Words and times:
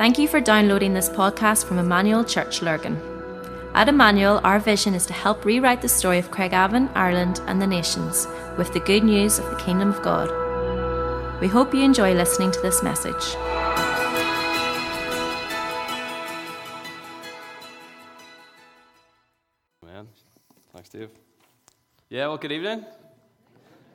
Thank 0.00 0.18
you 0.18 0.28
for 0.28 0.40
downloading 0.40 0.94
this 0.94 1.10
podcast 1.10 1.66
from 1.66 1.78
Emmanuel 1.78 2.24
Church 2.24 2.62
Lurgan. 2.62 2.98
At 3.74 3.86
Emmanuel, 3.86 4.40
our 4.44 4.58
vision 4.58 4.94
is 4.94 5.04
to 5.04 5.12
help 5.12 5.44
rewrite 5.44 5.82
the 5.82 5.90
story 5.90 6.18
of 6.18 6.30
Craigavon, 6.30 6.90
Ireland, 6.94 7.42
and 7.46 7.60
the 7.60 7.66
nations 7.66 8.26
with 8.56 8.72
the 8.72 8.80
good 8.80 9.04
news 9.04 9.38
of 9.38 9.50
the 9.50 9.56
Kingdom 9.56 9.90
of 9.90 10.00
God. 10.00 10.30
We 11.42 11.48
hope 11.48 11.74
you 11.74 11.82
enjoy 11.82 12.14
listening 12.14 12.50
to 12.50 12.60
this 12.62 12.82
message. 12.82 13.36
Man, 19.84 20.08
thanks, 20.72 20.88
Dave. 20.88 21.10
Yeah, 22.08 22.28
well, 22.28 22.38
good 22.38 22.52
evening. 22.52 22.86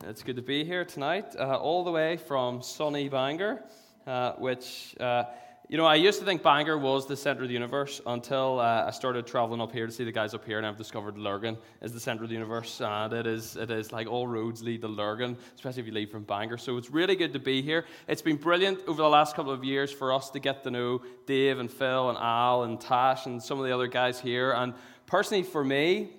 It's 0.03 0.21
good 0.21 0.35
to 0.35 0.43
be 0.43 0.63
here 0.63 0.85
tonight, 0.85 1.35
uh, 1.35 1.57
all 1.57 1.83
the 1.83 1.89
way 1.89 2.17
from 2.17 2.61
sunny 2.61 3.09
Bangor, 3.09 3.63
uh, 4.05 4.33
which, 4.33 4.95
uh, 4.99 5.23
you 5.67 5.77
know, 5.77 5.85
I 5.85 5.95
used 5.95 6.19
to 6.19 6.25
think 6.25 6.43
Bangor 6.43 6.77
was 6.77 7.07
the 7.07 7.17
center 7.17 7.41
of 7.41 7.47
the 7.47 7.53
universe 7.53 7.99
until 8.05 8.59
uh, 8.59 8.85
I 8.85 8.91
started 8.91 9.25
traveling 9.25 9.61
up 9.61 9.71
here 9.71 9.87
to 9.87 9.91
see 9.91 10.03
the 10.03 10.11
guys 10.11 10.35
up 10.35 10.45
here, 10.45 10.59
and 10.59 10.67
I've 10.67 10.77
discovered 10.77 11.17
Lurgan 11.17 11.57
is 11.81 11.91
the 11.91 11.99
center 11.99 12.23
of 12.23 12.29
the 12.29 12.35
universe, 12.35 12.81
and 12.81 13.11
it 13.11 13.25
is, 13.25 13.55
it 13.55 13.71
is 13.71 13.91
like 13.91 14.05
all 14.07 14.27
roads 14.27 14.61
lead 14.61 14.81
to 14.81 14.87
Lurgan, 14.87 15.35
especially 15.55 15.81
if 15.81 15.87
you 15.87 15.93
leave 15.93 16.11
from 16.11 16.23
Bangor. 16.23 16.57
So 16.57 16.77
it's 16.77 16.91
really 16.91 17.15
good 17.15 17.33
to 17.33 17.39
be 17.39 17.63
here. 17.63 17.85
It's 18.07 18.21
been 18.21 18.35
brilliant 18.35 18.81
over 18.87 19.01
the 19.01 19.09
last 19.09 19.35
couple 19.35 19.51
of 19.51 19.63
years 19.63 19.91
for 19.91 20.13
us 20.13 20.29
to 20.31 20.39
get 20.39 20.61
to 20.63 20.71
know 20.71 21.01
Dave 21.25 21.57
and 21.57 21.71
Phil 21.71 22.09
and 22.09 22.17
Al 22.19 22.63
and 22.63 22.79
Tash 22.79 23.25
and 23.25 23.41
some 23.41 23.57
of 23.57 23.65
the 23.65 23.73
other 23.73 23.87
guys 23.87 24.19
here, 24.19 24.51
and 24.51 24.73
personally 25.07 25.43
for 25.43 25.63
me, 25.63 26.11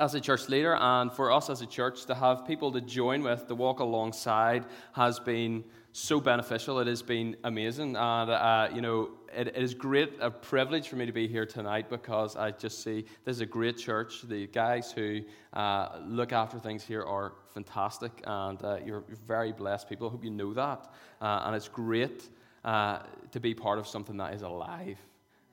as 0.00 0.14
a 0.14 0.20
church 0.20 0.48
leader 0.48 0.74
and 0.74 1.12
for 1.12 1.30
us 1.30 1.48
as 1.48 1.62
a 1.62 1.66
church 1.66 2.04
to 2.06 2.14
have 2.14 2.46
people 2.46 2.72
to 2.72 2.80
join 2.80 3.22
with, 3.22 3.46
to 3.46 3.54
walk 3.54 3.78
alongside, 3.78 4.64
has 4.92 5.20
been 5.20 5.64
so 5.96 6.20
beneficial. 6.20 6.78
It 6.80 6.88
has 6.88 7.00
been 7.00 7.36
amazing. 7.44 7.96
And, 7.96 8.30
uh, 8.30 8.68
you 8.74 8.82
know, 8.82 9.10
it, 9.34 9.48
it 9.48 9.56
is 9.56 9.72
great, 9.72 10.12
a 10.20 10.30
privilege 10.30 10.88
for 10.88 10.96
me 10.96 11.06
to 11.06 11.12
be 11.12 11.26
here 11.26 11.46
tonight 11.46 11.88
because 11.88 12.36
I 12.36 12.50
just 12.50 12.82
see 12.82 13.06
this 13.24 13.36
is 13.36 13.40
a 13.40 13.46
great 13.46 13.78
church. 13.78 14.20
The 14.22 14.46
guys 14.48 14.92
who 14.92 15.22
uh, 15.54 16.00
look 16.06 16.32
after 16.32 16.58
things 16.58 16.84
here 16.84 17.02
are 17.02 17.32
fantastic 17.54 18.12
and 18.26 18.62
uh, 18.62 18.78
you're 18.84 19.04
very 19.26 19.52
blessed 19.52 19.88
people. 19.88 20.08
I 20.08 20.10
hope 20.10 20.22
you 20.22 20.30
know 20.30 20.52
that. 20.52 20.92
Uh, 21.22 21.44
and 21.46 21.56
it's 21.56 21.68
great 21.68 22.28
uh, 22.62 22.98
to 23.32 23.40
be 23.40 23.54
part 23.54 23.78
of 23.78 23.86
something 23.86 24.18
that 24.18 24.34
is 24.34 24.42
alive. 24.42 24.98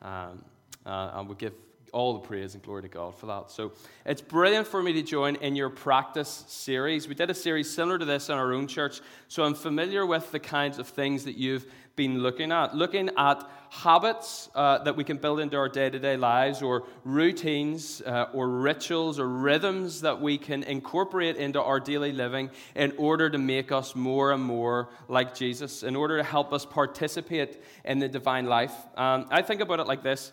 Um, 0.01 0.43
uh, 0.85 1.11
and 1.13 1.29
we 1.29 1.35
give 1.35 1.53
all 1.93 2.13
the 2.13 2.27
praise 2.27 2.55
and 2.55 2.63
glory 2.63 2.81
to 2.81 2.87
God 2.89 3.15
for 3.15 3.27
that. 3.27 3.51
So 3.51 3.71
it's 4.05 4.21
brilliant 4.21 4.67
for 4.67 4.83
me 4.83 4.91
to 4.93 5.03
join 5.03 5.35
in 5.37 5.55
your 5.55 5.69
practice 5.69 6.43
series. 6.47 7.07
We 7.07 7.15
did 7.15 7.29
a 7.29 7.33
series 7.33 7.73
similar 7.73 7.97
to 7.99 8.05
this 8.05 8.29
in 8.29 8.35
our 8.35 8.51
own 8.51 8.67
church, 8.67 8.99
so 9.27 9.43
I'm 9.43 9.53
familiar 9.53 10.05
with 10.05 10.31
the 10.31 10.39
kinds 10.39 10.79
of 10.79 10.87
things 10.87 11.23
that 11.25 11.37
you've 11.37 11.65
been 11.95 12.19
looking 12.19 12.51
at. 12.51 12.75
Looking 12.75 13.11
at 13.17 13.47
habits 13.69 14.49
uh, 14.55 14.79
that 14.83 14.95
we 14.95 15.03
can 15.03 15.17
build 15.17 15.39
into 15.39 15.57
our 15.57 15.69
day 15.69 15.89
to 15.89 15.99
day 15.99 16.17
lives, 16.17 16.61
or 16.63 16.83
routines, 17.03 18.01
uh, 18.01 18.27
or 18.33 18.49
rituals, 18.49 19.19
or 19.19 19.27
rhythms 19.27 20.01
that 20.01 20.19
we 20.19 20.37
can 20.37 20.63
incorporate 20.63 21.37
into 21.37 21.61
our 21.61 21.79
daily 21.79 22.11
living 22.11 22.49
in 22.75 22.93
order 22.97 23.29
to 23.29 23.37
make 23.37 23.71
us 23.71 23.95
more 23.95 24.31
and 24.31 24.43
more 24.43 24.89
like 25.07 25.35
Jesus, 25.35 25.83
in 25.83 25.95
order 25.95 26.17
to 26.17 26.23
help 26.23 26.51
us 26.53 26.65
participate 26.65 27.61
in 27.85 27.99
the 27.99 28.07
divine 28.07 28.47
life. 28.47 28.73
Um, 28.97 29.27
I 29.29 29.43
think 29.43 29.61
about 29.61 29.79
it 29.79 29.87
like 29.87 30.01
this. 30.01 30.31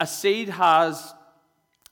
A 0.00 0.06
seed 0.06 0.48
has 0.48 1.14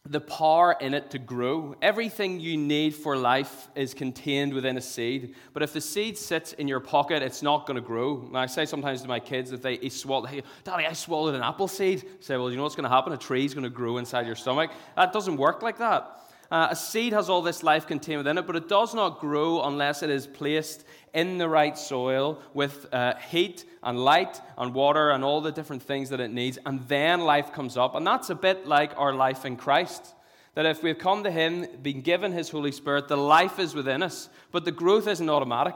the 0.08 0.20
power 0.20 0.76
in 0.80 0.94
it 0.94 1.10
to 1.10 1.18
grow. 1.18 1.74
Everything 1.82 2.38
you 2.38 2.56
need 2.56 2.94
for 2.94 3.16
life 3.16 3.68
is 3.74 3.94
contained 3.94 4.54
within 4.54 4.76
a 4.76 4.80
seed. 4.80 5.34
But 5.52 5.64
if 5.64 5.72
the 5.72 5.80
seed 5.80 6.16
sits 6.16 6.52
in 6.52 6.68
your 6.68 6.78
pocket, 6.78 7.22
it's 7.22 7.42
not 7.42 7.66
going 7.66 7.74
to 7.74 7.80
grow. 7.80 8.22
And 8.26 8.38
I 8.38 8.46
say 8.46 8.64
sometimes 8.64 9.02
to 9.02 9.08
my 9.08 9.18
kids 9.18 9.50
if 9.50 9.62
they 9.62 9.88
swallow, 9.88 10.26
hey, 10.26 10.44
Daddy, 10.62 10.86
I 10.86 10.92
swallowed 10.92 11.34
an 11.34 11.42
apple 11.42 11.66
seed. 11.66 12.04
I 12.06 12.10
say, 12.20 12.36
well, 12.36 12.50
you 12.50 12.56
know 12.56 12.62
what's 12.62 12.76
going 12.76 12.88
to 12.88 12.94
happen? 12.94 13.12
A 13.12 13.16
tree's 13.16 13.54
going 13.54 13.64
to 13.64 13.70
grow 13.70 13.98
inside 13.98 14.26
your 14.26 14.36
stomach. 14.36 14.70
That 14.94 15.12
doesn't 15.12 15.36
work 15.36 15.62
like 15.62 15.78
that. 15.78 16.20
Uh, 16.50 16.68
a 16.70 16.76
seed 16.76 17.12
has 17.12 17.28
all 17.28 17.42
this 17.42 17.64
life 17.64 17.88
contained 17.88 18.18
within 18.18 18.38
it, 18.38 18.46
but 18.46 18.54
it 18.54 18.68
does 18.68 18.94
not 18.94 19.18
grow 19.18 19.62
unless 19.64 20.04
it 20.04 20.10
is 20.10 20.28
placed 20.28 20.84
in 21.16 21.38
the 21.38 21.48
right 21.48 21.76
soil 21.78 22.38
with 22.52 22.86
uh, 22.92 23.14
heat 23.16 23.64
and 23.82 23.98
light 23.98 24.40
and 24.58 24.74
water 24.74 25.10
and 25.10 25.24
all 25.24 25.40
the 25.40 25.50
different 25.50 25.82
things 25.82 26.10
that 26.10 26.20
it 26.20 26.30
needs, 26.30 26.58
and 26.66 26.86
then 26.88 27.22
life 27.22 27.52
comes 27.52 27.76
up. 27.78 27.94
And 27.94 28.06
that's 28.06 28.28
a 28.28 28.34
bit 28.34 28.66
like 28.66 28.92
our 28.98 29.14
life 29.14 29.46
in 29.46 29.56
Christ. 29.56 30.14
That 30.54 30.66
if 30.66 30.82
we've 30.82 30.98
come 30.98 31.24
to 31.24 31.30
Him, 31.30 31.66
been 31.82 32.02
given 32.02 32.32
His 32.32 32.50
Holy 32.50 32.70
Spirit, 32.70 33.08
the 33.08 33.16
life 33.16 33.58
is 33.58 33.74
within 33.74 34.02
us, 34.02 34.28
but 34.52 34.66
the 34.66 34.72
growth 34.72 35.08
isn't 35.08 35.28
automatic. 35.28 35.74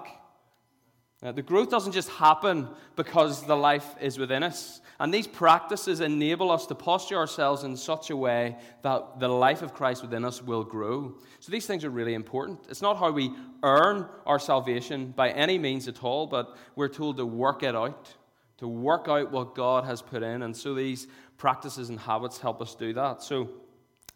Now, 1.22 1.32
the 1.32 1.42
growth 1.42 1.70
doesn't 1.70 1.92
just 1.92 2.10
happen 2.10 2.68
because 2.94 3.46
the 3.46 3.56
life 3.56 3.94
is 4.00 4.18
within 4.18 4.42
us. 4.42 4.79
And 5.00 5.12
these 5.12 5.26
practices 5.26 6.00
enable 6.00 6.50
us 6.50 6.66
to 6.66 6.74
posture 6.74 7.16
ourselves 7.16 7.64
in 7.64 7.74
such 7.74 8.10
a 8.10 8.16
way 8.16 8.56
that 8.82 9.18
the 9.18 9.28
life 9.28 9.62
of 9.62 9.72
Christ 9.72 10.02
within 10.02 10.26
us 10.26 10.42
will 10.42 10.62
grow. 10.62 11.14
So 11.40 11.50
these 11.50 11.66
things 11.66 11.86
are 11.86 11.90
really 11.90 12.12
important. 12.12 12.66
It's 12.68 12.82
not 12.82 12.98
how 12.98 13.10
we 13.10 13.32
earn 13.62 14.06
our 14.26 14.38
salvation 14.38 15.12
by 15.16 15.30
any 15.30 15.58
means 15.58 15.88
at 15.88 16.04
all, 16.04 16.26
but 16.26 16.54
we're 16.76 16.88
told 16.88 17.16
to 17.16 17.24
work 17.24 17.62
it 17.62 17.74
out, 17.74 18.14
to 18.58 18.68
work 18.68 19.08
out 19.08 19.32
what 19.32 19.54
God 19.54 19.84
has 19.84 20.02
put 20.02 20.22
in. 20.22 20.42
And 20.42 20.54
so 20.54 20.74
these 20.74 21.08
practices 21.38 21.88
and 21.88 21.98
habits 21.98 22.38
help 22.38 22.60
us 22.60 22.74
do 22.74 22.92
that. 22.92 23.22
So 23.22 23.48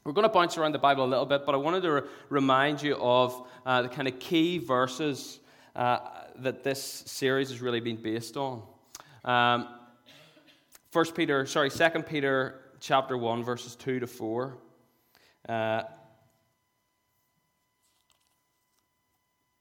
we're 0.04 0.12
going 0.12 0.28
to 0.28 0.32
bounce 0.32 0.58
around 0.58 0.72
the 0.72 0.78
Bible 0.78 1.06
a 1.06 1.06
little 1.06 1.24
bit, 1.24 1.46
but 1.46 1.54
I 1.54 1.58
wanted 1.58 1.82
to 1.84 1.92
re- 1.92 2.02
remind 2.28 2.82
you 2.82 2.96
of 2.96 3.48
uh, 3.64 3.80
the 3.80 3.88
kind 3.88 4.06
of 4.06 4.18
key 4.18 4.58
verses. 4.58 5.40
Uh, 5.74 5.98
that 6.36 6.62
this 6.62 6.80
series 7.06 7.48
has 7.48 7.60
really 7.60 7.80
been 7.80 7.96
based 7.96 8.36
on. 8.36 8.62
Um, 9.24 9.68
First 10.94 11.16
Peter, 11.16 11.44
sorry, 11.44 11.70
Second 11.70 12.06
Peter 12.06 12.60
chapter 12.78 13.18
one, 13.18 13.42
verses 13.42 13.74
two 13.74 13.98
to 13.98 14.06
four. 14.06 14.58
Uh, 15.48 15.82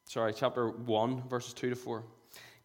sorry, 0.06 0.32
chapter 0.32 0.70
one, 0.70 1.28
verses 1.28 1.56
two 1.56 1.72
to 1.72 1.76
four. 1.76 2.04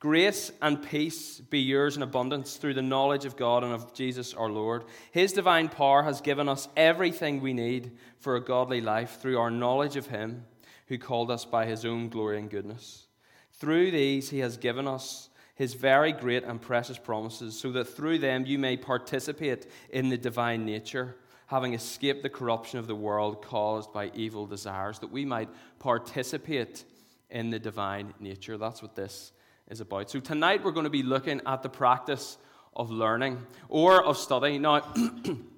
Grace 0.00 0.52
and 0.60 0.82
peace 0.82 1.40
be 1.40 1.60
yours 1.60 1.96
in 1.96 2.02
abundance 2.02 2.58
through 2.58 2.74
the 2.74 2.82
knowledge 2.82 3.24
of 3.24 3.38
God 3.38 3.64
and 3.64 3.72
of 3.72 3.94
Jesus 3.94 4.34
our 4.34 4.50
Lord. 4.50 4.84
His 5.12 5.32
divine 5.32 5.70
power 5.70 6.02
has 6.02 6.20
given 6.20 6.46
us 6.46 6.68
everything 6.76 7.40
we 7.40 7.54
need 7.54 7.92
for 8.18 8.36
a 8.36 8.44
godly 8.44 8.82
life 8.82 9.18
through 9.18 9.38
our 9.38 9.50
knowledge 9.50 9.96
of 9.96 10.08
Him 10.08 10.44
who 10.88 10.98
called 10.98 11.30
us 11.30 11.46
by 11.46 11.64
His 11.64 11.86
own 11.86 12.10
glory 12.10 12.38
and 12.38 12.50
goodness. 12.50 13.06
Through 13.52 13.92
these, 13.92 14.28
he 14.28 14.40
has 14.40 14.58
given 14.58 14.86
us 14.86 15.27
his 15.58 15.74
very 15.74 16.12
great 16.12 16.44
and 16.44 16.62
precious 16.62 16.96
promises, 16.96 17.58
so 17.58 17.72
that 17.72 17.84
through 17.84 18.20
them 18.20 18.46
you 18.46 18.60
may 18.60 18.76
participate 18.76 19.66
in 19.90 20.08
the 20.08 20.16
divine 20.16 20.64
nature, 20.64 21.16
having 21.48 21.74
escaped 21.74 22.22
the 22.22 22.30
corruption 22.30 22.78
of 22.78 22.86
the 22.86 22.94
world 22.94 23.42
caused 23.42 23.92
by 23.92 24.08
evil 24.14 24.46
desires, 24.46 25.00
that 25.00 25.10
we 25.10 25.24
might 25.24 25.48
participate 25.80 26.84
in 27.28 27.50
the 27.50 27.58
divine 27.58 28.14
nature. 28.20 28.56
That's 28.56 28.80
what 28.80 28.94
this 28.94 29.32
is 29.68 29.80
about. 29.80 30.08
So 30.10 30.20
tonight 30.20 30.62
we're 30.62 30.70
going 30.70 30.84
to 30.84 30.90
be 30.90 31.02
looking 31.02 31.40
at 31.44 31.64
the 31.64 31.68
practice 31.68 32.38
of 32.76 32.92
learning 32.92 33.44
or 33.68 34.00
of 34.04 34.16
study. 34.16 34.60
Now, 34.60 34.94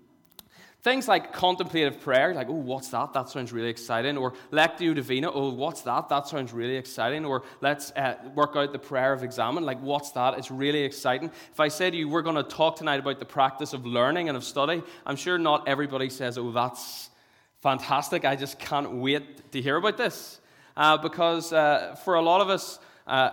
Things 0.82 1.06
like 1.08 1.34
contemplative 1.34 2.00
prayer, 2.00 2.32
like, 2.32 2.48
oh, 2.48 2.54
what's 2.54 2.88
that? 2.88 3.12
That 3.12 3.28
sounds 3.28 3.52
really 3.52 3.68
exciting. 3.68 4.16
Or 4.16 4.32
lectio 4.50 4.94
divina, 4.94 5.30
oh, 5.30 5.52
what's 5.52 5.82
that? 5.82 6.08
That 6.08 6.26
sounds 6.26 6.54
really 6.54 6.76
exciting. 6.76 7.26
Or 7.26 7.42
let's 7.60 7.90
uh, 7.92 8.14
work 8.34 8.56
out 8.56 8.72
the 8.72 8.78
prayer 8.78 9.12
of 9.12 9.22
examen, 9.22 9.64
like, 9.64 9.80
what's 9.82 10.12
that? 10.12 10.38
It's 10.38 10.50
really 10.50 10.82
exciting. 10.82 11.30
If 11.52 11.60
I 11.60 11.68
say 11.68 11.90
to 11.90 11.96
you, 11.96 12.08
we're 12.08 12.22
going 12.22 12.36
to 12.36 12.42
talk 12.42 12.76
tonight 12.76 13.00
about 13.00 13.18
the 13.18 13.26
practice 13.26 13.74
of 13.74 13.84
learning 13.84 14.28
and 14.28 14.36
of 14.38 14.44
study, 14.44 14.82
I'm 15.04 15.16
sure 15.16 15.36
not 15.36 15.68
everybody 15.68 16.08
says, 16.08 16.38
oh, 16.38 16.50
that's 16.50 17.10
fantastic. 17.58 18.24
I 18.24 18.34
just 18.34 18.58
can't 18.58 18.92
wait 18.92 19.52
to 19.52 19.60
hear 19.60 19.76
about 19.76 19.98
this. 19.98 20.40
Uh, 20.78 20.96
because 20.96 21.52
uh, 21.52 21.94
for 22.04 22.14
a 22.14 22.22
lot 22.22 22.40
of 22.40 22.48
us, 22.48 22.78
uh, 23.06 23.32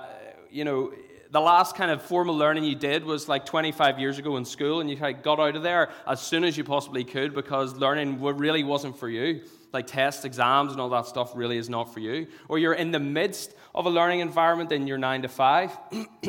you 0.49 0.65
know, 0.65 0.91
the 1.31 1.41
last 1.41 1.75
kind 1.75 1.91
of 1.91 2.01
formal 2.01 2.35
learning 2.35 2.63
you 2.63 2.75
did 2.75 3.03
was 3.03 3.27
like 3.27 3.45
25 3.45 3.99
years 3.99 4.17
ago 4.17 4.37
in 4.37 4.45
school, 4.45 4.79
and 4.79 4.89
you 4.89 4.97
kind 4.97 5.15
of 5.15 5.23
got 5.23 5.39
out 5.39 5.55
of 5.55 5.63
there 5.63 5.89
as 6.07 6.21
soon 6.21 6.43
as 6.43 6.57
you 6.57 6.63
possibly 6.63 7.03
could 7.03 7.33
because 7.33 7.75
learning 7.75 8.21
really 8.21 8.63
wasn't 8.63 8.97
for 8.97 9.09
you. 9.09 9.41
Like 9.73 9.87
tests, 9.87 10.25
exams, 10.25 10.71
and 10.71 10.79
all 10.79 10.89
that 10.89 11.05
stuff 11.05 11.31
really 11.35 11.57
is 11.57 11.69
not 11.69 11.93
for 11.93 11.99
you. 11.99 12.27
Or 12.47 12.57
you're 12.57 12.73
in 12.73 12.91
the 12.91 12.99
midst 12.99 13.53
of 13.75 13.85
a 13.85 13.89
learning 13.89 14.21
environment 14.21 14.71
in 14.71 14.87
your 14.87 14.97
nine 14.97 15.21
to 15.23 15.27
five. 15.27 15.77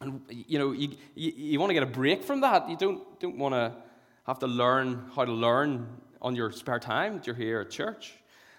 and 0.00 0.20
you 0.28 0.58
know, 0.58 0.72
you, 0.72 0.96
you, 1.14 1.32
you 1.36 1.60
want 1.60 1.70
to 1.70 1.74
get 1.74 1.82
a 1.82 1.86
break 1.86 2.24
from 2.24 2.40
that. 2.40 2.68
You 2.68 2.76
don't, 2.76 3.20
don't 3.20 3.36
want 3.36 3.54
to 3.54 3.74
have 4.26 4.38
to 4.38 4.46
learn 4.46 5.10
how 5.14 5.24
to 5.24 5.32
learn 5.32 5.86
on 6.22 6.34
your 6.34 6.50
spare 6.50 6.78
time 6.78 7.16
that 7.16 7.26
you're 7.26 7.36
here 7.36 7.60
at 7.60 7.70
church. 7.70 8.14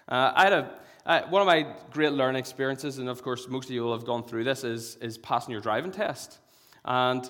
Uh, 0.08 0.32
I 0.34 0.44
had 0.44 0.52
a 0.52 0.70
uh, 1.06 1.22
one 1.28 1.40
of 1.40 1.46
my 1.46 1.66
great 1.92 2.12
learning 2.12 2.38
experiences, 2.38 2.98
and 2.98 3.08
of 3.08 3.22
course, 3.22 3.48
most 3.48 3.66
of 3.66 3.70
you 3.70 3.82
will 3.82 3.92
have 3.92 4.04
gone 4.04 4.24
through 4.24 4.44
this, 4.44 4.64
is, 4.64 4.96
is 4.96 5.16
passing 5.16 5.52
your 5.52 5.60
driving 5.60 5.92
test. 5.92 6.38
And 6.84 7.28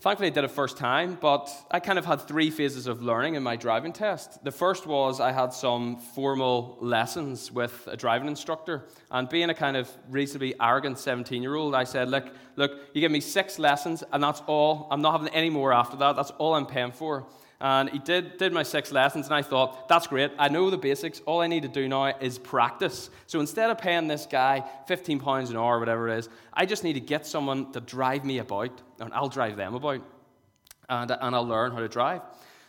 Thankfully, 0.00 0.28
I 0.28 0.30
did 0.30 0.44
it 0.44 0.50
first 0.50 0.78
time, 0.78 1.18
but 1.20 1.50
I 1.70 1.78
kind 1.78 1.98
of 1.98 2.06
had 2.06 2.22
three 2.22 2.50
phases 2.50 2.86
of 2.86 3.02
learning 3.02 3.34
in 3.34 3.42
my 3.42 3.54
driving 3.54 3.92
test. 3.92 4.42
The 4.42 4.50
first 4.50 4.86
was 4.86 5.20
I 5.20 5.30
had 5.30 5.52
some 5.52 5.98
formal 5.98 6.78
lessons 6.80 7.52
with 7.52 7.86
a 7.86 7.98
driving 7.98 8.26
instructor, 8.26 8.86
and 9.10 9.28
being 9.28 9.50
a 9.50 9.54
kind 9.54 9.76
of 9.76 9.90
reasonably 10.08 10.54
arrogant 10.58 10.98
17 10.98 11.42
year 11.42 11.54
old, 11.54 11.74
I 11.74 11.84
said, 11.84 12.08
Look, 12.08 12.32
look, 12.56 12.80
you 12.94 13.02
give 13.02 13.12
me 13.12 13.20
six 13.20 13.58
lessons, 13.58 14.02
and 14.10 14.22
that's 14.22 14.40
all. 14.46 14.88
I'm 14.90 15.02
not 15.02 15.12
having 15.12 15.28
any 15.34 15.50
more 15.50 15.70
after 15.70 15.98
that. 15.98 16.16
That's 16.16 16.30
all 16.38 16.54
I'm 16.54 16.64
paying 16.64 16.92
for. 16.92 17.26
And 17.60 17.90
he 17.90 17.98
did, 17.98 18.38
did 18.38 18.54
my 18.54 18.62
six 18.62 18.90
lessons, 18.90 19.26
and 19.26 19.34
I 19.34 19.42
thought, 19.42 19.86
that's 19.86 20.06
great. 20.06 20.30
I 20.38 20.48
know 20.48 20.70
the 20.70 20.78
basics. 20.78 21.20
All 21.26 21.42
I 21.42 21.46
need 21.46 21.62
to 21.62 21.68
do 21.68 21.88
now 21.88 22.06
is 22.06 22.38
practice. 22.38 23.10
So 23.26 23.38
instead 23.38 23.68
of 23.68 23.76
paying 23.76 24.08
this 24.08 24.26
guy 24.26 24.64
£15 24.88 25.50
an 25.50 25.56
hour, 25.56 25.78
whatever 25.78 26.08
it 26.08 26.18
is, 26.18 26.30
I 26.54 26.64
just 26.64 26.84
need 26.84 26.94
to 26.94 27.00
get 27.00 27.26
someone 27.26 27.70
to 27.72 27.80
drive 27.80 28.24
me 28.24 28.38
about, 28.38 28.80
and 28.98 29.12
I'll 29.12 29.28
drive 29.28 29.56
them 29.56 29.74
about, 29.74 30.00
and, 30.88 31.10
and 31.10 31.36
I'll 31.36 31.46
learn 31.46 31.72
how 31.72 31.80
to 31.80 31.88
drive. 31.88 32.22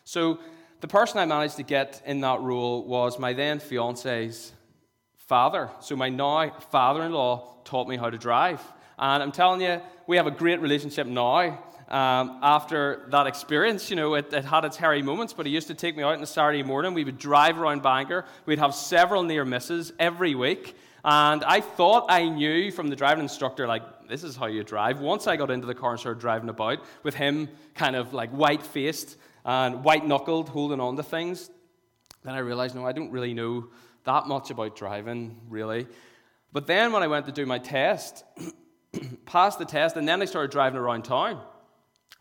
So 0.03 0.39
the 0.81 0.89
person 0.89 1.19
I 1.19 1.25
managed 1.25 1.55
to 1.55 1.63
get 1.63 2.01
in 2.05 2.19
that 2.21 2.41
role 2.41 2.83
was 2.83 3.17
my 3.17 3.31
then 3.31 3.59
fiance's 3.59 4.51
father. 5.15 5.69
So 5.79 5.95
my 5.95 6.09
now 6.09 6.51
father 6.69 7.03
in 7.03 7.13
law 7.13 7.55
taught 7.63 7.87
me 7.87 7.95
how 7.95 8.09
to 8.09 8.17
drive. 8.17 8.61
And 8.99 9.23
I'm 9.23 9.31
telling 9.31 9.61
you, 9.61 9.79
we 10.05 10.17
have 10.17 10.27
a 10.27 10.31
great 10.31 10.59
relationship 10.59 11.07
now 11.07 11.57
um, 11.91 12.39
after 12.41 13.05
that 13.09 13.27
experience. 13.27 13.89
You 13.89 13.97
know, 13.97 14.15
it, 14.15 14.33
it, 14.33 14.45
had 14.45 14.65
its 14.65 14.77
hairy 14.77 15.01
moments, 15.01 15.33
but 15.33 15.45
he 15.45 15.51
used 15.51 15.67
to 15.67 15.73
take 15.75 15.95
me 15.95 16.03
out 16.03 16.13
on 16.13 16.23
a 16.23 16.25
Saturday 16.25 16.63
morning. 16.63 16.93
We 16.93 17.03
would 17.03 17.17
drive 17.17 17.59
around 17.59 17.83
Bangor. 17.83 18.25
We'd 18.45 18.59
have 18.59 18.73
several 18.73 19.23
near 19.23 19.45
misses 19.45 19.91
every 19.99 20.33
week. 20.33 20.75
And 21.03 21.43
I 21.43 21.61
thought 21.61 22.05
I 22.09 22.29
knew 22.29 22.71
from 22.71 22.87
the 22.87 22.95
driving 22.95 23.23
instructor, 23.23 23.67
like, 23.67 24.07
this 24.07 24.23
is 24.23 24.35
how 24.35 24.45
you 24.45 24.63
drive. 24.63 25.01
Once 25.01 25.27
I 25.27 25.35
got 25.35 25.51
into 25.51 25.67
the 25.67 25.75
car 25.75 25.91
and 25.91 25.99
started 25.99 26.21
driving 26.21 26.49
about 26.49 26.79
with 27.03 27.15
him 27.15 27.49
kind 27.75 27.95
of 27.95 28.13
like 28.13 28.29
white 28.29 28.63
faced 28.63 29.17
and 29.43 29.83
white 29.83 30.05
knuckled, 30.05 30.47
holding 30.47 30.79
on 30.79 30.95
to 30.95 31.03
things, 31.03 31.49
then 32.23 32.35
I 32.35 32.39
realized, 32.39 32.75
no, 32.75 32.85
I 32.85 32.91
don't 32.93 33.11
really 33.11 33.33
know 33.33 33.67
that 34.05 34.27
much 34.27 34.49
about 34.49 34.75
driving, 34.75 35.41
really. 35.49 35.87
But 36.53 36.67
then 36.67 36.91
when 36.91 37.03
I 37.03 37.07
went 37.07 37.25
to 37.25 37.31
do 37.31 37.45
my 37.45 37.57
test, 37.57 38.23
passed 39.25 39.59
the 39.59 39.65
test, 39.65 39.97
and 39.97 40.07
then 40.07 40.21
I 40.21 40.25
started 40.25 40.51
driving 40.51 40.79
around 40.79 41.03
town. 41.03 41.41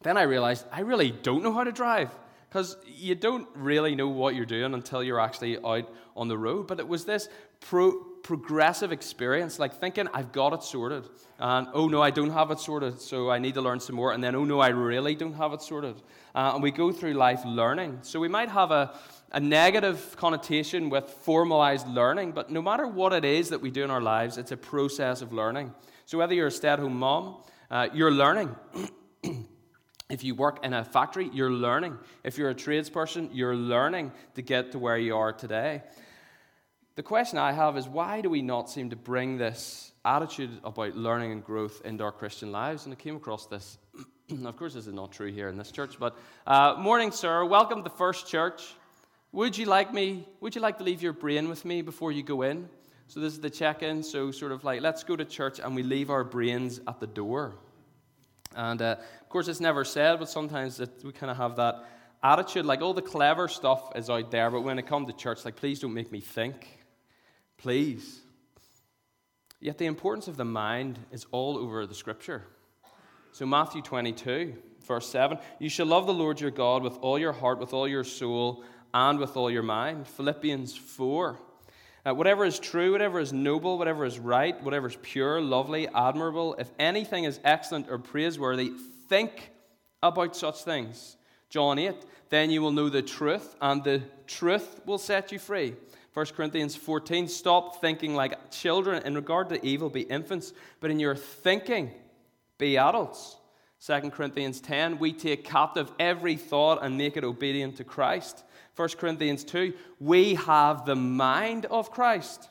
Then 0.02 0.16
I 0.16 0.22
realized 0.22 0.66
I 0.72 0.80
really 0.80 1.10
don't 1.10 1.42
know 1.42 1.52
how 1.52 1.64
to 1.64 1.72
drive 1.72 2.10
because 2.48 2.76
you 2.86 3.14
don't 3.14 3.46
really 3.54 3.94
know 3.94 4.08
what 4.08 4.34
you're 4.34 4.46
doing 4.46 4.74
until 4.74 5.04
you're 5.04 5.20
actually 5.20 5.58
out 5.64 5.88
on 6.16 6.28
the 6.28 6.36
road. 6.36 6.66
But 6.66 6.80
it 6.80 6.88
was 6.88 7.04
this 7.04 7.28
pro- 7.60 8.02
progressive 8.22 8.92
experience, 8.92 9.58
like 9.58 9.74
thinking, 9.74 10.08
I've 10.12 10.32
got 10.32 10.52
it 10.52 10.62
sorted. 10.62 11.08
And 11.38 11.68
oh 11.72 11.86
no, 11.88 12.02
I 12.02 12.10
don't 12.10 12.30
have 12.30 12.50
it 12.50 12.58
sorted, 12.58 13.00
so 13.00 13.30
I 13.30 13.38
need 13.38 13.54
to 13.54 13.60
learn 13.60 13.78
some 13.78 13.96
more. 13.96 14.12
And 14.12 14.22
then, 14.22 14.34
oh 14.34 14.44
no, 14.44 14.58
I 14.58 14.68
really 14.68 15.14
don't 15.14 15.34
have 15.34 15.52
it 15.52 15.62
sorted. 15.62 16.02
Uh, 16.34 16.52
and 16.54 16.62
we 16.62 16.70
go 16.70 16.92
through 16.92 17.14
life 17.14 17.44
learning. 17.44 17.98
So 18.02 18.18
we 18.20 18.28
might 18.28 18.48
have 18.48 18.70
a, 18.70 18.94
a 19.32 19.40
negative 19.40 20.16
connotation 20.16 20.90
with 20.90 21.08
formalized 21.08 21.86
learning, 21.86 22.32
but 22.32 22.50
no 22.50 22.62
matter 22.62 22.86
what 22.86 23.12
it 23.12 23.24
is 23.24 23.48
that 23.50 23.60
we 23.60 23.70
do 23.70 23.84
in 23.84 23.90
our 23.90 24.02
lives, 24.02 24.38
it's 24.38 24.52
a 24.52 24.56
process 24.56 25.22
of 25.22 25.32
learning. 25.32 25.72
So 26.04 26.18
whether 26.18 26.34
you're 26.34 26.48
a 26.48 26.50
stay 26.50 26.68
at 26.68 26.78
home 26.78 26.98
mom, 26.98 27.36
uh, 27.70 27.88
you're 27.94 28.10
learning. 28.10 28.54
If 30.10 30.24
you 30.24 30.34
work 30.34 30.64
in 30.64 30.74
a 30.74 30.84
factory, 30.84 31.30
you're 31.32 31.52
learning. 31.52 31.96
If 32.24 32.36
you're 32.36 32.50
a 32.50 32.54
tradesperson, 32.54 33.30
you're 33.32 33.54
learning 33.54 34.10
to 34.34 34.42
get 34.42 34.72
to 34.72 34.78
where 34.78 34.98
you 34.98 35.16
are 35.16 35.32
today. 35.32 35.82
The 36.96 37.04
question 37.04 37.38
I 37.38 37.52
have 37.52 37.76
is 37.76 37.86
why 37.86 38.20
do 38.20 38.28
we 38.28 38.42
not 38.42 38.68
seem 38.68 38.90
to 38.90 38.96
bring 38.96 39.38
this 39.38 39.92
attitude 40.04 40.50
about 40.64 40.96
learning 40.96 41.30
and 41.30 41.44
growth 41.44 41.80
into 41.84 42.02
our 42.02 42.10
Christian 42.10 42.50
lives? 42.50 42.86
And 42.86 42.92
I 42.92 42.96
came 42.96 43.14
across 43.14 43.46
this. 43.46 43.78
of 44.44 44.56
course, 44.56 44.74
this 44.74 44.88
is 44.88 44.92
not 44.92 45.12
true 45.12 45.30
here 45.30 45.48
in 45.48 45.56
this 45.56 45.70
church, 45.70 45.96
but 46.00 46.18
uh, 46.44 46.74
morning, 46.76 47.12
sir. 47.12 47.44
Welcome 47.44 47.84
to 47.84 47.90
First 47.90 48.26
Church. 48.26 48.74
Would 49.30 49.56
you 49.56 49.66
like 49.66 49.94
me? 49.94 50.26
Would 50.40 50.56
you 50.56 50.60
like 50.60 50.78
to 50.78 50.84
leave 50.84 51.02
your 51.02 51.12
brain 51.12 51.48
with 51.48 51.64
me 51.64 51.82
before 51.82 52.10
you 52.10 52.24
go 52.24 52.42
in? 52.42 52.68
So 53.06 53.20
this 53.20 53.32
is 53.32 53.40
the 53.40 53.50
check-in. 53.50 54.02
So 54.02 54.32
sort 54.32 54.50
of 54.50 54.64
like, 54.64 54.80
let's 54.80 55.04
go 55.04 55.14
to 55.14 55.24
church 55.24 55.60
and 55.60 55.76
we 55.76 55.84
leave 55.84 56.10
our 56.10 56.24
brains 56.24 56.80
at 56.88 56.98
the 56.98 57.06
door. 57.06 57.54
And 58.54 58.82
uh, 58.82 58.96
of 59.20 59.28
course, 59.28 59.48
it's 59.48 59.60
never 59.60 59.84
said, 59.84 60.18
but 60.18 60.28
sometimes 60.28 60.80
it, 60.80 60.90
we 61.04 61.12
kind 61.12 61.30
of 61.30 61.36
have 61.36 61.56
that 61.56 61.84
attitude 62.22 62.66
like 62.66 62.82
all 62.82 62.94
the 62.94 63.02
clever 63.02 63.48
stuff 63.48 63.92
is 63.94 64.10
out 64.10 64.30
there, 64.30 64.50
but 64.50 64.62
when 64.62 64.78
it 64.78 64.86
comes 64.86 65.06
to 65.08 65.16
church, 65.16 65.44
like, 65.44 65.56
please 65.56 65.80
don't 65.80 65.94
make 65.94 66.10
me 66.12 66.20
think. 66.20 66.66
Please. 67.56 68.20
Yet 69.60 69.78
the 69.78 69.86
importance 69.86 70.28
of 70.28 70.36
the 70.36 70.44
mind 70.44 70.98
is 71.12 71.26
all 71.30 71.58
over 71.58 71.86
the 71.86 71.94
scripture. 71.94 72.44
So, 73.32 73.46
Matthew 73.46 73.82
22, 73.82 74.54
verse 74.86 75.08
7 75.08 75.38
You 75.58 75.68
shall 75.68 75.86
love 75.86 76.06
the 76.06 76.14
Lord 76.14 76.40
your 76.40 76.50
God 76.50 76.82
with 76.82 76.96
all 77.00 77.18
your 77.18 77.32
heart, 77.32 77.58
with 77.58 77.72
all 77.72 77.86
your 77.86 78.04
soul, 78.04 78.64
and 78.92 79.18
with 79.18 79.36
all 79.36 79.50
your 79.50 79.62
mind. 79.62 80.08
Philippians 80.08 80.76
4. 80.76 81.38
Uh, 82.06 82.14
whatever 82.14 82.44
is 82.44 82.58
true, 82.58 82.92
whatever 82.92 83.20
is 83.20 83.32
noble, 83.32 83.76
whatever 83.76 84.04
is 84.04 84.18
right, 84.18 84.62
whatever 84.62 84.88
is 84.88 84.96
pure, 85.02 85.40
lovely, 85.40 85.86
admirable, 85.88 86.54
if 86.58 86.70
anything 86.78 87.24
is 87.24 87.38
excellent 87.44 87.90
or 87.90 87.98
praiseworthy, 87.98 88.72
think 89.08 89.50
about 90.02 90.34
such 90.34 90.62
things. 90.64 91.16
John 91.50 91.78
8, 91.78 91.94
then 92.30 92.50
you 92.50 92.62
will 92.62 92.72
know 92.72 92.88
the 92.88 93.02
truth, 93.02 93.54
and 93.60 93.84
the 93.84 94.02
truth 94.26 94.80
will 94.86 94.98
set 94.98 95.30
you 95.30 95.38
free. 95.38 95.74
1 96.14 96.26
Corinthians 96.26 96.74
14, 96.74 97.28
stop 97.28 97.80
thinking 97.80 98.14
like 98.14 98.50
children. 98.50 99.02
In 99.04 99.14
regard 99.14 99.48
to 99.50 99.64
evil, 99.64 99.90
be 99.90 100.02
infants, 100.02 100.52
but 100.80 100.90
in 100.90 100.98
your 100.98 101.14
thinking, 101.14 101.90
be 102.56 102.78
adults. 102.78 103.36
2 103.84 104.10
Corinthians 104.10 104.60
10, 104.60 104.98
we 104.98 105.12
take 105.12 105.44
captive 105.44 105.90
every 105.98 106.36
thought 106.36 106.82
and 106.82 106.96
make 106.96 107.16
it 107.16 107.24
obedient 107.24 107.76
to 107.76 107.84
Christ. 107.84 108.44
1 108.80 108.88
Corinthians 108.96 109.44
2, 109.44 109.74
we 109.98 110.36
have 110.36 110.86
the 110.86 110.96
mind 110.96 111.66
of 111.66 111.90
Christ. 111.90 112.48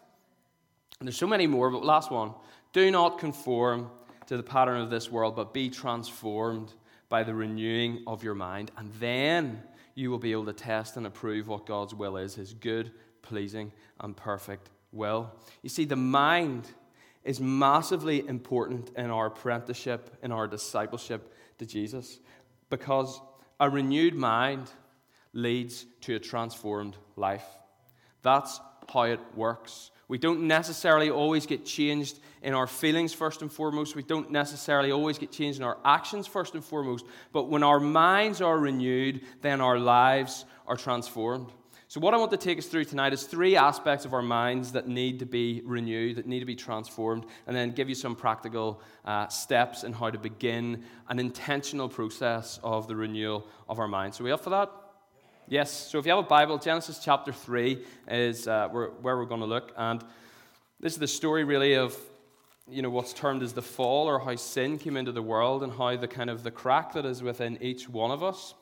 And 1.00 1.08
there's 1.08 1.18
so 1.18 1.26
many 1.26 1.48
more, 1.48 1.72
but 1.72 1.84
last 1.84 2.12
one. 2.12 2.36
Do 2.72 2.92
not 2.92 3.18
conform 3.18 3.90
to 4.28 4.38
the 4.38 4.44
pattern 4.44 4.80
of 4.80 4.92
this 4.92 5.10
world, 5.10 5.36
but 5.36 5.56
be 5.56 5.72
transformed 5.72 6.72
by 7.10 7.24
the 7.24 7.34
renewing 7.34 8.04
of 8.06 8.24
your 8.24 8.36
mind. 8.36 8.70
And 8.78 8.94
then 9.00 9.64
you 9.96 10.12
will 10.12 10.20
be 10.20 10.32
able 10.32 10.46
to 10.46 10.54
test 10.54 10.98
and 10.98 11.08
approve 11.08 11.48
what 11.48 11.66
God's 11.66 11.96
will 11.96 12.16
is 12.16 12.36
his 12.36 12.54
good, 12.54 12.92
pleasing, 13.24 13.72
and 14.00 14.16
perfect 14.16 14.70
will. 14.92 15.32
You 15.64 15.70
see, 15.70 15.86
the 15.86 15.96
mind 15.96 16.68
is 17.24 17.40
massively 17.40 18.28
important 18.28 18.92
in 18.96 19.10
our 19.10 19.26
apprenticeship, 19.26 20.16
in 20.22 20.32
our 20.32 20.48
discipleship 20.48 21.34
to 21.58 21.66
Jesus, 21.66 22.20
because 22.70 23.20
a 23.60 23.68
renewed 23.68 24.14
mind 24.14 24.70
leads 25.34 25.86
to 26.02 26.16
a 26.16 26.20
transformed 26.20 26.98
life. 27.16 27.46
That's 28.22 28.60
how 28.92 29.04
it 29.04 29.20
works. 29.36 29.92
We 30.08 30.18
don't 30.18 30.48
necessarily 30.48 31.12
always 31.12 31.46
get 31.46 31.66
changed 31.66 32.20
in 32.42 32.56
our 32.56 32.66
feelings 32.66 33.14
first 33.14 33.44
and 33.44 33.52
foremost. 33.52 33.96
We 33.96 34.02
don't 34.02 34.32
necessarily 34.32 34.92
always 34.92 35.20
get 35.20 35.32
changed 35.32 35.60
in 35.60 35.64
our 35.64 35.78
actions 35.86 36.26
first 36.26 36.56
and 36.56 36.66
foremost. 36.66 37.06
But 37.32 37.48
when 37.50 37.62
our 37.62 37.80
minds 37.80 38.42
are 38.42 38.58
renewed, 38.58 39.22
then 39.42 39.62
our 39.62 39.78
lives 39.78 40.46
are 40.66 40.76
transformed. 40.76 41.52
So, 41.90 42.00
what 42.00 42.14
I 42.14 42.18
want 42.18 42.30
to 42.32 42.38
take 42.38 42.60
us 42.60 42.68
through 42.68 42.86
tonight 42.86 43.14
is 43.14 43.24
three 43.24 43.56
aspects 43.56 44.06
of 44.06 44.14
our 44.14 44.22
minds 44.22 44.72
that 44.74 44.88
need 44.88 45.20
to 45.20 45.26
be 45.26 45.64
renewed, 45.66 46.18
that 46.18 46.28
need 46.28 46.40
to 46.40 46.46
be 46.46 46.56
transformed, 46.56 47.26
and 47.48 47.56
then 47.56 47.72
give 47.72 47.90
you 47.90 47.96
some 47.96 48.16
practical 48.16 48.82
uh, 49.06 49.28
steps 49.28 49.84
in 49.84 49.94
how 49.94 50.12
to 50.12 50.20
begin 50.20 50.84
an 51.08 51.20
intentional 51.20 51.90
process 51.90 52.60
of 52.64 52.88
the 52.88 52.96
renewal 52.96 53.48
of 53.68 53.80
our 53.80 53.88
minds. 53.88 54.18
So, 54.18 54.24
we 54.24 54.32
up 54.32 54.44
for 54.44 54.52
that? 54.52 54.89
Yes, 55.52 55.72
so 55.90 55.98
if 55.98 56.06
you 56.06 56.12
have 56.12 56.24
a 56.24 56.28
Bible, 56.28 56.60
Genesis 56.60 57.00
chapter 57.04 57.34
3 57.34 57.84
is 58.08 58.48
uh, 58.48 58.68
where, 58.68 58.90
where 58.90 59.18
we're 59.18 59.26
going 59.26 59.42
to 59.42 59.48
look. 59.48 59.74
And 59.76 60.00
this 60.80 60.94
is 60.94 61.00
the 61.00 61.08
story, 61.08 61.44
really, 61.44 61.74
of 61.74 61.98
you 62.70 62.84
know, 62.84 62.92
what's 62.92 63.14
termed 63.14 63.42
as 63.42 63.54
the 63.54 63.62
fall 63.64 64.06
or 64.06 64.20
how 64.20 64.36
sin 64.36 64.78
came 64.78 64.96
into 64.96 65.12
the 65.12 65.24
world 65.24 65.64
and 65.64 65.74
how 65.74 65.98
the 65.98 66.08
kind 66.08 66.30
of 66.30 66.44
the 66.44 66.52
crack 66.52 66.94
that 66.94 67.04
is 67.04 67.24
within 67.24 67.58
each 67.64 67.90
one 67.90 68.12
of 68.12 68.22
us 68.22 68.54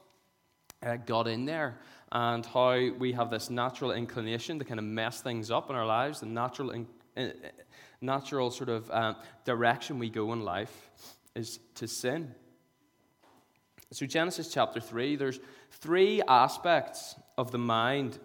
uh, 0.81 0.95
got 0.95 1.27
in 1.27 1.43
there 1.43 1.77
and 2.13 2.45
how 2.45 2.77
we 2.97 3.11
have 3.11 3.29
this 3.29 3.49
natural 3.49 3.91
inclination 3.91 4.57
to 4.57 4.63
kind 4.63 4.79
of 4.79 4.85
mess 4.85 5.19
things 5.19 5.51
up 5.51 5.69
in 5.69 5.75
our 5.75 5.85
lives, 5.85 6.21
the 6.21 6.25
natural, 6.25 6.71
in, 6.71 6.87
uh, 7.17 7.27
natural 7.99 8.49
sort 8.49 8.69
of 8.69 8.89
uh, 8.91 9.13
direction 9.43 9.99
we 9.99 10.09
go 10.09 10.31
in 10.31 10.41
life 10.45 10.89
is 11.35 11.59
to 11.75 11.85
sin. 11.85 12.33
So, 13.91 14.05
Genesis 14.05 14.49
chapter 14.53 14.81
3, 14.81 15.15
there's 15.15 15.39
three 15.71 16.21
aspects 16.27 17.15
of 17.37 17.51
the 17.51 17.57
mind 17.57 18.19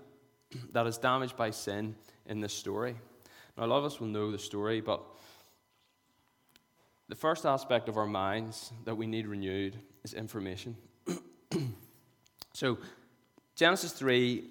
that 0.72 0.86
is 0.86 0.98
damaged 0.98 1.36
by 1.36 1.50
sin 1.50 1.94
in 2.26 2.40
this 2.40 2.52
story. 2.52 2.96
Now, 3.56 3.64
a 3.64 3.66
lot 3.66 3.78
of 3.78 3.84
us 3.84 4.00
will 4.00 4.08
know 4.08 4.32
the 4.32 4.38
story, 4.38 4.80
but 4.80 5.02
the 7.08 7.14
first 7.14 7.46
aspect 7.46 7.88
of 7.88 7.96
our 7.96 8.06
minds 8.06 8.72
that 8.84 8.96
we 8.96 9.06
need 9.06 9.26
renewed 9.26 9.76
is 10.02 10.14
information. 10.14 10.76
so, 12.52 12.78
Genesis 13.54 13.92
3, 13.92 14.50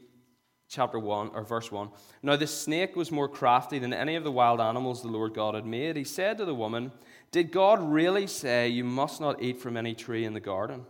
chapter 0.69 0.97
1, 0.97 1.31
or 1.33 1.43
verse 1.43 1.73
1. 1.73 1.89
Now, 2.23 2.37
the 2.37 2.47
snake 2.47 2.95
was 2.95 3.11
more 3.11 3.27
crafty 3.27 3.79
than 3.79 3.93
any 3.93 4.15
of 4.15 4.23
the 4.23 4.31
wild 4.31 4.61
animals 4.61 5.01
the 5.01 5.09
Lord 5.09 5.33
God 5.33 5.55
had 5.55 5.65
made. 5.65 5.97
He 5.97 6.05
said 6.05 6.37
to 6.37 6.45
the 6.45 6.55
woman, 6.55 6.93
Did 7.31 7.51
God 7.51 7.81
really 7.81 8.27
say 8.27 8.69
you 8.69 8.85
must 8.85 9.19
not 9.19 9.41
eat 9.43 9.59
from 9.59 9.75
any 9.75 9.93
tree 9.93 10.23
in 10.23 10.33
the 10.33 10.39
garden? 10.39 10.85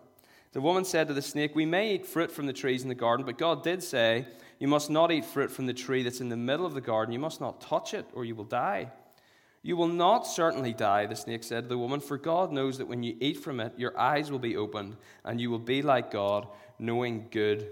The 0.54 0.62
woman 0.62 0.84
said 0.84 1.08
to 1.08 1.14
the 1.14 1.22
snake, 1.22 1.56
We 1.56 1.66
may 1.66 1.96
eat 1.96 2.06
fruit 2.06 2.32
from 2.32 2.46
the 2.46 2.54
trees 2.54 2.84
in 2.84 2.90
the 2.90 2.96
garden, 2.96 3.26
but 3.26 3.38
God 3.38 3.64
did 3.64 3.82
say, 3.82 4.26
You 4.60 4.68
must 4.68 4.90
not 4.90 5.12
eat 5.12 5.26
fruit 5.26 5.52
from 5.52 5.66
the 5.66 5.74
tree 5.74 6.04
that's 6.04 6.22
in 6.22 6.30
the 6.30 6.38
middle 6.38 6.66
of 6.66 6.74
the 6.74 6.82
garden. 6.82 7.14
You 7.14 7.20
must 7.20 7.40
not 7.40 7.62
touch 7.62 7.94
it, 7.94 8.06
or 8.14 8.26
you 8.26 8.36
will 8.36 8.44
die. 8.44 8.92
You 9.64 9.78
will 9.78 9.88
not 9.88 10.26
certainly 10.26 10.74
die, 10.74 11.06
the 11.06 11.16
snake 11.16 11.44
said 11.44 11.64
to 11.64 11.70
the 11.70 11.78
woman, 11.78 12.00
for 12.00 12.18
God 12.18 12.52
knows 12.52 12.80
that 12.80 12.88
when 12.88 13.04
you 13.04 13.16
eat 13.20 13.38
from 13.38 13.60
it, 13.60 13.74
your 13.78 13.98
eyes 13.98 14.32
will 14.32 14.40
be 14.40 14.58
opened, 14.58 14.98
and 15.24 15.40
you 15.40 15.52
will 15.52 15.60
be 15.60 15.82
like 15.82 16.12
God, 16.12 16.48
knowing 16.80 17.28
good 17.30 17.68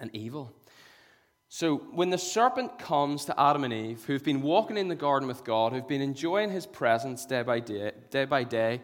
and 0.00 0.10
evil. 0.14 0.52
So, 1.50 1.76
when 1.76 2.10
the 2.10 2.18
serpent 2.18 2.80
comes 2.80 3.26
to 3.26 3.40
Adam 3.40 3.62
and 3.62 3.72
Eve, 3.72 4.02
who've 4.06 4.24
been 4.24 4.42
walking 4.42 4.76
in 4.76 4.88
the 4.88 4.96
garden 4.96 5.28
with 5.28 5.44
God, 5.44 5.72
who've 5.72 5.86
been 5.86 6.00
enjoying 6.00 6.50
his 6.50 6.66
presence 6.66 7.24
day 7.26 7.42
by 7.42 7.60
day, 7.60 7.92
day 8.10 8.24
by 8.24 8.42
day, 8.42 8.80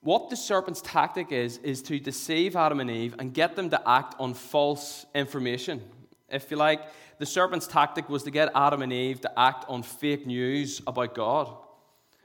what 0.00 0.30
the 0.30 0.36
serpent's 0.36 0.80
tactic 0.80 1.32
is, 1.32 1.58
is 1.58 1.82
to 1.82 1.98
deceive 1.98 2.56
Adam 2.56 2.80
and 2.80 2.90
Eve 2.90 3.16
and 3.18 3.34
get 3.34 3.56
them 3.56 3.70
to 3.70 3.88
act 3.88 4.14
on 4.18 4.34
false 4.34 5.06
information. 5.14 5.82
If 6.28 6.50
you 6.50 6.56
like, 6.56 6.82
the 7.18 7.26
serpent's 7.26 7.66
tactic 7.66 8.08
was 8.08 8.22
to 8.22 8.30
get 8.30 8.50
Adam 8.54 8.82
and 8.82 8.92
Eve 8.92 9.20
to 9.22 9.38
act 9.38 9.64
on 9.68 9.82
fake 9.82 10.26
news 10.26 10.80
about 10.86 11.14
God. 11.14 11.52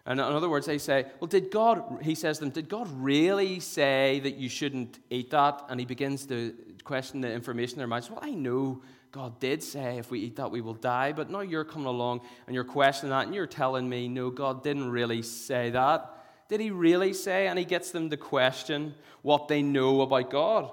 And 0.05 0.19
in 0.19 0.25
other 0.25 0.49
words, 0.49 0.65
they 0.65 0.77
say, 0.77 1.05
Well, 1.19 1.29
did 1.29 1.49
God, 1.49 1.99
he 2.01 2.13
says 2.13 2.37
to 2.37 2.45
them, 2.45 2.51
did 2.51 2.67
God 2.67 2.89
really 2.91 3.61
say 3.61 4.19
that 4.19 4.35
you 4.35 4.49
shouldn't 4.49 4.99
eat 5.09 5.31
that? 5.31 5.65
And 5.69 5.79
he 5.79 5.85
begins 5.85 6.25
to 6.25 6.53
question 6.83 7.21
the 7.21 7.31
information 7.31 7.75
in 7.75 7.79
their 7.79 7.87
minds. 7.87 8.09
Well, 8.09 8.19
I 8.21 8.31
know 8.31 8.81
God 9.13 9.39
did 9.39 9.63
say 9.63 9.97
if 9.99 10.11
we 10.11 10.19
eat 10.19 10.35
that 10.35 10.51
we 10.51 10.59
will 10.59 10.73
die, 10.73 11.13
but 11.13 11.29
now 11.29 11.39
you're 11.39 11.63
coming 11.63 11.87
along 11.87 12.21
and 12.47 12.53
you're 12.53 12.65
questioning 12.65 13.11
that 13.11 13.27
and 13.27 13.33
you're 13.35 13.47
telling 13.47 13.87
me, 13.87 14.09
no, 14.09 14.29
God 14.29 14.61
didn't 14.61 14.91
really 14.91 15.21
say 15.21 15.69
that. 15.69 16.22
Did 16.53 16.61
he 16.61 16.69
really 16.69 17.13
say? 17.13 17.47
And 17.47 17.57
he 17.57 17.65
gets 17.65 17.89
them 17.89 18.11
to 18.11 18.15
question 18.15 18.93
what 19.23 19.47
they 19.47 19.63
know 19.63 20.01
about 20.01 20.29
God. 20.29 20.69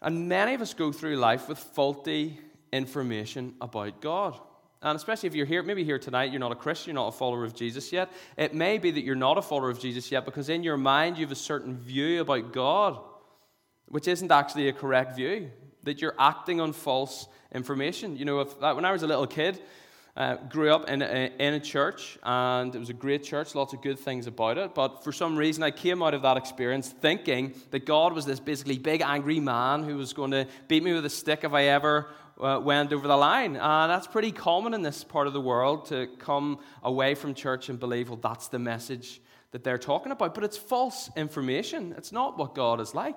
And 0.00 0.28
many 0.28 0.54
of 0.54 0.60
us 0.60 0.74
go 0.74 0.92
through 0.92 1.16
life 1.16 1.48
with 1.48 1.58
faulty 1.58 2.38
information 2.72 3.56
about 3.60 4.00
God. 4.00 4.38
And 4.80 4.94
especially 4.94 5.26
if 5.26 5.34
you're 5.34 5.44
here, 5.44 5.64
maybe 5.64 5.82
here 5.82 5.98
tonight, 5.98 6.30
you're 6.30 6.38
not 6.38 6.52
a 6.52 6.54
Christian, 6.54 6.90
you're 6.94 7.02
not 7.02 7.08
a 7.08 7.18
follower 7.18 7.44
of 7.44 7.52
Jesus 7.52 7.92
yet. 7.92 8.12
It 8.36 8.54
may 8.54 8.78
be 8.78 8.92
that 8.92 9.02
you're 9.02 9.16
not 9.16 9.38
a 9.38 9.42
follower 9.42 9.70
of 9.70 9.80
Jesus 9.80 10.12
yet 10.12 10.24
because 10.24 10.48
in 10.48 10.62
your 10.62 10.76
mind 10.76 11.18
you 11.18 11.24
have 11.24 11.32
a 11.32 11.34
certain 11.34 11.76
view 11.76 12.20
about 12.20 12.52
God, 12.52 13.00
which 13.86 14.06
isn't 14.06 14.30
actually 14.30 14.68
a 14.68 14.72
correct 14.72 15.16
view, 15.16 15.50
that 15.82 16.00
you're 16.00 16.14
acting 16.16 16.60
on 16.60 16.72
false 16.72 17.26
information. 17.52 18.16
You 18.16 18.24
know, 18.24 18.38
if, 18.38 18.60
when 18.60 18.84
I 18.84 18.92
was 18.92 19.02
a 19.02 19.08
little 19.08 19.26
kid, 19.26 19.60
uh, 20.16 20.36
grew 20.48 20.72
up 20.72 20.88
in 20.88 21.02
a, 21.02 21.32
in 21.38 21.54
a 21.54 21.60
church, 21.60 22.18
and 22.22 22.74
it 22.74 22.78
was 22.78 22.90
a 22.90 22.94
great 22.94 23.24
church, 23.24 23.54
lots 23.54 23.72
of 23.72 23.82
good 23.82 23.98
things 23.98 24.26
about 24.26 24.58
it. 24.58 24.74
But 24.74 25.02
for 25.02 25.10
some 25.10 25.36
reason, 25.36 25.62
I 25.64 25.72
came 25.72 26.02
out 26.02 26.14
of 26.14 26.22
that 26.22 26.36
experience 26.36 26.88
thinking 26.88 27.54
that 27.70 27.84
God 27.84 28.12
was 28.12 28.24
this 28.24 28.38
basically 28.38 28.78
big, 28.78 29.02
angry 29.02 29.40
man 29.40 29.82
who 29.82 29.96
was 29.96 30.12
going 30.12 30.30
to 30.30 30.46
beat 30.68 30.84
me 30.84 30.92
with 30.92 31.04
a 31.04 31.10
stick 31.10 31.42
if 31.42 31.52
I 31.52 31.64
ever 31.64 32.10
uh, 32.40 32.60
went 32.62 32.92
over 32.92 33.08
the 33.08 33.16
line. 33.16 33.56
And 33.56 33.90
that's 33.90 34.06
pretty 34.06 34.30
common 34.30 34.72
in 34.72 34.82
this 34.82 35.02
part 35.02 35.26
of 35.26 35.32
the 35.32 35.40
world 35.40 35.86
to 35.86 36.08
come 36.18 36.60
away 36.84 37.16
from 37.16 37.34
church 37.34 37.68
and 37.68 37.80
believe, 37.80 38.08
well, 38.08 38.20
that's 38.22 38.48
the 38.48 38.60
message 38.60 39.20
that 39.50 39.64
they're 39.64 39.78
talking 39.78 40.12
about. 40.12 40.34
But 40.34 40.44
it's 40.44 40.56
false 40.56 41.10
information, 41.16 41.92
it's 41.96 42.12
not 42.12 42.38
what 42.38 42.54
God 42.54 42.80
is 42.80 42.94
like. 42.94 43.16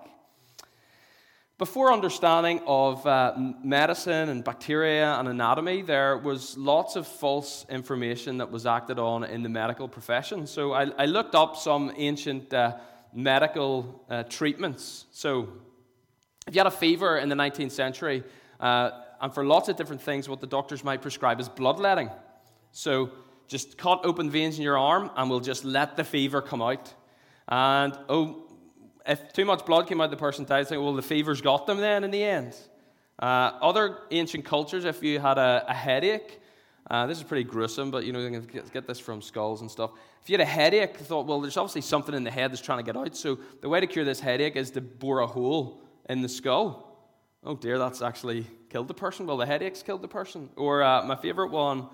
Before 1.58 1.92
understanding 1.92 2.62
of 2.68 3.04
uh, 3.08 3.34
medicine 3.64 4.30
and 4.30 4.44
bacteria 4.44 5.16
and 5.16 5.28
anatomy, 5.28 5.82
there 5.82 6.16
was 6.16 6.56
lots 6.56 6.96
of 6.96 7.08
false 7.08 7.66
information 7.68 8.38
that 8.38 8.52
was 8.52 8.68
acted 8.68 9.00
on 9.00 9.24
in 9.24 9.42
the 9.42 9.50
medical 9.50 9.88
profession. 9.88 10.46
So 10.46 10.74
I, 10.74 10.92
I 11.00 11.06
looked 11.08 11.34
up 11.34 11.56
some 11.56 11.92
ancient 11.96 12.54
uh, 12.54 12.76
medical 13.12 14.06
uh, 14.08 14.22
treatments. 14.30 15.06
So 15.10 15.50
if 16.46 16.54
you 16.54 16.60
had 16.60 16.68
a 16.68 16.72
fever 16.72 17.18
in 17.18 17.28
the 17.28 17.36
19th 17.36 17.72
century, 17.72 18.24
uh, 18.60 18.92
and 19.20 19.34
for 19.34 19.44
lots 19.44 19.68
of 19.68 19.78
different 19.78 20.04
things, 20.04 20.30
what 20.30 20.42
the 20.42 20.46
doctors 20.46 20.84
might 20.84 21.02
prescribe 21.02 21.40
is 21.40 21.50
bloodletting. 21.50 22.12
So 22.72 23.10
just 23.48 23.80
cut 23.80 24.02
open 24.04 24.30
veins 24.30 24.58
in 24.58 24.64
your 24.64 24.78
arm, 24.78 25.10
and 25.16 25.28
we'll 25.28 25.40
just 25.40 25.66
let 25.66 25.98
the 25.98 26.04
fever 26.04 26.40
come 26.40 26.62
out. 26.62 26.94
And 27.48 27.98
oh, 28.10 28.47
if 29.08 29.34
too 29.34 29.46
much 29.46 29.66
blood 29.66 29.88
came 29.88 30.02
out, 30.02 30.12
the 30.12 30.18
person 30.18 30.46
died. 30.46 30.68
Saying, 30.68 30.84
well, 30.84 30.94
the 30.94 31.02
fever's 31.02 31.42
got 31.42 31.66
them 31.66 31.78
then 31.78 32.04
in 32.04 32.12
the 32.12 32.24
end. 32.24 32.56
Uh, 33.20 33.52
other 33.62 34.00
ancient 34.12 34.46
cultures, 34.46 34.86
if 34.86 35.02
you 35.02 35.20
had 35.20 35.38
a, 35.38 35.66
a 35.68 35.74
headache, 35.74 36.40
uh, 36.90 37.08
this 37.08 37.18
is 37.18 37.24
pretty 37.24 37.44
gruesome, 37.44 37.90
but 37.92 38.06
you 38.06 38.14
know, 38.14 38.20
you 38.20 38.40
can 38.40 38.64
get 38.72 38.88
this 38.88 39.00
from 39.00 39.22
skulls 39.22 39.62
and 39.62 39.70
stuff. 39.70 39.92
If 40.22 40.30
you 40.30 40.38
had 40.38 40.42
a 40.42 40.50
headache, 40.50 40.96
you 41.00 41.06
thought, 41.06 41.26
well, 41.26 41.42
there's 41.42 41.58
obviously 41.58 41.82
something 41.82 42.14
in 42.14 42.24
the 42.24 42.32
head 42.32 42.52
that's 42.52 42.62
trying 42.62 42.78
to 42.78 42.84
get 42.84 42.96
out. 42.96 43.16
So 43.16 43.40
the 43.62 43.70
way 43.70 43.80
to 43.80 43.88
cure 43.88 44.06
this 44.06 44.20
headache 44.20 44.56
is 44.56 44.72
to 44.72 44.82
bore 44.82 45.22
a 45.22 45.28
hole 45.28 45.82
in 46.10 46.22
the 46.22 46.30
skull. 46.30 46.84
Oh 47.44 47.56
dear, 47.56 47.78
that's 47.78 48.02
actually 48.02 48.46
killed 48.70 48.88
the 48.88 48.94
person. 48.94 49.26
Well, 49.26 49.38
the 49.38 49.46
headaches 49.46 49.82
killed 49.82 50.02
the 50.02 50.08
person. 50.08 50.50
Or 50.56 50.84
uh, 50.84 51.04
my 51.04 51.16
favorite 51.16 51.52
one 51.52 51.88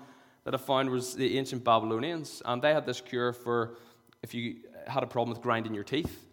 that 0.44 0.54
I 0.54 0.58
found 0.58 0.90
was 0.90 1.14
the 1.14 1.38
ancient 1.38 1.64
Babylonians, 1.64 2.42
and 2.44 2.60
they 2.60 2.72
had 2.72 2.86
this 2.86 3.00
cure 3.00 3.32
for 3.32 3.76
if 4.22 4.34
you 4.34 4.56
had 4.86 5.02
a 5.02 5.06
problem 5.06 5.34
with 5.34 5.42
grinding 5.42 5.74
your 5.74 5.84
teeth 5.84 6.24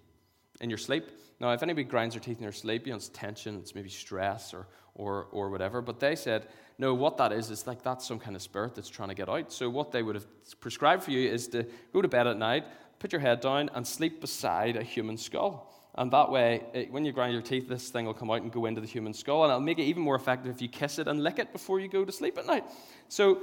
in 0.62 0.70
your 0.70 0.78
sleep. 0.78 1.10
Now, 1.40 1.52
if 1.52 1.64
anybody 1.64 1.84
grinds 1.84 2.16
their 2.16 2.22
teeth 2.22 2.38
in 2.38 2.44
their 2.44 2.52
sleep, 2.52 2.86
you 2.86 2.94
know, 2.94 2.98
it's 2.98 3.10
tension, 3.10 3.58
it's 3.58 3.76
maybe 3.76 3.90
stress 3.90 4.54
or, 4.54 4.68
or, 4.96 5.26
or 5.32 5.50
whatever. 5.50 5.82
But 5.82 6.00
they 6.00 6.16
said, 6.16 6.48
no, 6.78 6.94
what 6.94 7.18
that 7.18 7.32
is, 7.32 7.50
is 7.50 7.68
like 7.68 7.84
that's 7.84 8.08
some 8.08 8.20
kind 8.20 8.36
of 8.36 8.42
spirit 8.42 8.76
that's 8.76 8.90
trying 8.90 9.10
to 9.10 9.16
get 9.16 9.28
out. 9.28 9.52
So, 9.52 9.70
what 9.70 9.92
they 9.92 10.04
would 10.04 10.16
have 10.16 10.26
prescribed 10.60 11.04
for 11.04 11.12
you 11.12 11.30
is 11.30 11.48
to 11.50 11.66
go 11.94 12.02
to 12.02 12.08
bed 12.08 12.28
at 12.28 12.38
night, 12.38 12.66
put 13.00 13.12
your 13.12 13.22
head 13.22 13.42
down, 13.42 13.70
and 13.74 13.86
sleep 13.86 14.22
beside 14.22 14.78
a 14.78 14.84
human 14.84 15.18
skull. 15.18 15.68
And 15.96 16.12
that 16.12 16.32
way, 16.32 16.64
it, 16.74 16.92
when 16.92 17.04
you 17.04 17.12
grind 17.12 17.34
your 17.34 17.42
teeth, 17.42 17.68
this 17.68 17.90
thing 17.90 18.06
will 18.06 18.14
come 18.14 18.32
out 18.32 18.42
and 18.42 18.52
go 18.52 18.66
into 18.66 18.80
the 18.80 18.88
human 18.88 19.14
skull. 19.14 19.44
And 19.44 19.52
it'll 19.52 19.60
make 19.60 19.78
it 19.78 19.84
even 19.84 20.04
more 20.04 20.16
effective 20.16 20.56
if 20.56 20.62
you 20.62 20.70
kiss 20.70 21.00
it 21.00 21.08
and 21.08 21.22
lick 21.22 21.38
it 21.38 21.52
before 21.52 21.80
you 21.80 21.90
go 21.90 22.06
to 22.06 22.12
sleep 22.12 22.38
at 22.38 22.46
night. 22.46 22.64
So, 23.10 23.40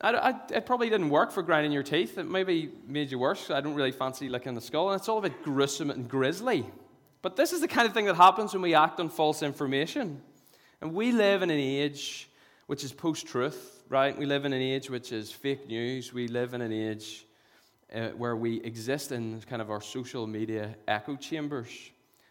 I, 0.00 0.10
I, 0.10 0.34
it 0.52 0.66
probably 0.66 0.90
didn't 0.90 1.08
work 1.08 1.32
for 1.32 1.42
grinding 1.42 1.72
your 1.72 1.82
teeth. 1.82 2.18
It 2.18 2.28
maybe 2.28 2.70
made 2.86 3.10
you 3.10 3.18
worse. 3.18 3.50
I 3.50 3.60
don't 3.60 3.74
really 3.74 3.92
fancy 3.92 4.28
licking 4.28 4.54
the 4.54 4.60
skull. 4.60 4.90
And 4.90 5.00
it's 5.00 5.08
all 5.08 5.18
a 5.18 5.22
bit 5.22 5.42
gruesome 5.42 5.90
and 5.90 6.08
grisly. 6.08 6.66
But 7.22 7.36
this 7.36 7.52
is 7.52 7.60
the 7.60 7.68
kind 7.68 7.86
of 7.86 7.94
thing 7.94 8.04
that 8.04 8.16
happens 8.16 8.52
when 8.52 8.62
we 8.62 8.74
act 8.74 9.00
on 9.00 9.08
false 9.08 9.42
information. 9.42 10.20
And 10.80 10.94
we 10.94 11.12
live 11.12 11.42
in 11.42 11.50
an 11.50 11.58
age 11.58 12.28
which 12.66 12.84
is 12.84 12.92
post 12.92 13.26
truth, 13.26 13.84
right? 13.88 14.16
We 14.16 14.26
live 14.26 14.44
in 14.44 14.52
an 14.52 14.60
age 14.60 14.90
which 14.90 15.12
is 15.12 15.32
fake 15.32 15.66
news. 15.66 16.12
We 16.12 16.28
live 16.28 16.52
in 16.52 16.60
an 16.60 16.72
age 16.72 17.26
uh, 17.94 18.08
where 18.08 18.36
we 18.36 18.60
exist 18.62 19.12
in 19.12 19.40
kind 19.42 19.62
of 19.62 19.70
our 19.70 19.80
social 19.80 20.26
media 20.26 20.76
echo 20.86 21.16
chambers. 21.16 21.70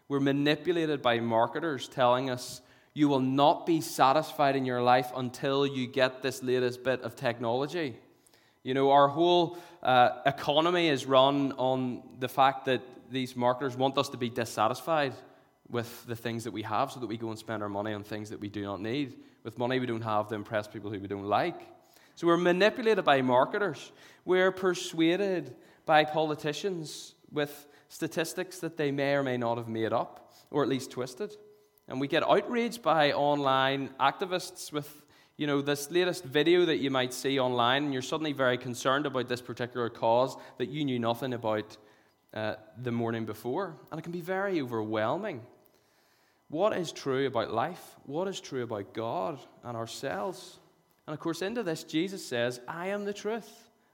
We're 0.07 0.19
manipulated 0.19 1.01
by 1.01 1.19
marketers 1.19 1.87
telling 1.87 2.29
us 2.29 2.61
you 2.95 3.09
will 3.09 3.19
not 3.19 3.65
be 3.65 3.81
satisfied 3.81 4.55
in 4.55 4.65
your 4.65 4.81
life 4.81 5.11
until 5.15 5.67
you 5.67 5.85
get 5.85 6.23
this 6.23 6.41
latest 6.41 6.83
bit 6.83 7.01
of 7.01 7.15
technology. 7.15 7.97
You 8.63 8.73
know, 8.73 8.89
our 8.89 9.09
whole 9.09 9.57
uh, 9.83 10.21
economy 10.25 10.87
is 10.87 11.05
run 11.05 11.51
on 11.57 12.01
the 12.19 12.29
fact 12.29 12.65
that 12.65 12.81
these 13.11 13.35
marketers 13.35 13.75
want 13.75 13.97
us 13.97 14.09
to 14.09 14.17
be 14.17 14.29
dissatisfied 14.29 15.13
with 15.69 16.05
the 16.05 16.15
things 16.15 16.45
that 16.45 16.51
we 16.51 16.61
have 16.61 16.91
so 16.91 17.01
that 17.01 17.07
we 17.07 17.17
go 17.17 17.29
and 17.29 17.37
spend 17.37 17.61
our 17.61 17.69
money 17.69 17.93
on 17.93 18.03
things 18.03 18.29
that 18.29 18.39
we 18.39 18.47
do 18.47 18.63
not 18.63 18.79
need, 18.79 19.13
with 19.43 19.57
money 19.57 19.77
we 19.79 19.85
don't 19.85 20.01
have 20.01 20.29
to 20.29 20.35
impress 20.35 20.67
people 20.67 20.89
who 20.89 20.99
we 20.99 21.07
don't 21.07 21.25
like. 21.25 21.59
So 22.15 22.27
we're 22.27 22.37
manipulated 22.37 23.03
by 23.03 23.21
marketers. 23.21 23.91
We're 24.23 24.53
persuaded 24.53 25.53
by 25.85 26.05
politicians 26.05 27.13
with 27.29 27.67
statistics 27.89 28.59
that 28.59 28.77
they 28.77 28.91
may 28.91 29.15
or 29.15 29.23
may 29.23 29.35
not 29.35 29.57
have 29.57 29.67
made 29.67 29.91
up, 29.91 30.31
or 30.49 30.63
at 30.63 30.69
least 30.69 30.91
twisted. 30.91 31.35
And 31.87 32.01
we 32.01 32.07
get 32.07 32.27
outraged 32.27 32.81
by 32.81 33.11
online 33.11 33.89
activists 33.99 34.71
with, 34.71 35.01
you 35.37 35.45
know, 35.45 35.61
this 35.61 35.91
latest 35.91 36.23
video 36.23 36.65
that 36.65 36.77
you 36.77 36.89
might 36.89 37.13
see 37.13 37.39
online, 37.39 37.85
and 37.85 37.93
you're 37.93 38.01
suddenly 38.01 38.33
very 38.33 38.57
concerned 38.57 39.05
about 39.05 39.27
this 39.27 39.41
particular 39.41 39.89
cause 39.89 40.35
that 40.57 40.69
you 40.69 40.83
knew 40.83 40.97
nothing 40.97 41.33
about 41.33 41.77
uh, 42.33 42.55
the 42.81 42.91
morning 42.91 43.25
before. 43.25 43.75
And 43.91 43.99
it 43.99 44.01
can 44.01 44.11
be 44.11 44.21
very 44.21 44.61
overwhelming. 44.61 45.41
What 46.49 46.73
is 46.73 46.91
true 46.91 47.27
about 47.27 47.53
life? 47.53 47.95
What 48.05 48.27
is 48.27 48.39
true 48.39 48.63
about 48.63 48.93
God 48.93 49.39
and 49.63 49.77
ourselves? 49.77 50.59
And 51.07 51.13
of 51.13 51.19
course, 51.19 51.43
into 51.43 51.61
this, 51.61 51.83
Jesus 51.83 52.25
says, 52.25 52.59
I 52.67 52.87
am 52.87 53.05
the 53.05 53.13
truth. 53.13 53.49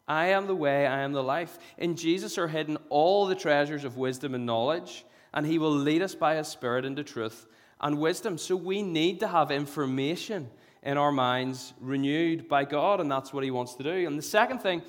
I 0.07 0.27
am 0.27 0.47
the 0.47 0.55
way, 0.55 0.87
I 0.87 1.01
am 1.01 1.11
the 1.13 1.23
life. 1.23 1.57
In 1.77 1.95
Jesus 1.95 2.37
are 2.37 2.47
hidden 2.47 2.77
all 2.89 3.25
the 3.25 3.35
treasures 3.35 3.83
of 3.83 3.97
wisdom 3.97 4.33
and 4.33 4.45
knowledge, 4.45 5.05
and 5.33 5.45
he 5.45 5.57
will 5.57 5.71
lead 5.71 6.01
us 6.01 6.15
by 6.15 6.35
his 6.35 6.47
Spirit 6.47 6.85
into 6.85 7.03
truth 7.03 7.47
and 7.81 7.97
wisdom. 7.99 8.37
So 8.37 8.55
we 8.55 8.81
need 8.81 9.19
to 9.19 9.27
have 9.27 9.51
information 9.51 10.49
in 10.83 10.97
our 10.97 11.11
minds 11.11 11.73
renewed 11.79 12.47
by 12.47 12.63
God, 12.65 13.01
and 13.01 13.11
that's 13.11 13.33
what 13.33 13.43
He 13.43 13.51
wants 13.51 13.75
to 13.75 13.83
do. 13.83 14.07
And 14.07 14.17
the 14.17 14.23
second 14.23 14.59
thing 14.59 14.81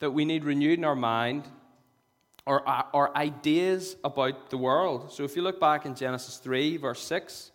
that 0.00 0.10
we 0.10 0.24
need 0.24 0.44
renewed 0.44 0.78
in 0.78 0.84
our 0.84 0.96
mind 0.96 1.44
are 2.46 2.66
uh, 2.66 2.82
our 2.92 3.14
ideas 3.16 3.96
about 4.02 4.50
the 4.50 4.56
world. 4.56 5.12
So 5.12 5.24
if 5.24 5.36
you 5.36 5.42
look 5.42 5.60
back 5.60 5.86
in 5.86 5.94
Genesis 5.94 6.38
3, 6.38 6.78
verse 6.78 7.02
6, 7.02 7.50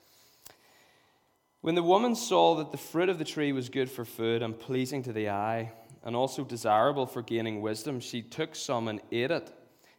when 1.62 1.75
the 1.75 1.84
woman 1.84 2.15
saw 2.15 2.56
that 2.56 2.72
the 2.72 2.77
fruit 2.77 3.10
of 3.10 3.18
the 3.18 3.25
tree 3.25 3.51
was 3.51 3.70
good 3.70 3.89
for 3.89 4.06
food 4.06 4.44
and 4.44 4.58
pleasing 4.58 5.01
to 5.04 5.12
the 5.12 5.30
eye, 5.30 5.72
and 6.04 6.15
also 6.15 6.44
desirable 6.44 7.08
for 7.08 7.24
gaining 7.24 7.62
wisdom, 7.62 8.00
she 8.00 8.22
took 8.22 8.56
some 8.56 8.88
and 8.88 9.01
ate 9.12 9.32
it. 9.32 9.51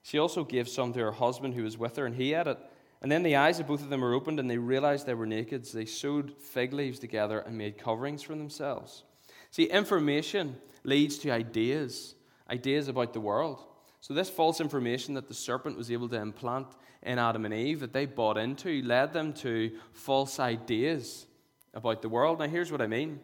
She 0.04 0.18
also 0.18 0.44
gave 0.44 0.68
some 0.68 0.92
to 0.92 1.00
her 1.00 1.10
husband 1.10 1.54
who 1.54 1.64
was 1.64 1.76
with 1.76 1.96
her, 1.96 2.06
and 2.06 2.14
he 2.14 2.32
ate 2.32 2.46
it. 2.46 2.58
And 3.06 3.12
then 3.12 3.22
the 3.22 3.36
eyes 3.36 3.60
of 3.60 3.68
both 3.68 3.82
of 3.82 3.88
them 3.88 4.00
were 4.00 4.14
opened, 4.14 4.40
and 4.40 4.50
they 4.50 4.58
realized 4.58 5.06
they 5.06 5.14
were 5.14 5.26
naked. 5.26 5.64
So 5.64 5.78
they 5.78 5.84
sewed 5.84 6.34
fig 6.40 6.72
leaves 6.72 6.98
together 6.98 7.38
and 7.38 7.56
made 7.56 7.78
coverings 7.78 8.20
for 8.20 8.34
themselves. 8.34 9.04
See, 9.52 9.62
information 9.62 10.56
leads 10.82 11.16
to 11.18 11.30
ideas, 11.30 12.16
ideas 12.50 12.88
about 12.88 13.12
the 13.12 13.20
world. 13.20 13.64
So, 14.00 14.12
this 14.12 14.28
false 14.28 14.60
information 14.60 15.14
that 15.14 15.28
the 15.28 15.34
serpent 15.34 15.76
was 15.76 15.92
able 15.92 16.08
to 16.08 16.20
implant 16.20 16.66
in 17.00 17.20
Adam 17.20 17.44
and 17.44 17.54
Eve, 17.54 17.78
that 17.78 17.92
they 17.92 18.06
bought 18.06 18.38
into, 18.38 18.82
led 18.82 19.12
them 19.12 19.32
to 19.34 19.70
false 19.92 20.40
ideas 20.40 21.26
about 21.74 22.02
the 22.02 22.08
world. 22.08 22.40
Now, 22.40 22.48
here's 22.48 22.72
what 22.72 22.82
I 22.82 22.88
mean. 22.88 23.20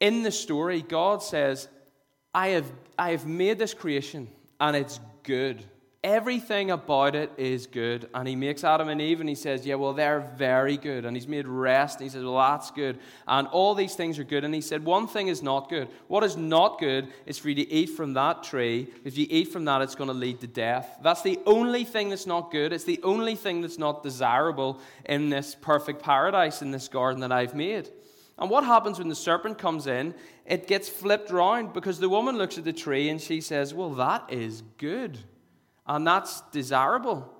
In 0.00 0.24
the 0.24 0.32
story, 0.32 0.82
God 0.82 1.22
says, 1.22 1.68
I 2.34 2.48
have, 2.48 2.72
I 2.98 3.12
have 3.12 3.26
made 3.26 3.60
this 3.60 3.74
creation, 3.74 4.26
and 4.58 4.74
it's 4.74 4.98
good. 5.22 5.64
Everything 6.06 6.70
about 6.70 7.16
it 7.16 7.32
is 7.36 7.66
good. 7.66 8.08
And 8.14 8.28
he 8.28 8.36
makes 8.36 8.62
Adam 8.62 8.88
and 8.88 9.00
Eve 9.00 9.18
and 9.18 9.28
he 9.28 9.34
says, 9.34 9.66
Yeah, 9.66 9.74
well, 9.74 9.92
they're 9.92 10.20
very 10.36 10.76
good. 10.76 11.04
And 11.04 11.16
he's 11.16 11.26
made 11.26 11.48
rest. 11.48 11.98
And 11.98 12.04
he 12.04 12.08
says, 12.08 12.22
Well, 12.22 12.36
that's 12.36 12.70
good. 12.70 13.00
And 13.26 13.48
all 13.48 13.74
these 13.74 13.96
things 13.96 14.16
are 14.20 14.24
good. 14.24 14.44
And 14.44 14.54
he 14.54 14.60
said, 14.60 14.84
One 14.84 15.08
thing 15.08 15.26
is 15.26 15.42
not 15.42 15.68
good. 15.68 15.88
What 16.06 16.22
is 16.22 16.36
not 16.36 16.78
good 16.78 17.08
is 17.26 17.38
for 17.38 17.48
you 17.48 17.56
to 17.56 17.68
eat 17.68 17.86
from 17.86 18.12
that 18.12 18.44
tree. 18.44 18.86
If 19.04 19.18
you 19.18 19.26
eat 19.28 19.48
from 19.48 19.64
that, 19.64 19.82
it's 19.82 19.96
going 19.96 20.06
to 20.06 20.14
lead 20.14 20.40
to 20.42 20.46
death. 20.46 20.96
That's 21.02 21.22
the 21.22 21.40
only 21.44 21.82
thing 21.82 22.10
that's 22.10 22.24
not 22.24 22.52
good. 22.52 22.72
It's 22.72 22.84
the 22.84 23.00
only 23.02 23.34
thing 23.34 23.60
that's 23.60 23.78
not 23.78 24.04
desirable 24.04 24.78
in 25.06 25.28
this 25.28 25.56
perfect 25.60 26.04
paradise, 26.04 26.62
in 26.62 26.70
this 26.70 26.86
garden 26.86 27.18
that 27.22 27.32
I've 27.32 27.56
made. 27.56 27.90
And 28.38 28.48
what 28.48 28.62
happens 28.62 29.00
when 29.00 29.08
the 29.08 29.16
serpent 29.16 29.58
comes 29.58 29.88
in? 29.88 30.14
It 30.44 30.68
gets 30.68 30.88
flipped 30.88 31.32
round 31.32 31.72
because 31.72 31.98
the 31.98 32.08
woman 32.08 32.38
looks 32.38 32.58
at 32.58 32.64
the 32.64 32.72
tree 32.72 33.08
and 33.08 33.20
she 33.20 33.40
says, 33.40 33.74
Well, 33.74 33.90
that 33.94 34.26
is 34.30 34.62
good 34.78 35.18
and 35.86 36.06
that's 36.06 36.40
desirable. 36.52 37.32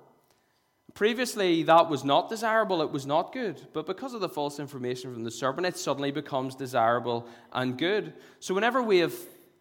Previously, 0.93 1.63
that 1.63 1.89
was 1.89 2.03
not 2.03 2.29
desirable, 2.29 2.81
it 2.81 2.91
was 2.91 3.05
not 3.05 3.31
good. 3.31 3.61
But 3.73 3.85
because 3.85 4.13
of 4.13 4.21
the 4.21 4.29
false 4.29 4.59
information 4.59 5.13
from 5.13 5.23
the 5.23 5.31
serpent, 5.31 5.67
it 5.67 5.77
suddenly 5.77 6.11
becomes 6.11 6.55
desirable 6.55 7.27
and 7.53 7.77
good. 7.77 8.13
So, 8.39 8.55
whenever 8.55 8.81
we 8.81 8.99
have 8.99 9.13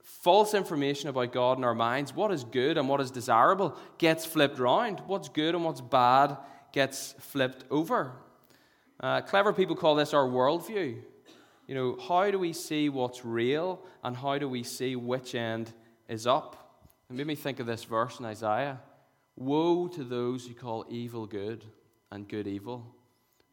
false 0.03 0.55
information 0.55 1.09
about 1.09 1.33
God 1.33 1.59
in 1.59 1.65
our 1.65 1.75
minds, 1.75 2.15
what 2.15 2.31
is 2.31 2.45
good 2.45 2.79
and 2.79 2.89
what 2.89 3.01
is 3.01 3.11
desirable 3.11 3.77
gets 3.99 4.25
flipped 4.25 4.59
around. 4.59 5.03
What's 5.07 5.29
good 5.29 5.55
and 5.55 5.65
what's 5.65 5.81
bad 5.81 6.37
gets 6.73 7.15
flipped 7.19 7.65
over. 7.71 8.13
Uh, 8.99 9.21
clever 9.21 9.53
people 9.53 9.77
call 9.77 9.95
this 9.95 10.15
our 10.15 10.27
worldview. 10.27 11.01
You 11.67 11.75
know, 11.75 11.99
how 12.09 12.31
do 12.31 12.39
we 12.39 12.53
see 12.53 12.89
what's 12.89 13.25
real 13.25 13.83
and 14.03 14.17
how 14.17 14.39
do 14.39 14.49
we 14.49 14.63
see 14.63 14.97
which 14.97 15.35
end 15.35 15.73
is 16.09 16.27
up? 16.27 16.66
It 17.09 17.15
made 17.15 17.27
me 17.29 17.37
think 17.37 17.61
of 17.61 17.67
this 17.67 17.85
verse 17.85 18.19
in 18.19 18.25
Isaiah 18.25 18.81
Woe 19.37 19.87
to 19.89 20.03
those 20.03 20.47
who 20.47 20.55
call 20.55 20.87
evil 20.89 21.27
good 21.27 21.65
and 22.11 22.27
good 22.27 22.47
evil, 22.47 22.87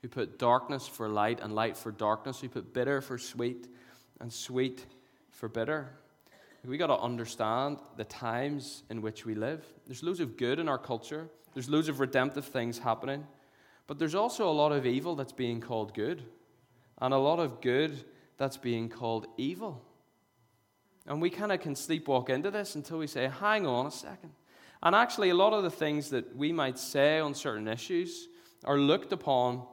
who 0.01 0.07
put 0.07 0.39
darkness 0.39 0.88
for 0.88 1.10
light 1.10 1.39
and 1.41 1.53
light 1.53 1.75
for 1.75 1.91
darkness, 1.91 2.39
who 2.39 2.50
put 2.50 2.74
bitter 2.74 3.01
for 3.01 3.17
sweet 3.17 3.67
and 4.22 4.31
sweet 4.31 4.86
for 5.29 5.50
bitter. 5.50 5.89
We 6.65 6.77
got 6.77 6.88
to 6.88 6.98
understand 6.98 7.79
the 7.98 8.05
times 8.05 8.83
in 8.89 9.01
which 9.01 9.25
we 9.25 9.36
live. 9.36 9.65
There's 9.86 10.01
loads 10.01 10.22
of 10.22 10.38
good 10.38 10.60
in 10.60 10.69
our 10.69 10.77
culture. 10.77 11.27
There's 11.53 11.69
loads 11.69 11.89
of 11.89 12.00
redemptive 12.00 12.45
things 12.45 12.79
happening. 12.79 13.27
But 13.86 14.00
there's 14.00 14.15
also 14.15 14.50
a 14.50 14.51
lot 14.51 14.72
of 14.72 14.86
evil 14.86 15.15
that's 15.15 15.33
being 15.33 15.60
called 15.60 15.93
good, 15.93 16.24
and 17.00 17.13
a 17.13 17.17
lot 17.17 17.39
of 17.39 17.60
good 17.60 18.05
that's 18.38 18.55
being 18.55 18.88
called 18.88 19.27
evil. 19.36 19.83
And 21.05 21.22
we 21.22 21.29
kind 21.29 21.51
of 21.51 21.60
can 21.60 21.75
sleepwalk 21.75 22.29
into 22.29 22.50
this 22.50 22.75
until 22.75 22.98
we 22.98 23.07
say, 23.07 23.27
hang 23.27 23.65
on 23.65 23.88
a 23.88 23.91
second. 23.91 24.31
And 24.81 24.95
actually, 24.95 25.29
a 25.29 25.36
lot 25.36 25.53
of 25.53 25.63
the 25.63 25.69
things 25.69 26.10
that 26.10 26.36
we 26.36 26.51
might 26.51 26.77
say 26.77 27.19
on 27.19 27.33
certain 27.33 27.67
issues 27.67 28.27
are 28.65 28.77
looked 28.77 29.13
upon 29.13 29.65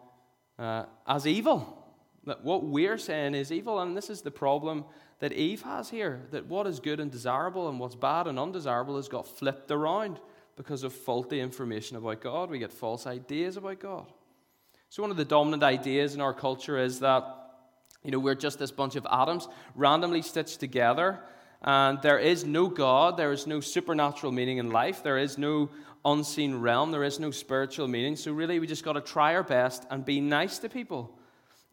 uh, 0.58 0.84
as 1.06 1.26
evil. 1.26 1.76
That 2.24 2.44
what 2.44 2.64
we're 2.64 2.98
saying 2.98 3.34
is 3.34 3.50
evil. 3.50 3.80
And 3.80 3.96
this 3.96 4.10
is 4.10 4.22
the 4.22 4.30
problem 4.30 4.84
that 5.20 5.32
Eve 5.32 5.62
has 5.62 5.88
here 5.88 6.22
that 6.30 6.46
what 6.46 6.66
is 6.66 6.80
good 6.80 7.00
and 7.00 7.10
desirable 7.10 7.68
and 7.68 7.80
what's 7.80 7.94
bad 7.94 8.26
and 8.26 8.38
undesirable 8.38 8.96
has 8.96 9.08
got 9.08 9.26
flipped 9.26 9.70
around 9.70 10.20
because 10.56 10.82
of 10.82 10.92
faulty 10.92 11.40
information 11.40 11.96
about 11.96 12.20
God. 12.20 12.50
We 12.50 12.58
get 12.58 12.72
false 12.72 13.06
ideas 13.06 13.56
about 13.56 13.80
God. 13.80 14.12
So, 14.90 15.02
one 15.02 15.10
of 15.10 15.16
the 15.16 15.24
dominant 15.24 15.62
ideas 15.62 16.14
in 16.14 16.20
our 16.20 16.34
culture 16.34 16.76
is 16.76 17.00
that 17.00 17.39
you 18.04 18.10
know, 18.10 18.18
we're 18.18 18.34
just 18.34 18.58
this 18.58 18.70
bunch 18.70 18.96
of 18.96 19.06
atoms 19.10 19.48
randomly 19.74 20.22
stitched 20.22 20.60
together, 20.60 21.20
and 21.62 22.00
there 22.00 22.18
is 22.18 22.44
no 22.44 22.68
God, 22.68 23.16
there 23.16 23.32
is 23.32 23.46
no 23.46 23.60
supernatural 23.60 24.32
meaning 24.32 24.58
in 24.58 24.70
life, 24.70 25.02
there 25.02 25.18
is 25.18 25.36
no 25.36 25.70
unseen 26.04 26.56
realm, 26.56 26.90
there 26.90 27.04
is 27.04 27.20
no 27.20 27.30
spiritual 27.30 27.86
meaning. 27.88 28.16
So, 28.16 28.32
really, 28.32 28.58
we 28.58 28.66
just 28.66 28.84
got 28.84 28.94
to 28.94 29.00
try 29.00 29.34
our 29.34 29.42
best 29.42 29.86
and 29.90 30.04
be 30.04 30.20
nice 30.20 30.58
to 30.60 30.68
people. 30.68 31.18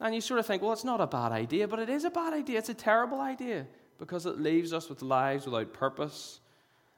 And 0.00 0.14
you 0.14 0.20
sort 0.20 0.38
of 0.38 0.46
think, 0.46 0.62
well, 0.62 0.72
it's 0.72 0.84
not 0.84 1.00
a 1.00 1.06
bad 1.06 1.32
idea, 1.32 1.66
but 1.66 1.78
it 1.78 1.88
is 1.88 2.04
a 2.04 2.10
bad 2.10 2.32
idea. 2.32 2.58
It's 2.58 2.68
a 2.68 2.74
terrible 2.74 3.20
idea 3.20 3.66
because 3.98 4.26
it 4.26 4.38
leaves 4.38 4.72
us 4.72 4.88
with 4.88 5.02
lives 5.02 5.46
without 5.46 5.72
purpose 5.72 6.40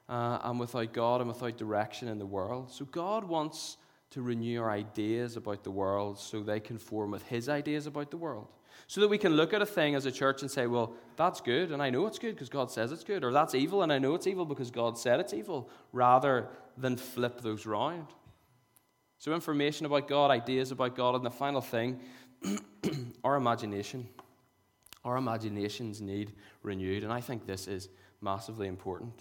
uh, 0.07 0.39
and 0.43 0.59
without 0.59 0.93
God 0.93 1.21
and 1.21 1.29
without 1.29 1.57
direction 1.57 2.07
in 2.09 2.19
the 2.19 2.25
world. 2.25 2.71
So, 2.71 2.85
God 2.85 3.23
wants 3.23 3.77
to 4.11 4.21
renew 4.21 4.61
our 4.61 4.69
ideas 4.69 5.37
about 5.37 5.63
the 5.63 5.71
world 5.71 6.19
so 6.19 6.43
they 6.43 6.59
conform 6.59 7.11
with 7.11 7.23
His 7.23 7.47
ideas 7.47 7.87
about 7.87 8.11
the 8.11 8.17
world. 8.17 8.47
So 8.87 9.01
that 9.01 9.07
we 9.07 9.17
can 9.17 9.33
look 9.33 9.53
at 9.53 9.61
a 9.61 9.65
thing 9.65 9.95
as 9.95 10.05
a 10.05 10.11
church 10.11 10.41
and 10.41 10.51
say, 10.51 10.67
well, 10.67 10.93
that's 11.15 11.41
good, 11.41 11.71
and 11.71 11.81
I 11.81 11.89
know 11.89 12.07
it's 12.07 12.19
good 12.19 12.35
because 12.35 12.49
God 12.49 12.71
says 12.71 12.91
it's 12.91 13.03
good, 13.03 13.23
or 13.23 13.31
that's 13.31 13.55
evil, 13.55 13.83
and 13.83 13.91
I 13.91 13.99
know 13.99 14.15
it's 14.15 14.27
evil 14.27 14.45
because 14.45 14.71
God 14.71 14.97
said 14.97 15.19
it's 15.19 15.33
evil, 15.33 15.69
rather 15.93 16.47
than 16.77 16.97
flip 16.97 17.41
those 17.41 17.65
round. 17.65 18.07
So, 19.17 19.33
information 19.33 19.85
about 19.85 20.07
God, 20.07 20.31
ideas 20.31 20.71
about 20.71 20.95
God, 20.95 21.15
and 21.15 21.25
the 21.25 21.29
final 21.29 21.61
thing, 21.61 21.99
our 23.23 23.35
imagination. 23.35 24.07
Our 25.03 25.17
imaginations 25.17 26.01
need 26.01 26.33
renewed, 26.63 27.03
and 27.03 27.13
I 27.13 27.21
think 27.21 27.45
this 27.45 27.67
is 27.67 27.89
massively 28.21 28.67
important. 28.67 29.13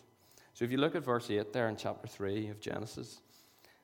So, 0.55 0.65
if 0.65 0.71
you 0.71 0.79
look 0.79 0.95
at 0.95 1.05
verse 1.05 1.31
8 1.31 1.53
there 1.53 1.69
in 1.69 1.77
chapter 1.77 2.09
3 2.09 2.49
of 2.49 2.61
Genesis, 2.61 3.21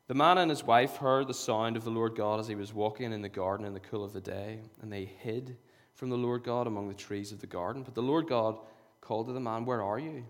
the 0.08 0.14
man 0.14 0.38
and 0.38 0.50
his 0.50 0.62
wife 0.62 0.96
heard 0.96 1.26
the 1.26 1.34
sound 1.34 1.76
of 1.76 1.84
the 1.84 1.90
Lord 1.90 2.14
God 2.14 2.38
as 2.38 2.46
he 2.46 2.54
was 2.54 2.72
walking 2.72 3.12
in 3.12 3.22
the 3.22 3.28
garden 3.28 3.66
in 3.66 3.74
the 3.74 3.80
cool 3.80 4.04
of 4.04 4.12
the 4.12 4.20
day, 4.20 4.60
and 4.80 4.92
they 4.92 5.04
hid 5.04 5.56
from 5.94 6.10
the 6.10 6.16
Lord 6.16 6.44
God 6.44 6.66
among 6.66 6.88
the 6.88 6.94
trees 6.94 7.32
of 7.32 7.40
the 7.40 7.46
garden. 7.46 7.82
But 7.82 7.94
the 7.94 8.02
Lord 8.02 8.28
God 8.28 8.58
called 9.00 9.26
to 9.26 9.32
the 9.32 9.40
man, 9.40 9.64
Where 9.64 9.82
are 9.82 9.98
you? 9.98 10.24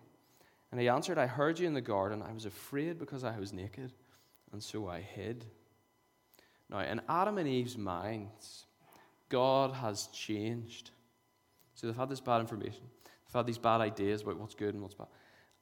And 0.73 0.81
he 0.81 0.89
answered, 0.89 1.19
I 1.19 1.27
heard 1.27 1.59
you 1.59 1.67
in 1.67 1.75
the 1.75 1.81
garden. 1.81 2.23
I 2.23 2.33
was 2.33 2.47
afraid 2.47 2.99
because 2.99 3.25
I 3.25 3.39
was 3.39 3.53
naked, 3.53 3.93
and 4.53 4.63
so 4.63 4.89
I 4.89 5.01
hid. 5.01 5.45
Now, 6.71 6.81
in 6.81 7.01
Adam 7.09 7.39
and 7.39 7.49
Eve's 7.49 7.79
minds, 7.79 8.67
God 9.29 9.73
has 9.73 10.09
changed. 10.09 10.91
So 11.75 11.87
they've 11.87 11.97
had 11.97 12.09
this 12.09 12.21
bad 12.21 12.41
information, 12.41 12.83
they've 13.05 13.35
had 13.35 13.47
these 13.47 13.59
bad 13.59 13.81
ideas 13.81 14.23
about 14.23 14.39
what's 14.39 14.55
good 14.55 14.75
and 14.75 14.83
what's 14.83 14.95
bad. 14.95 15.09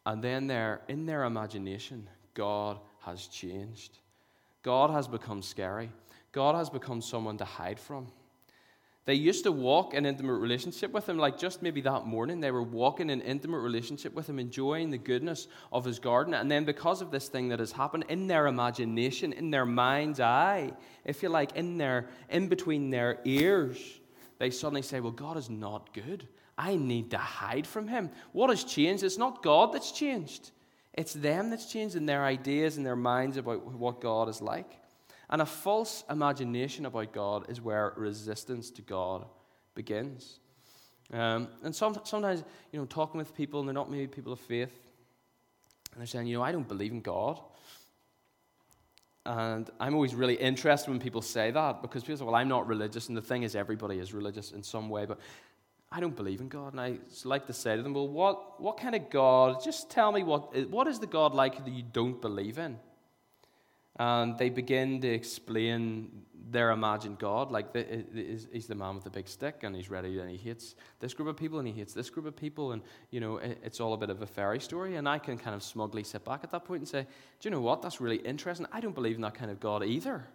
And 0.07 0.23
then 0.23 0.47
they're, 0.47 0.83
in 0.89 1.07
their 1.07 1.25
imagination, 1.25 2.09
God 2.35 2.79
has 3.01 3.27
changed. 3.27 3.99
God 4.65 4.91
has 4.91 5.07
become 5.07 5.43
scary. 5.43 5.91
God 6.33 6.57
has 6.57 6.69
become 6.69 7.01
someone 7.01 7.39
to 7.39 7.45
hide 7.45 7.79
from. 7.79 8.09
They 9.05 9.15
used 9.15 9.45
to 9.45 9.53
walk 9.53 9.93
in 9.93 10.07
intimate 10.07 10.39
relationship 10.39 10.91
with 10.91 11.07
him, 11.07 11.19
like 11.19 11.39
just 11.39 11.61
maybe 11.61 11.83
that 11.83 12.07
morning, 12.07 12.41
they 12.41 12.51
were 12.51 12.63
walking 12.63 13.11
in 13.11 13.21
intimate 13.21 13.59
relationship 13.59 14.15
with 14.15 14.27
him, 14.27 14.39
enjoying 14.39 14.91
the 14.91 14.97
goodness 14.97 15.47
of 15.71 15.85
his 15.85 15.99
garden. 15.99 16.33
And 16.33 16.51
then, 16.51 16.65
because 16.65 17.03
of 17.03 17.11
this 17.11 17.29
thing 17.29 17.51
that 17.51 17.59
has 17.59 17.71
happened 17.71 18.07
in 18.09 18.27
their 18.27 18.47
imagination, 18.47 19.35
in 19.35 19.51
their 19.51 19.67
mind's 19.67 20.21
eye, 20.21 20.73
if 21.05 21.23
you 21.23 21.29
like, 21.29 21.55
in 21.55 21.77
their 21.77 22.09
in 22.31 22.49
between 22.49 22.89
their 22.89 23.21
ears, 23.27 24.01
they 24.39 24.49
suddenly 24.49 24.83
say, 24.83 25.01
Well, 25.01 25.13
God 25.13 25.37
is 25.37 25.51
not 25.51 25.93
good. 25.93 26.27
I 26.57 26.77
need 26.77 27.11
to 27.11 27.19
hide 27.19 27.67
from 27.67 27.89
him. 27.89 28.11
What 28.33 28.49
has 28.49 28.65
changed? 28.65 29.03
It's 29.03 29.19
not 29.19 29.43
God 29.43 29.75
that's 29.75 29.93
changed, 29.93 30.51
it's 30.95 31.13
them 31.13 31.51
that's 31.51 31.71
changed 31.71 31.97
in 31.97 32.07
their 32.07 32.25
ideas 32.25 32.77
and 32.77 32.87
their 32.87 32.97
minds 32.97 33.37
about 33.37 33.65
what 33.75 34.01
God 34.01 34.29
is 34.29 34.41
like. 34.41 34.79
And 35.29 35.43
a 35.43 35.47
false 35.47 36.05
imagination 36.09 36.87
about 36.87 37.13
God 37.13 37.51
is 37.51 37.61
where 37.61 37.93
resistance 37.97 38.71
to 38.73 38.83
God 38.83 39.27
begins. 39.75 40.39
Um, 41.13 41.49
and 41.63 41.75
some, 41.75 41.99
sometimes, 42.05 42.45
you 42.73 42.79
know, 42.79 42.87
talking 42.87 43.19
with 43.19 43.35
people, 43.35 43.61
and 43.61 43.69
they're 43.69 43.75
not 43.75 43.91
maybe 43.91 44.07
people 44.07 44.33
of 44.33 44.41
faith, 44.41 44.73
and 45.93 46.01
they're 46.01 46.07
saying, 46.07 46.29
you 46.29 46.37
know, 46.37 46.43
I 46.43 46.53
don't 46.53 46.69
believe 46.69 46.93
in 46.93 47.01
God. 47.01 47.41
And 49.27 49.71
I'm 49.81 49.95
always 49.95 50.15
really 50.15 50.35
interested 50.35 50.91
when 50.91 51.01
people 51.01 51.23
say 51.23 51.51
that 51.51 51.83
because 51.83 52.03
people 52.03 52.19
say, 52.19 52.25
well, 52.25 52.35
I'm 52.35 52.49
not 52.49 52.67
religious. 52.67 53.09
And 53.09 53.17
the 53.17 53.23
thing 53.23 53.43
is, 53.43 53.57
everybody 53.57 53.99
is 53.99 54.13
religious 54.13 54.53
in 54.53 54.63
some 54.63 54.89
way, 54.91 55.07
but 55.07 55.19
I 55.95 56.01
don't 56.01 56.17
believe 56.17 56.41
in 56.41 56.49
God. 56.49 56.73
And 56.73 56.81
I 56.81 56.99
like 57.25 57.47
to 57.47 57.53
say 57.53 57.77
to 57.77 57.83
them, 57.83 57.95
well, 57.95 58.09
what, 58.09 58.61
what 58.61 58.79
kind 58.79 58.95
of 58.95 59.11
God? 59.11 59.63
Just 59.63 59.91
tell 59.91 60.11
me 60.11 60.25
what, 60.25 60.69
what 60.69 60.89
is 60.89 60.99
the 60.99 61.07
God 61.07 61.35
like 61.35 61.65
that 61.65 61.73
you 61.73 61.85
don't 61.93 62.21
believe 62.21 62.59
in? 62.59 62.79
and 63.97 64.37
they 64.39 64.51
begin 64.51 65.01
to 65.01 65.09
explain 65.09 66.11
their 66.51 66.73
imagined 66.73 67.19
God. 67.19 67.51
Like, 67.51 67.73
the, 67.73 68.05
he's 68.53 68.67
the 68.67 68.75
man 68.75 68.97
with 68.97 69.05
the 69.05 69.11
big 69.11 69.29
stick, 69.29 69.61
and 69.63 69.75
he's 69.75 69.89
ready, 69.89 70.19
and 70.19 70.29
he 70.29 70.37
hates 70.37 70.75
this 70.99 71.15
group 71.15 71.29
of 71.29 71.37
people, 71.37 71.59
and 71.59 71.69
he 71.69 71.73
hates 71.73 71.95
this 71.95 72.11
group 72.11 72.27
of 72.27 72.37
people, 72.37 72.73
and, 72.73 72.83
you 73.11 73.21
know, 73.21 73.37
it's 73.37 73.81
all 73.81 73.95
a 73.95 73.97
bit 73.97 74.11
of 74.11 74.21
a 74.21 74.27
fairy 74.27 74.61
story. 74.61 74.97
And 74.97 75.09
I 75.09 75.19
can 75.19 75.39
kind 75.39 75.55
of 75.55 75.63
smugly 75.63 76.03
sit 76.03 76.25
back 76.25 76.41
at 76.43 76.51
that 76.51 76.65
point 76.65 76.81
and 76.81 76.89
say, 76.89 77.03
Do 77.03 77.49
you 77.49 77.51
know 77.51 77.61
what? 77.61 77.83
That's 77.83 78.01
really 78.01 78.17
interesting. 78.17 78.67
I 78.73 78.81
don't 78.81 78.95
believe 78.95 79.15
in 79.15 79.23
that 79.23 79.35
kind 79.35 79.51
of 79.51 79.61
God 79.61 79.85
either. 79.85 80.27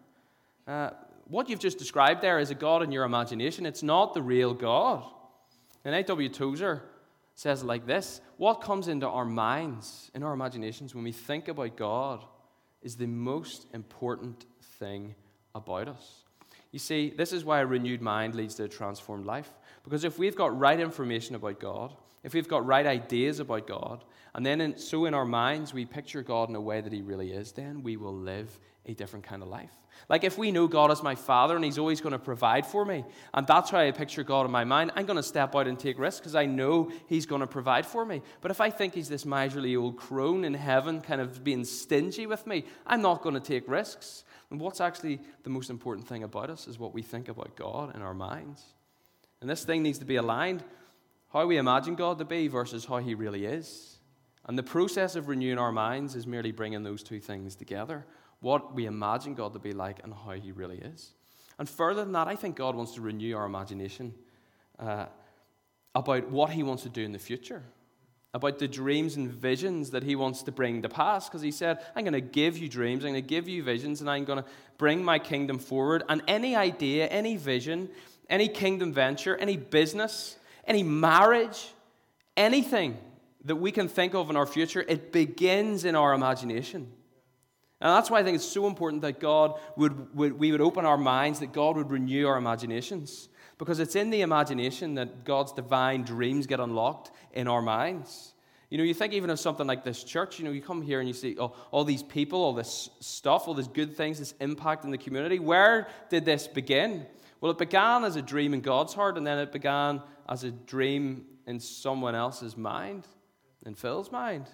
Uh, 0.66 0.92
what 1.26 1.50
you've 1.50 1.60
just 1.60 1.78
described 1.78 2.22
there 2.22 2.40
is 2.40 2.50
a 2.52 2.56
God 2.56 2.82
in 2.82 2.92
your 2.92 3.04
imagination. 3.04 3.66
It's 3.66 3.84
not 3.84 4.14
the 4.14 4.22
real 4.22 4.54
God. 4.54 5.04
And 5.86 5.96
A.W. 5.96 6.30
Tozer 6.30 6.84
says 7.36 7.64
like 7.64 7.86
this 7.86 8.22
What 8.38 8.62
comes 8.62 8.88
into 8.88 9.08
our 9.08 9.26
minds, 9.26 10.12
in 10.14 10.24
our 10.24 10.34
imaginations, 10.34 10.94
when 10.94 11.04
we 11.04 11.12
think 11.12 11.48
about 11.48 11.78
God 11.78 12.24
is 12.82 12.96
the 12.96 13.08
most 13.08 13.68
important 13.74 14.46
thing 14.80 15.16
about 15.56 15.88
us. 15.88 16.24
You 16.72 16.80
see, 16.80 17.10
this 17.10 17.34
is 17.34 17.44
why 17.44 17.60
a 17.60 17.66
renewed 17.66 18.02
mind 18.02 18.36
leads 18.36 18.56
to 18.56 18.64
a 18.66 18.68
transformed 18.68 19.26
life. 19.26 19.52
Because 19.84 20.04
if 20.04 20.20
we've 20.20 20.36
got 20.36 20.58
right 20.58 20.80
information 20.80 21.36
about 21.36 21.60
God, 21.60 21.96
if 22.24 22.34
we've 22.34 22.48
got 22.48 22.66
right 22.66 22.86
ideas 22.86 23.40
about 23.40 23.66
God, 23.66 24.04
and 24.34 24.46
then 24.46 24.62
in, 24.62 24.78
so 24.78 25.06
in 25.06 25.14
our 25.14 25.26
minds 25.26 25.74
we 25.74 25.86
picture 25.86 26.22
God 26.22 26.50
in 26.50 26.56
a 26.56 26.62
way 26.62 26.82
that 26.82 26.94
He 26.94 27.02
really 27.02 27.32
is, 27.32 27.52
then 27.52 27.84
we 27.84 27.98
will 27.98 28.16
live 28.16 28.60
a 28.86 28.94
different 28.94 29.26
kind 29.26 29.42
of 29.42 29.50
life. 29.50 29.72
Like 30.08 30.24
if 30.24 30.38
we 30.38 30.52
know 30.52 30.68
God 30.68 30.92
as 30.92 31.04
my 31.04 31.16
Father 31.16 31.56
and 31.56 31.66
He's 31.66 31.78
always 31.78 32.02
going 32.02 32.14
to 32.14 32.20
provide 32.20 32.66
for 32.66 32.86
me, 32.86 33.04
and 33.34 33.46
that's 33.46 33.70
how 33.70 33.80
I 33.80 33.92
picture 33.92 34.24
God 34.24 34.46
in 34.46 34.52
my 34.52 34.64
mind, 34.64 34.92
I'm 34.96 35.06
going 35.06 35.18
to 35.18 35.24
step 35.24 35.56
out 35.56 35.68
and 35.68 35.78
take 35.78 36.00
risks 36.00 36.20
because 36.20 36.36
I 36.36 36.46
know 36.46 36.92
He's 37.08 37.26
going 37.26 37.42
to 37.42 37.48
provide 37.48 37.86
for 37.86 38.06
me. 38.06 38.22
But 38.42 38.52
if 38.52 38.62
I 38.62 38.70
think 38.70 38.94
He's 38.94 39.10
this 39.10 39.26
miserly 39.26 39.76
old 39.76 39.98
crone 39.98 40.46
in 40.46 40.54
heaven, 40.54 41.02
kind 41.02 41.22
of 41.22 41.44
being 41.44 41.66
stingy 41.66 42.26
with 42.26 42.48
me, 42.48 42.66
I'm 42.88 43.02
not 43.02 43.22
going 43.22 43.36
to 43.36 43.42
take 43.42 43.68
risks. 43.68 44.24
And 44.50 44.60
what's 44.60 44.82
actually 44.82 45.20
the 45.44 45.50
most 45.50 45.70
important 45.70 46.08
thing 46.08 46.24
about 46.24 46.50
us 46.50 46.68
is 46.68 46.80
what 46.80 46.94
we 46.94 47.02
think 47.02 47.28
about 47.28 47.56
God 47.56 47.96
in 47.96 48.02
our 48.02 48.16
minds. 48.16 48.64
And 49.42 49.50
this 49.50 49.64
thing 49.64 49.84
needs 49.84 50.00
to 50.00 50.06
be 50.06 50.16
aligned 50.16 50.64
how 51.32 51.46
we 51.46 51.58
imagine 51.58 51.94
God 51.94 52.18
to 52.18 52.26
be 52.26 52.48
versus 52.48 52.86
how 52.86 52.98
He 52.98 53.14
really 53.14 53.46
is. 53.46 53.99
And 54.50 54.58
the 54.58 54.64
process 54.64 55.16
of 55.16 55.28
renewing 55.28 55.60
our 55.60 55.72
minds 55.72 56.16
is 56.16 56.26
merely 56.26 56.52
bringing 56.52 56.82
those 56.82 57.04
two 57.04 57.20
things 57.20 57.56
together 57.56 58.04
what 58.40 58.74
we 58.74 58.88
imagine 58.88 59.36
God 59.36 59.54
to 59.54 59.60
be 59.60 59.74
like 59.74 60.00
and 60.04 60.12
how 60.12 60.32
He 60.32 60.52
really 60.52 60.80
is. 60.80 61.12
And 61.60 61.70
further 61.70 62.04
than 62.04 62.14
that, 62.14 62.28
I 62.28 62.36
think 62.36 62.56
God 62.56 62.74
wants 62.74 62.96
to 62.96 63.02
renew 63.02 63.38
our 63.38 63.46
imagination 63.46 64.12
uh, 64.80 65.06
about 65.94 66.32
what 66.32 66.50
He 66.50 66.64
wants 66.64 66.82
to 66.82 66.90
do 66.90 67.04
in 67.04 67.12
the 67.12 67.20
future, 67.20 67.62
about 68.34 68.58
the 68.58 68.68
dreams 68.68 69.18
and 69.18 69.30
visions 69.30 69.92
that 69.92 70.02
He 70.02 70.16
wants 70.16 70.42
to 70.42 70.52
bring 70.52 70.82
to 70.82 70.90
pass. 70.90 71.30
Because 71.30 71.44
He 71.44 71.52
said, 71.52 71.86
I'm 71.96 72.04
going 72.04 72.14
to 72.14 72.20
give 72.20 72.58
you 72.58 72.68
dreams, 72.68 73.06
I'm 73.06 73.12
going 73.12 73.22
to 73.22 73.30
give 73.30 73.48
you 73.48 73.62
visions, 73.62 74.02
and 74.02 74.10
I'm 74.10 74.26
going 74.26 74.42
to 74.42 74.50
bring 74.80 75.04
my 75.04 75.20
kingdom 75.20 75.60
forward. 75.60 76.02
And 76.10 76.24
any 76.28 76.56
idea, 76.56 77.06
any 77.06 77.38
vision, 77.38 77.88
any 78.32 78.48
kingdom 78.48 78.94
venture, 78.94 79.38
any 79.38 79.58
business, 79.58 80.38
any 80.66 80.82
marriage, 80.82 81.68
anything 82.36 82.98
that 83.46 83.56
we 83.56 83.72
can 83.72 83.88
think 83.88 84.14
of 84.14 84.30
in 84.30 84.36
our 84.36 84.46
future, 84.46 84.84
it 84.88 85.12
begins 85.12 85.86
in 85.86 85.96
our 85.96 86.14
imagination. 86.14 86.92
And 87.82 87.92
that's 87.92 88.10
why 88.10 88.20
I 88.20 88.24
think 88.24 88.36
it's 88.36 88.46
so 88.46 88.68
important 88.68 89.04
that 89.04 89.22
God 89.22 89.58
would, 89.78 90.14
would, 90.14 90.38
we 90.38 90.52
would 90.52 90.60
open 90.60 90.86
our 90.86 90.98
minds, 90.98 91.40
that 91.40 91.54
God 91.54 91.78
would 91.78 91.92
renew 91.92 92.28
our 92.28 92.38
imaginations. 92.38 93.30
Because 93.58 93.80
it's 93.80 93.96
in 93.96 94.10
the 94.10 94.22
imagination 94.22 94.96
that 94.96 95.24
God's 95.24 95.54
divine 95.54 96.04
dreams 96.04 96.46
get 96.48 96.60
unlocked 96.60 97.12
in 97.32 97.48
our 97.48 97.62
minds. 97.62 98.34
You 98.70 98.78
know, 98.78 98.84
you 98.84 98.94
think 98.94 99.14
even 99.14 99.30
of 99.30 99.40
something 99.40 99.66
like 99.66 99.84
this 99.84 100.04
church, 100.04 100.40
you 100.40 100.46
know, 100.46 100.52
you 100.52 100.62
come 100.62 100.82
here 100.82 101.00
and 101.00 101.08
you 101.08 101.14
see 101.14 101.36
oh, 101.40 101.56
all 101.72 101.84
these 101.84 102.04
people, 102.04 102.44
all 102.44 102.54
this 102.54 102.90
stuff, 103.00 103.48
all 103.48 103.54
these 103.54 103.68
good 103.68 103.96
things, 103.96 104.20
this 104.20 104.34
impact 104.40 104.86
in 104.86 104.92
the 104.92 104.98
community. 104.98 105.40
Where 105.40 105.88
did 106.10 106.26
this 106.26 106.48
begin? 106.48 107.06
Well, 107.42 107.52
it 107.52 107.58
began 107.58 108.04
as 108.04 108.16
a 108.16 108.22
dream 108.22 108.54
in 108.54 108.62
God's 108.62 108.94
heart, 108.94 109.18
and 109.18 109.26
then 109.26 109.40
it 109.40 109.52
began 109.52 110.02
as 110.28 110.44
a 110.44 110.52
dream 110.52 111.26
in 111.48 111.60
someone 111.60 112.14
else's 112.14 112.56
mind, 112.56 113.08
in 113.66 113.76
Phil's 113.76 114.12
mind. 114.12 114.48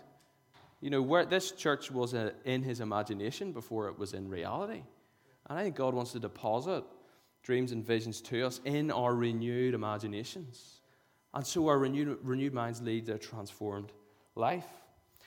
You 0.81 0.89
know, 0.89 1.01
where 1.01 1.25
this 1.25 1.51
church 1.51 1.89
was 1.91 2.13
uh, 2.13 2.31
in 2.43 2.63
his 2.63 2.79
imagination 2.79 3.51
before 3.51 3.87
it 3.87 3.97
was 3.97 4.13
in 4.13 4.29
reality. 4.29 4.83
And 5.47 5.57
I 5.59 5.63
think 5.63 5.75
God 5.75 5.93
wants 5.93 6.11
to 6.11 6.19
deposit 6.19 6.83
dreams 7.43 7.71
and 7.71 7.85
visions 7.85 8.21
to 8.21 8.45
us 8.45 8.59
in 8.65 8.91
our 8.91 9.15
renewed 9.15 9.73
imaginations. 9.73 10.81
And 11.33 11.45
so 11.45 11.67
our 11.67 11.77
renewed, 11.77 12.17
renewed 12.23 12.53
minds 12.53 12.81
lead 12.81 13.09
a 13.09 13.17
transformed 13.17 13.91
life. 14.35 14.65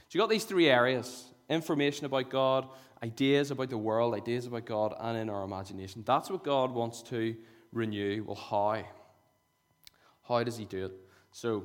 So 0.08 0.18
you 0.18 0.20
got 0.20 0.30
these 0.30 0.44
three 0.44 0.68
areas 0.68 1.32
information 1.48 2.06
about 2.06 2.30
God, 2.30 2.68
ideas 3.02 3.50
about 3.50 3.70
the 3.70 3.78
world, 3.78 4.14
ideas 4.14 4.46
about 4.46 4.66
God, 4.66 4.94
and 5.00 5.16
in 5.16 5.30
our 5.30 5.44
imagination. 5.44 6.02
That's 6.04 6.30
what 6.30 6.44
God 6.44 6.72
wants 6.72 7.02
to 7.04 7.36
renew. 7.72 8.24
Well, 8.24 8.36
how? 8.36 8.84
How 10.22 10.42
does 10.42 10.56
He 10.56 10.64
do 10.64 10.86
it? 10.86 10.92
So, 11.30 11.64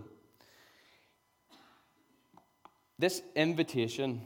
this 3.04 3.22
invitation 3.36 4.22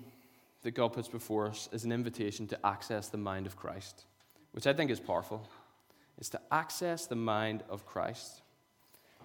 that 0.61 0.69
God 0.69 0.93
puts 0.93 1.07
before 1.07 1.47
us 1.47 1.67
is 1.71 1.83
an 1.83 1.91
invitation 1.91 2.45
to 2.45 2.63
access 2.63 3.09
the 3.09 3.17
mind 3.17 3.47
of 3.47 3.55
Christ, 3.55 4.05
which 4.51 4.67
I 4.67 4.73
think 4.73 4.91
is 4.91 4.99
powerful. 4.99 5.49
It's 6.19 6.29
to 6.29 6.41
access 6.51 7.07
the 7.07 7.15
mind 7.15 7.63
of 7.71 7.87
Christ. 7.87 8.43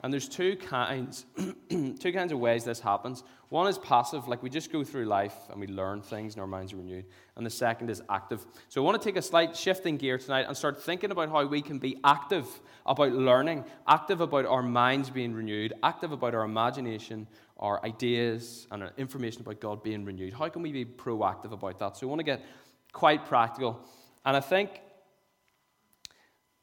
And 0.02 0.12
there's 0.12 0.28
two 0.28 0.56
kinds, 0.56 1.26
two 1.68 2.12
kinds 2.12 2.32
of 2.32 2.38
ways 2.40 2.64
this 2.64 2.80
happens. 2.80 3.22
One 3.50 3.68
is 3.68 3.78
passive, 3.78 4.26
like 4.26 4.42
we 4.42 4.50
just 4.50 4.72
go 4.72 4.82
through 4.82 5.04
life 5.04 5.34
and 5.50 5.60
we 5.60 5.68
learn 5.68 6.02
things 6.02 6.34
and 6.34 6.40
our 6.40 6.46
minds 6.46 6.72
are 6.72 6.76
renewed. 6.76 7.04
And 7.36 7.46
the 7.46 7.50
second 7.50 7.88
is 7.88 8.02
active. 8.10 8.44
So 8.68 8.82
I 8.82 8.84
want 8.84 9.00
to 9.00 9.08
take 9.08 9.16
a 9.16 9.22
slight 9.22 9.56
shift 9.56 9.86
in 9.86 9.98
gear 9.98 10.18
tonight 10.18 10.46
and 10.48 10.56
start 10.56 10.82
thinking 10.82 11.12
about 11.12 11.28
how 11.28 11.46
we 11.46 11.62
can 11.62 11.78
be 11.78 11.98
active 12.02 12.46
about 12.84 13.12
learning, 13.12 13.64
active 13.86 14.20
about 14.20 14.44
our 14.44 14.62
minds 14.62 15.08
being 15.08 15.34
renewed, 15.34 15.72
active 15.84 16.10
about 16.10 16.34
our 16.34 16.42
imagination, 16.42 17.28
our 17.58 17.84
ideas, 17.84 18.66
and 18.72 18.82
our 18.82 18.92
information 18.96 19.42
about 19.42 19.60
God 19.60 19.84
being 19.84 20.04
renewed. 20.04 20.32
How 20.32 20.48
can 20.48 20.62
we 20.62 20.72
be 20.72 20.84
proactive 20.84 21.52
about 21.52 21.78
that? 21.78 21.96
So 21.96 22.08
I 22.08 22.10
want 22.10 22.18
to 22.18 22.24
get 22.24 22.44
quite 22.92 23.26
practical. 23.26 23.86
And 24.24 24.36
I 24.36 24.40
think 24.40 24.80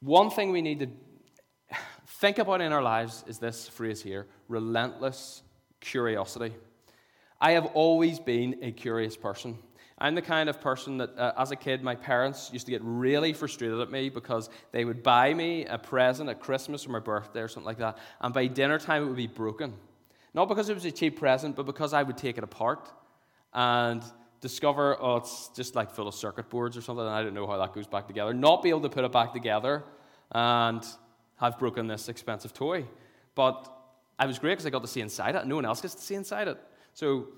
one 0.01 0.29
thing 0.29 0.51
we 0.51 0.61
need 0.61 0.79
to 0.79 0.87
think 2.19 2.37
about 2.37 2.59
in 2.59 2.73
our 2.73 2.81
lives 2.81 3.23
is 3.27 3.39
this 3.39 3.67
phrase 3.67 4.01
here 4.01 4.27
relentless 4.49 5.41
curiosity. 5.79 6.53
I 7.39 7.51
have 7.51 7.67
always 7.67 8.19
been 8.19 8.57
a 8.61 8.71
curious 8.73 9.15
person. 9.15 9.57
I'm 9.97 10.15
the 10.15 10.21
kind 10.21 10.49
of 10.49 10.59
person 10.59 10.97
that, 10.97 11.17
uh, 11.17 11.33
as 11.37 11.51
a 11.51 11.55
kid, 11.55 11.81
my 11.81 11.95
parents 11.95 12.49
used 12.51 12.65
to 12.65 12.71
get 12.71 12.81
really 12.83 13.31
frustrated 13.31 13.79
at 13.79 13.91
me 13.91 14.09
because 14.09 14.49
they 14.71 14.83
would 14.83 15.01
buy 15.01 15.33
me 15.33 15.65
a 15.65 15.77
present 15.77 16.29
at 16.29 16.41
Christmas 16.41 16.85
or 16.85 16.89
my 16.89 16.99
birthday 16.99 17.41
or 17.41 17.47
something 17.47 17.65
like 17.65 17.77
that, 17.77 17.97
and 18.19 18.33
by 18.33 18.47
dinner 18.47 18.79
time 18.79 19.03
it 19.03 19.07
would 19.07 19.17
be 19.17 19.27
broken. 19.27 19.73
Not 20.33 20.47
because 20.47 20.69
it 20.69 20.73
was 20.73 20.85
a 20.85 20.91
cheap 20.91 21.17
present, 21.19 21.55
but 21.55 21.65
because 21.65 21.93
I 21.93 22.03
would 22.03 22.17
take 22.17 22.37
it 22.37 22.43
apart 22.43 22.89
and 23.53 24.03
discover, 24.41 24.97
oh, 25.01 25.17
it's 25.17 25.49
just 25.55 25.75
like 25.75 25.91
full 25.91 26.07
of 26.07 26.15
circuit 26.15 26.49
boards 26.49 26.75
or 26.77 26.81
something, 26.81 27.05
and 27.05 27.13
I 27.13 27.23
don't 27.23 27.33
know 27.33 27.47
how 27.47 27.57
that 27.57 27.73
goes 27.73 27.87
back 27.87 28.07
together. 28.07 28.33
Not 28.33 28.61
be 28.61 28.69
able 28.69 28.81
to 28.81 28.89
put 28.89 29.05
it 29.05 29.11
back 29.11 29.33
together 29.33 29.83
and 30.31 30.85
have 31.39 31.57
broken 31.57 31.87
this 31.87 32.09
expensive 32.09 32.53
toy. 32.53 32.85
But 33.35 33.71
I 34.17 34.25
was 34.25 34.39
great 34.39 34.53
because 34.53 34.65
I 34.65 34.69
got 34.69 34.81
to 34.81 34.87
see 34.87 35.01
inside 35.01 35.35
it, 35.35 35.47
no 35.47 35.55
one 35.55 35.65
else 35.65 35.81
gets 35.81 35.95
to 35.95 36.01
see 36.01 36.15
inside 36.15 36.47
it. 36.47 36.57
So 36.93 37.29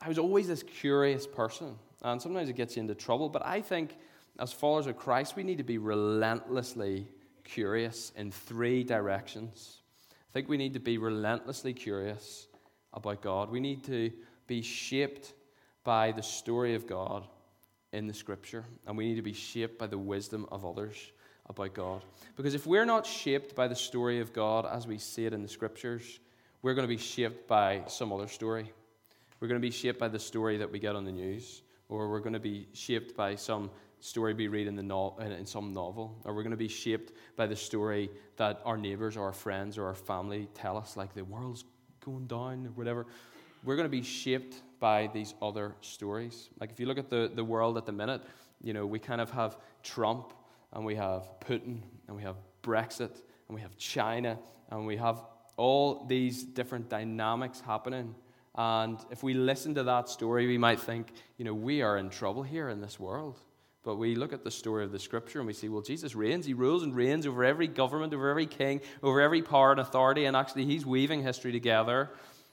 I 0.00 0.08
was 0.08 0.18
always 0.18 0.48
this 0.48 0.62
curious 0.62 1.26
person, 1.26 1.76
and 2.02 2.20
sometimes 2.20 2.48
it 2.48 2.56
gets 2.56 2.76
you 2.76 2.82
into 2.82 2.94
trouble. 2.94 3.28
But 3.28 3.44
I 3.44 3.60
think 3.60 3.96
as 4.38 4.52
followers 4.52 4.86
of 4.86 4.96
Christ, 4.96 5.36
we 5.36 5.42
need 5.42 5.58
to 5.58 5.64
be 5.64 5.78
relentlessly 5.78 7.08
curious 7.44 8.12
in 8.16 8.30
three 8.30 8.84
directions. 8.84 9.78
I 10.10 10.32
think 10.32 10.48
we 10.48 10.56
need 10.56 10.74
to 10.74 10.80
be 10.80 10.98
relentlessly 10.98 11.74
curious 11.74 12.46
about 12.94 13.20
God. 13.20 13.50
We 13.50 13.60
need 13.60 13.84
to 13.84 14.10
be 14.46 14.62
shaped 14.62 15.34
by 15.84 16.12
the 16.12 16.22
story 16.22 16.74
of 16.74 16.86
God 16.86 17.26
in 17.92 18.06
the 18.06 18.14
scripture, 18.14 18.64
and 18.86 18.96
we 18.96 19.06
need 19.06 19.16
to 19.16 19.22
be 19.22 19.32
shaped 19.32 19.78
by 19.78 19.86
the 19.86 19.98
wisdom 19.98 20.46
of 20.50 20.64
others 20.64 20.96
about 21.48 21.74
God. 21.74 22.04
Because 22.36 22.54
if 22.54 22.66
we're 22.66 22.84
not 22.84 23.06
shaped 23.06 23.54
by 23.54 23.68
the 23.68 23.76
story 23.76 24.20
of 24.20 24.32
God 24.32 24.66
as 24.66 24.86
we 24.86 24.98
see 24.98 25.26
it 25.26 25.32
in 25.32 25.42
the 25.42 25.48
scriptures, 25.48 26.20
we're 26.62 26.74
going 26.74 26.86
to 26.86 26.94
be 26.94 27.00
shaped 27.00 27.48
by 27.48 27.82
some 27.86 28.12
other 28.12 28.28
story. 28.28 28.72
We're 29.40 29.48
going 29.48 29.60
to 29.60 29.66
be 29.66 29.70
shaped 29.70 29.98
by 29.98 30.08
the 30.08 30.18
story 30.18 30.56
that 30.58 30.70
we 30.70 30.78
get 30.78 30.96
on 30.96 31.04
the 31.04 31.12
news, 31.12 31.62
or 31.88 32.08
we're 32.10 32.20
going 32.20 32.32
to 32.32 32.40
be 32.40 32.66
shaped 32.72 33.16
by 33.16 33.36
some 33.36 33.70
story 34.00 34.34
we 34.34 34.48
read 34.48 34.66
in, 34.66 34.76
the 34.76 34.82
no- 34.82 35.16
in 35.18 35.46
some 35.46 35.72
novel, 35.72 36.16
or 36.24 36.34
we're 36.34 36.42
going 36.42 36.50
to 36.50 36.56
be 36.56 36.68
shaped 36.68 37.12
by 37.36 37.46
the 37.46 37.56
story 37.56 38.10
that 38.36 38.60
our 38.64 38.76
neighbors 38.76 39.16
or 39.16 39.24
our 39.24 39.32
friends 39.32 39.78
or 39.78 39.86
our 39.86 39.94
family 39.94 40.48
tell 40.54 40.76
us, 40.76 40.96
like 40.96 41.14
the 41.14 41.24
world's 41.24 41.64
going 42.04 42.26
down 42.26 42.66
or 42.66 42.70
whatever. 42.70 43.06
We're 43.64 43.76
going 43.76 43.86
to 43.86 43.96
be 43.96 44.02
shaped 44.02 44.62
by 44.78 45.10
these 45.12 45.34
other 45.42 45.74
stories. 45.80 46.50
Like 46.60 46.70
if 46.70 46.78
you 46.78 46.86
look 46.86 46.98
at 46.98 47.10
the, 47.10 47.30
the 47.34 47.44
world 47.44 47.76
at 47.76 47.86
the 47.86 47.92
minute, 47.92 48.22
you 48.62 48.72
know, 48.72 48.86
we 48.86 48.98
kind 48.98 49.20
of 49.20 49.30
have 49.30 49.56
Trump 49.82 50.32
and 50.72 50.84
we 50.84 50.94
have 50.94 51.28
Putin 51.40 51.80
and 52.06 52.16
we 52.16 52.22
have 52.22 52.36
Brexit 52.62 53.22
and 53.48 53.54
we 53.54 53.60
have 53.60 53.76
China 53.76 54.38
and 54.70 54.86
we 54.86 54.96
have 54.96 55.22
all 55.56 56.04
these 56.06 56.44
different 56.44 56.88
dynamics 56.88 57.60
happening. 57.60 58.14
And 58.54 58.98
if 59.10 59.22
we 59.22 59.34
listen 59.34 59.74
to 59.76 59.84
that 59.84 60.08
story, 60.08 60.46
we 60.46 60.58
might 60.58 60.80
think, 60.80 61.12
you 61.36 61.44
know, 61.44 61.54
we 61.54 61.82
are 61.82 61.98
in 61.98 62.10
trouble 62.10 62.42
here 62.42 62.68
in 62.68 62.80
this 62.80 62.98
world 62.98 63.40
but 63.88 63.96
we 63.96 64.14
look 64.14 64.34
at 64.34 64.44
the 64.44 64.50
story 64.50 64.84
of 64.84 64.92
the 64.92 64.98
scripture 64.98 65.38
and 65.38 65.46
we 65.46 65.54
see, 65.54 65.70
well, 65.70 65.80
Jesus 65.80 66.14
reigns. 66.14 66.44
He 66.44 66.52
rules 66.52 66.82
and 66.82 66.94
reigns 66.94 67.26
over 67.26 67.42
every 67.42 67.66
government, 67.66 68.12
over 68.12 68.28
every 68.28 68.44
king, 68.44 68.82
over 69.02 69.18
every 69.18 69.40
power 69.40 69.70
and 69.70 69.80
authority, 69.80 70.26
and 70.26 70.36
actually, 70.36 70.66
he's 70.66 70.84
weaving 70.84 71.22
history 71.22 71.52
together 71.52 72.10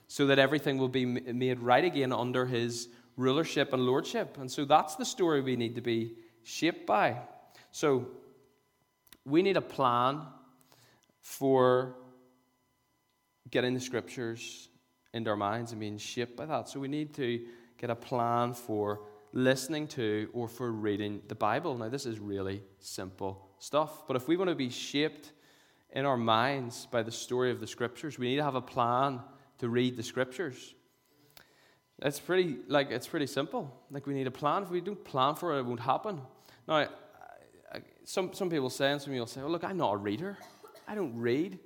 so 0.07 0.27
that 0.27 0.39
everything 0.39 0.77
will 0.77 0.87
be 0.87 1.05
made 1.05 1.59
right 1.59 1.83
again 1.83 2.13
under 2.13 2.45
his 2.45 2.87
rulership 3.17 3.73
and 3.73 3.85
lordship. 3.85 4.37
And 4.37 4.49
so 4.49 4.63
that's 4.63 4.95
the 4.95 5.03
story 5.03 5.41
we 5.41 5.57
need 5.57 5.75
to 5.75 5.81
be 5.81 6.13
shaped 6.43 6.85
by. 6.85 7.17
So 7.75 8.07
we 9.25 9.41
need 9.41 9.57
a 9.57 9.61
plan 9.61 10.21
for 11.19 11.97
getting 13.51 13.73
the 13.73 13.81
scriptures 13.81 14.69
into 15.13 15.29
our 15.29 15.35
minds 15.35 15.73
and 15.73 15.81
being 15.81 15.97
shaped 15.97 16.37
by 16.37 16.45
that. 16.45 16.69
So 16.69 16.79
we 16.79 16.87
need 16.87 17.13
to 17.15 17.45
get 17.77 17.89
a 17.89 17.95
plan 17.95 18.53
for 18.53 19.01
listening 19.33 19.89
to 19.89 20.29
or 20.31 20.47
for 20.47 20.71
reading 20.71 21.21
the 21.27 21.35
Bible. 21.35 21.77
Now, 21.77 21.89
this 21.89 22.05
is 22.05 22.17
really 22.17 22.63
simple 22.79 23.45
stuff, 23.59 24.07
but 24.07 24.15
if 24.15 24.29
we 24.29 24.37
want 24.37 24.51
to 24.51 24.55
be 24.55 24.69
shaped 24.69 25.33
in 25.91 26.05
our 26.05 26.15
minds 26.15 26.87
by 26.89 27.03
the 27.03 27.11
story 27.11 27.51
of 27.51 27.59
the 27.59 27.67
scriptures, 27.67 28.17
we 28.17 28.29
need 28.29 28.37
to 28.37 28.43
have 28.45 28.55
a 28.55 28.61
plan 28.61 29.19
to 29.57 29.67
read 29.67 29.97
the 29.97 30.03
scriptures. 30.03 30.73
It's 32.01 32.21
pretty 32.21 32.55
like 32.69 32.91
it's 32.91 33.07
pretty 33.07 33.27
simple. 33.27 33.85
Like 33.91 34.07
we 34.07 34.13
need 34.13 34.27
a 34.27 34.31
plan. 34.31 34.63
If 34.63 34.69
we 34.69 34.79
don't 34.79 35.03
plan 35.03 35.35
for 35.35 35.53
it, 35.53 35.59
it 35.59 35.65
won't 35.65 35.81
happen. 35.81 36.21
Now, 36.69 36.87
some 38.05 38.33
some 38.33 38.49
people 38.49 38.69
say, 38.69 38.91
and 38.91 39.01
some 39.01 39.11
people 39.11 39.27
say, 39.27 39.41
"Oh, 39.41 39.47
look, 39.47 39.63
I'm 39.63 39.77
not 39.77 39.93
a 39.93 39.97
reader. 39.97 40.37
I 40.87 40.95
don't 40.95 41.17
read." 41.17 41.59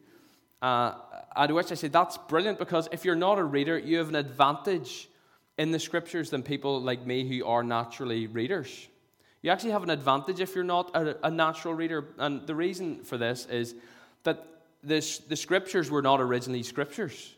Uh, 0.62 0.94
to 1.48 1.54
which 1.54 1.72
I 1.72 1.76
say 1.76 1.88
that's 1.88 2.18
brilliant 2.18 2.60
because 2.60 2.90
if 2.92 3.06
you're 3.06 3.16
not 3.16 3.40
a 3.40 3.44
reader, 3.44 3.78
you 3.78 3.98
have 4.00 4.10
an 4.10 4.16
advantage 4.16 5.08
in 5.58 5.72
the 5.72 5.80
scriptures 5.80 6.30
than 6.30 6.44
people 6.44 6.82
like 6.82 7.06
me 7.06 7.28
who 7.28 7.46
are 7.46 7.64
naturally 7.64 8.28
readers. 8.28 8.88
You 9.42 9.52
actually 9.52 9.72
have 9.72 9.84
an 9.84 9.90
advantage 9.90 10.42
if 10.42 10.56
you're 10.56 10.66
not 10.66 10.96
a, 10.96 11.28
a 11.28 11.32
natural 11.32 11.74
reader, 11.74 12.10
and 12.18 12.46
the 12.46 12.56
reason 12.56 13.04
for 13.04 13.18
this 13.18 13.46
is 13.46 13.76
that 14.24 14.46
this, 14.84 15.20
the 15.20 15.36
scriptures 15.36 15.90
were 15.90 16.02
not 16.02 16.20
originally 16.20 16.64
scriptures. 16.64 17.36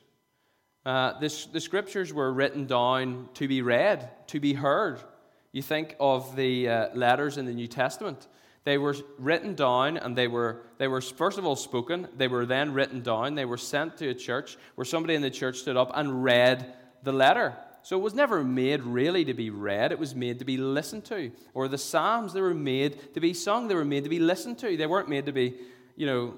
Uh, 0.83 1.19
this, 1.19 1.45
the 1.45 1.59
scriptures 1.59 2.11
were 2.11 2.33
written 2.33 2.65
down 2.65 3.29
to 3.35 3.47
be 3.47 3.61
read, 3.61 4.09
to 4.27 4.39
be 4.39 4.53
heard. 4.53 4.99
You 5.51 5.61
think 5.61 5.95
of 5.99 6.35
the 6.35 6.69
uh, 6.69 6.89
letters 6.95 7.37
in 7.37 7.45
the 7.45 7.53
New 7.53 7.67
Testament. 7.67 8.27
They 8.63 8.77
were 8.77 8.95
written 9.17 9.55
down 9.55 9.97
and 9.97 10.15
they 10.15 10.27
were, 10.27 10.61
they 10.77 10.87
were, 10.87 11.01
first 11.01 11.37
of 11.39 11.45
all, 11.45 11.55
spoken. 11.55 12.07
They 12.15 12.27
were 12.27 12.45
then 12.45 12.73
written 12.73 13.01
down. 13.01 13.35
They 13.35 13.45
were 13.45 13.57
sent 13.57 13.97
to 13.97 14.09
a 14.09 14.13
church 14.13 14.57
where 14.75 14.85
somebody 14.85 15.15
in 15.15 15.21
the 15.21 15.31
church 15.31 15.59
stood 15.59 15.77
up 15.77 15.91
and 15.95 16.23
read 16.23 16.73
the 17.03 17.11
letter. 17.11 17.55
So 17.83 17.97
it 17.97 18.03
was 18.03 18.13
never 18.13 18.43
made 18.43 18.83
really 18.83 19.25
to 19.25 19.33
be 19.33 19.49
read, 19.49 19.91
it 19.91 19.97
was 19.97 20.13
made 20.13 20.37
to 20.39 20.45
be 20.45 20.57
listened 20.57 21.03
to. 21.05 21.31
Or 21.55 21.67
the 21.67 21.79
Psalms, 21.79 22.33
they 22.33 22.41
were 22.41 22.53
made 22.53 23.13
to 23.15 23.19
be 23.19 23.33
sung, 23.33 23.67
they 23.67 23.75
were 23.75 23.85
made 23.85 24.03
to 24.03 24.09
be 24.09 24.19
listened 24.19 24.59
to. 24.59 24.77
They 24.77 24.85
weren't 24.85 25.09
made 25.09 25.25
to 25.25 25.31
be, 25.31 25.55
you 25.95 26.05
know, 26.05 26.35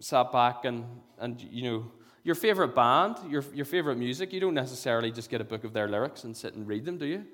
sat 0.00 0.30
back 0.32 0.64
and, 0.66 0.84
and 1.18 1.40
you 1.40 1.62
know, 1.62 1.92
your 2.24 2.34
favorite 2.34 2.74
band, 2.74 3.16
your, 3.28 3.42
your 3.54 3.64
favorite 3.64 3.96
music, 3.96 4.32
you 4.32 4.40
don't 4.40 4.54
necessarily 4.54 5.10
just 5.10 5.30
get 5.30 5.40
a 5.40 5.44
book 5.44 5.64
of 5.64 5.72
their 5.72 5.88
lyrics 5.88 6.24
and 6.24 6.36
sit 6.36 6.54
and 6.54 6.68
read 6.68 6.84
them, 6.84 6.98
do 6.98 7.06
you? 7.06 7.24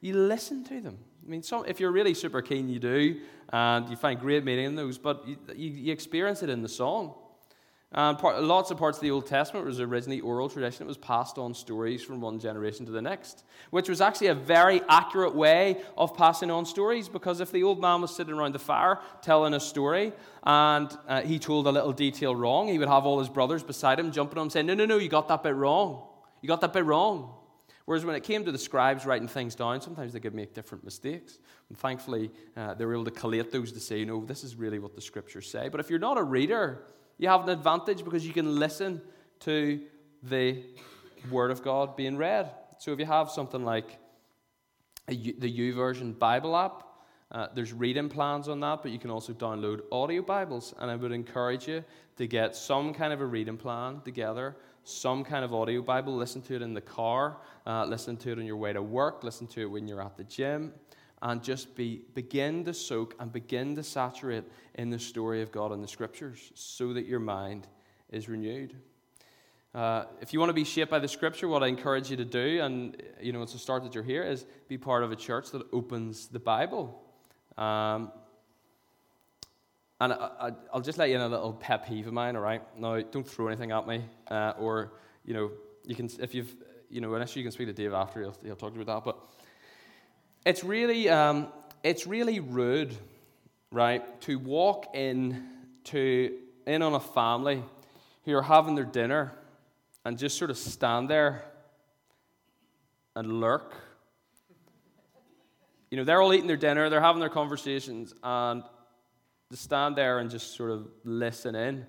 You 0.00 0.14
listen 0.14 0.64
to 0.64 0.80
them. 0.80 0.98
I 1.24 1.28
mean, 1.28 1.42
some, 1.42 1.64
if 1.66 1.78
you're 1.78 1.92
really 1.92 2.14
super 2.14 2.42
keen, 2.42 2.68
you 2.68 2.78
do, 2.78 3.20
and 3.50 3.88
you 3.88 3.96
find 3.96 4.18
great 4.18 4.44
meaning 4.44 4.66
in 4.66 4.74
those, 4.74 4.98
but 4.98 5.26
you, 5.26 5.36
you, 5.54 5.70
you 5.70 5.92
experience 5.92 6.42
it 6.42 6.50
in 6.50 6.62
the 6.62 6.68
song. 6.68 7.14
And 7.94 8.18
part, 8.18 8.42
lots 8.42 8.70
of 8.70 8.78
parts 8.78 8.96
of 8.96 9.02
the 9.02 9.10
Old 9.10 9.26
Testament 9.26 9.66
was 9.66 9.78
originally 9.78 10.20
oral 10.20 10.48
tradition. 10.48 10.86
It 10.86 10.88
was 10.88 10.96
passed 10.96 11.36
on 11.36 11.52
stories 11.52 12.02
from 12.02 12.22
one 12.22 12.38
generation 12.38 12.86
to 12.86 12.92
the 12.92 13.02
next, 13.02 13.44
which 13.68 13.86
was 13.86 14.00
actually 14.00 14.28
a 14.28 14.34
very 14.34 14.80
accurate 14.88 15.34
way 15.34 15.82
of 15.98 16.16
passing 16.16 16.50
on 16.50 16.64
stories 16.64 17.10
because 17.10 17.40
if 17.40 17.52
the 17.52 17.62
old 17.62 17.82
man 17.82 18.00
was 18.00 18.16
sitting 18.16 18.32
around 18.32 18.54
the 18.54 18.58
fire 18.58 18.98
telling 19.20 19.52
a 19.52 19.60
story 19.60 20.14
and 20.42 20.96
uh, 21.06 21.20
he 21.20 21.38
told 21.38 21.66
a 21.66 21.70
little 21.70 21.92
detail 21.92 22.34
wrong, 22.34 22.68
he 22.68 22.78
would 22.78 22.88
have 22.88 23.04
all 23.04 23.18
his 23.18 23.28
brothers 23.28 23.62
beside 23.62 24.00
him 24.00 24.10
jumping 24.10 24.38
on 24.38 24.46
him 24.46 24.50
saying, 24.50 24.66
No, 24.66 24.74
no, 24.74 24.86
no, 24.86 24.96
you 24.96 25.10
got 25.10 25.28
that 25.28 25.42
bit 25.42 25.54
wrong. 25.54 26.02
You 26.40 26.48
got 26.48 26.62
that 26.62 26.72
bit 26.72 26.86
wrong. 26.86 27.34
Whereas 27.84 28.04
when 28.04 28.14
it 28.14 28.22
came 28.22 28.44
to 28.44 28.52
the 28.52 28.58
scribes 28.58 29.04
writing 29.04 29.28
things 29.28 29.54
down, 29.54 29.80
sometimes 29.80 30.12
they 30.12 30.20
could 30.20 30.34
make 30.34 30.54
different 30.54 30.84
mistakes. 30.84 31.38
And 31.68 31.76
thankfully, 31.76 32.30
uh, 32.56 32.74
they 32.74 32.84
were 32.84 32.94
able 32.94 33.04
to 33.04 33.10
collate 33.10 33.50
those 33.50 33.72
to 33.72 33.80
say, 33.80 34.04
no, 34.04 34.24
this 34.24 34.44
is 34.44 34.56
really 34.56 34.78
what 34.78 34.94
the 34.94 35.00
scriptures 35.00 35.50
say. 35.50 35.68
But 35.68 35.80
if 35.80 35.90
you're 35.90 35.98
not 35.98 36.18
a 36.18 36.22
reader, 36.22 36.84
you 37.18 37.28
have 37.28 37.42
an 37.42 37.48
advantage 37.48 38.04
because 38.04 38.26
you 38.26 38.32
can 38.32 38.56
listen 38.56 39.00
to 39.40 39.80
the 40.22 40.62
Word 41.30 41.50
of 41.50 41.62
God 41.62 41.96
being 41.96 42.16
read. 42.16 42.50
So 42.78 42.92
if 42.92 42.98
you 42.98 43.06
have 43.06 43.30
something 43.30 43.64
like 43.64 43.98
the 45.06 45.14
YouVersion 45.14 46.18
Bible 46.18 46.56
app, 46.56 46.84
uh, 47.32 47.46
there's 47.54 47.72
reading 47.72 48.08
plans 48.08 48.46
on 48.48 48.60
that, 48.60 48.82
but 48.82 48.90
you 48.90 48.98
can 48.98 49.10
also 49.10 49.32
download 49.32 49.80
audio 49.90 50.20
Bibles. 50.20 50.74
And 50.78 50.90
I 50.90 50.96
would 50.96 51.12
encourage 51.12 51.66
you 51.66 51.82
to 52.16 52.26
get 52.26 52.54
some 52.54 52.92
kind 52.92 53.12
of 53.12 53.20
a 53.20 53.26
reading 53.26 53.56
plan 53.56 54.02
together, 54.04 54.56
some 54.84 55.24
kind 55.24 55.44
of 55.44 55.54
audio 55.54 55.82
Bible. 55.82 56.16
Listen 56.16 56.42
to 56.42 56.54
it 56.54 56.62
in 56.62 56.74
the 56.74 56.80
car, 56.80 57.36
uh, 57.66 57.84
listen 57.84 58.16
to 58.18 58.32
it 58.32 58.38
on 58.38 58.46
your 58.46 58.56
way 58.56 58.72
to 58.72 58.82
work, 58.82 59.22
listen 59.24 59.46
to 59.48 59.60
it 59.60 59.70
when 59.70 59.86
you're 59.86 60.02
at 60.02 60.16
the 60.16 60.24
gym 60.24 60.72
and 61.22 61.42
just 61.42 61.74
be, 61.76 62.02
begin 62.14 62.64
to 62.64 62.74
soak 62.74 63.14
and 63.20 63.32
begin 63.32 63.76
to 63.76 63.82
saturate 63.82 64.44
in 64.74 64.90
the 64.90 64.98
story 64.98 65.40
of 65.40 65.52
God 65.52 65.70
and 65.70 65.82
the 65.82 65.88
scriptures 65.88 66.50
so 66.54 66.92
that 66.92 67.06
your 67.06 67.20
mind 67.20 67.68
is 68.10 68.28
renewed. 68.28 68.74
Uh, 69.72 70.04
if 70.20 70.32
you 70.32 70.40
want 70.40 70.50
to 70.50 70.54
be 70.54 70.64
shaped 70.64 70.90
by 70.90 70.98
the 70.98 71.08
scripture, 71.08 71.48
what 71.48 71.62
I 71.62 71.68
encourage 71.68 72.10
you 72.10 72.16
to 72.16 72.24
do, 72.24 72.60
and 72.60 73.00
you 73.20 73.32
know, 73.32 73.40
it's 73.40 73.54
a 73.54 73.58
start 73.58 73.84
that 73.84 73.94
you're 73.94 74.04
here, 74.04 74.24
is 74.24 74.44
be 74.68 74.76
part 74.76 75.04
of 75.04 75.12
a 75.12 75.16
church 75.16 75.50
that 75.52 75.62
opens 75.72 76.26
the 76.26 76.40
Bible. 76.40 77.00
Um, 77.56 78.10
and 80.02 80.12
I, 80.14 80.50
will 80.74 80.80
just 80.80 80.98
let 80.98 81.10
you 81.10 81.14
in 81.14 81.20
a 81.20 81.28
little 81.28 81.52
pet 81.52 81.86
peeve 81.86 82.08
of 82.08 82.12
mine, 82.12 82.34
all 82.34 82.42
right? 82.42 82.60
Now, 82.76 83.00
don't 83.00 83.22
throw 83.28 83.46
anything 83.46 83.70
at 83.70 83.86
me, 83.86 84.04
uh, 84.28 84.52
or, 84.58 84.94
you 85.24 85.32
know, 85.32 85.52
you 85.86 85.94
can, 85.94 86.10
if 86.18 86.34
you've, 86.34 86.52
you 86.90 87.00
know, 87.00 87.14
unless 87.14 87.36
you 87.36 87.44
can 87.44 87.52
speak 87.52 87.68
to 87.68 87.72
Dave 87.72 87.92
after, 87.92 88.20
he'll, 88.20 88.36
he'll 88.42 88.56
talk 88.56 88.70
to 88.70 88.76
you 88.76 88.82
about 88.82 89.04
that. 89.04 89.12
But 89.12 89.24
it's 90.44 90.64
really, 90.64 91.08
um, 91.08 91.52
it's 91.84 92.04
really 92.04 92.40
rude, 92.40 92.92
right, 93.70 94.20
to 94.22 94.40
walk 94.40 94.86
in 94.92 95.46
to 95.84 96.36
in 96.66 96.82
on 96.82 96.94
a 96.94 97.00
family 97.00 97.62
who 98.24 98.34
are 98.34 98.42
having 98.42 98.74
their 98.74 98.84
dinner 98.84 99.32
and 100.04 100.18
just 100.18 100.36
sort 100.36 100.50
of 100.50 100.58
stand 100.58 101.10
there 101.10 101.44
and 103.14 103.40
lurk. 103.40 103.76
You 105.92 105.98
know, 105.98 106.02
they're 106.04 106.20
all 106.20 106.34
eating 106.34 106.48
their 106.48 106.56
dinner, 106.56 106.90
they're 106.90 107.00
having 107.00 107.20
their 107.20 107.28
conversations, 107.28 108.14
and 108.24 108.64
to 109.52 109.58
stand 109.58 109.96
there 109.96 110.18
and 110.18 110.30
just 110.30 110.56
sort 110.56 110.70
of 110.70 110.88
listen 111.04 111.54
in, 111.54 111.86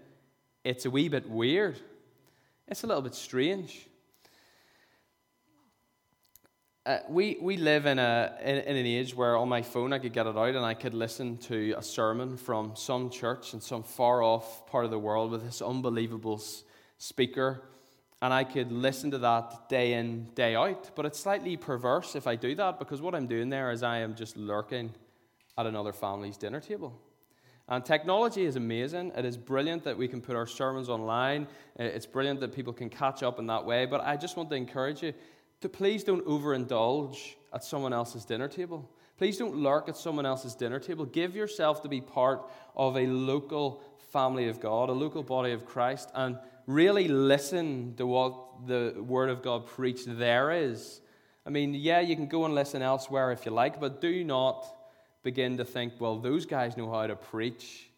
it's 0.65 0.86
a 0.86 0.89
wee 0.89 1.08
bit 1.08 1.30
weird. 1.30 1.80
It's 2.67 2.84
a 2.84 2.88
little 2.88 3.02
bit 3.02 3.15
strange. 3.15 3.88
Uh, 6.86 6.97
we, 7.08 7.38
we 7.41 7.56
live 7.56 7.86
in, 7.86 7.99
a, 7.99 8.36
in, 8.41 8.58
in, 8.58 8.76
an 8.76 8.86
age 8.86 9.15
where 9.15 9.38
on 9.38 9.47
my 9.47 9.62
phone 9.62 9.93
I 9.93 9.99
could 9.99 10.12
get 10.12 10.28
it 10.28 10.36
out 10.36 10.49
and 10.49 10.65
I 10.65 10.73
could 10.73 10.93
listen 10.93 11.38
to 11.38 11.76
a 11.78 11.82
sermon 11.82 12.36
from 12.36 12.76
some 12.76 13.10
church 13.10 13.54
in 13.54 13.62
some 13.62 13.84
far 13.84 14.21
off 14.21 14.67
part 14.67 14.84
of 14.84 14.91
the 14.91 14.99
world 14.99 15.32
with 15.32 15.45
this 15.45 15.62
unbelievable 15.62 16.43
speaker, 16.97 17.63
and 18.21 18.34
I 18.34 18.43
could 18.43 18.73
listen 18.73 19.12
to 19.12 19.17
that 19.19 19.69
day 19.69 19.93
in, 19.93 20.26
day 20.36 20.56
out. 20.56 20.91
But 20.95 21.06
it's 21.06 21.19
slightly 21.21 21.56
perverse 21.56 22.17
if 22.17 22.28
I 22.28 22.36
do 22.36 22.54
that 22.56 22.80
because 22.80 23.02
what 23.02 23.15
I'm 23.15 23.28
doing 23.28 23.47
there 23.47 23.71
is 23.71 23.84
I 23.84 23.99
am 23.99 24.15
just 24.15 24.36
lurking 24.36 24.93
at 25.58 25.65
another 25.65 25.93
family's 25.93 26.36
dinner 26.36 26.60
table. 26.60 26.99
And 27.69 27.84
technology 27.86 28.43
is 28.43 28.56
amazing. 28.56 29.13
It 29.15 29.23
is 29.23 29.38
brilliant 29.38 29.84
that 29.86 29.97
we 29.97 30.08
can 30.08 30.21
put 30.21 30.36
our 30.36 30.45
sermons 30.45 30.89
online. 30.89 31.47
It's 31.78 32.06
brilliant 32.06 32.41
that 32.41 32.54
people 32.54 32.73
can 32.73 32.89
catch 32.89 33.23
up 33.23 33.39
in 33.39 33.47
that 33.47 33.65
way. 33.65 33.86
But 33.86 34.02
I 34.02 34.17
just 34.17 34.36
want 34.36 34.49
to 34.49 34.56
encourage 34.56 35.02
you 35.02 35.13
to 35.62 35.69
please 35.69 36.04
don't 36.04 36.26
overindulge 36.26 37.36
at 37.54 37.63
someone 37.63 37.93
else's 37.93 38.26
dinner 38.26 38.49
table. 38.49 38.89
Please 39.17 39.38
don't 39.38 39.56
lurk 39.56 39.88
at 39.88 39.95
someone 39.95 40.26
else's 40.26 40.56
dinner 40.56 40.80
table. 40.80 41.06
Give 41.06 41.36
yourself 41.36 41.82
to 41.84 41.88
be 41.88 42.02
part 42.02 42.49
of 42.76 42.97
a 42.97 43.08
local 43.08 43.82
family 44.12 44.49
of 44.49 44.60
God, 44.60 44.89
a 44.89 44.93
local 44.93 45.23
body 45.23 45.54
of 45.54 45.65
Christ, 45.65 46.12
and 46.13 46.38
really 46.67 47.08
listen 47.08 47.93
to 47.95 48.06
what 48.06 48.67
the 48.67 48.95
Word 48.97 49.30
of 49.30 49.41
God 49.41 49.67
preached 49.67 50.06
there 50.17 50.52
is. 50.52 50.99
I 51.45 51.49
mean, 51.49 51.73
yeah, 51.73 51.99
you 52.02 52.15
can 52.15 52.28
go 52.28 52.45
and 52.45 52.54
listen 52.54 52.82
elsewhere 52.82 53.32
if 53.32 53.45
you 53.45 53.52
like, 53.52 53.80
but 53.80 54.02
do 54.02 54.23
not 54.23 54.65
begin 55.23 55.57
to 55.57 55.65
think, 55.65 55.93
well, 55.99 56.19
those 56.19 56.45
guys 56.45 56.77
know 56.77 56.91
how 56.91 57.07
to 57.07 57.15
preach, 57.15 57.89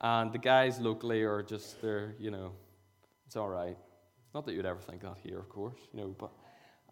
and 0.00 0.32
the 0.32 0.38
guys 0.38 0.78
locally 0.80 1.22
are 1.22 1.42
just, 1.42 1.80
they're, 1.80 2.14
you 2.18 2.30
know, 2.30 2.52
it's 3.26 3.36
all 3.36 3.48
right. 3.48 3.76
Not 4.34 4.46
that 4.46 4.54
you'd 4.54 4.66
ever 4.66 4.80
think 4.80 5.02
that 5.02 5.16
here, 5.22 5.38
of 5.38 5.48
course, 5.48 5.78
you 5.92 6.00
know, 6.00 6.14
but 6.18 6.30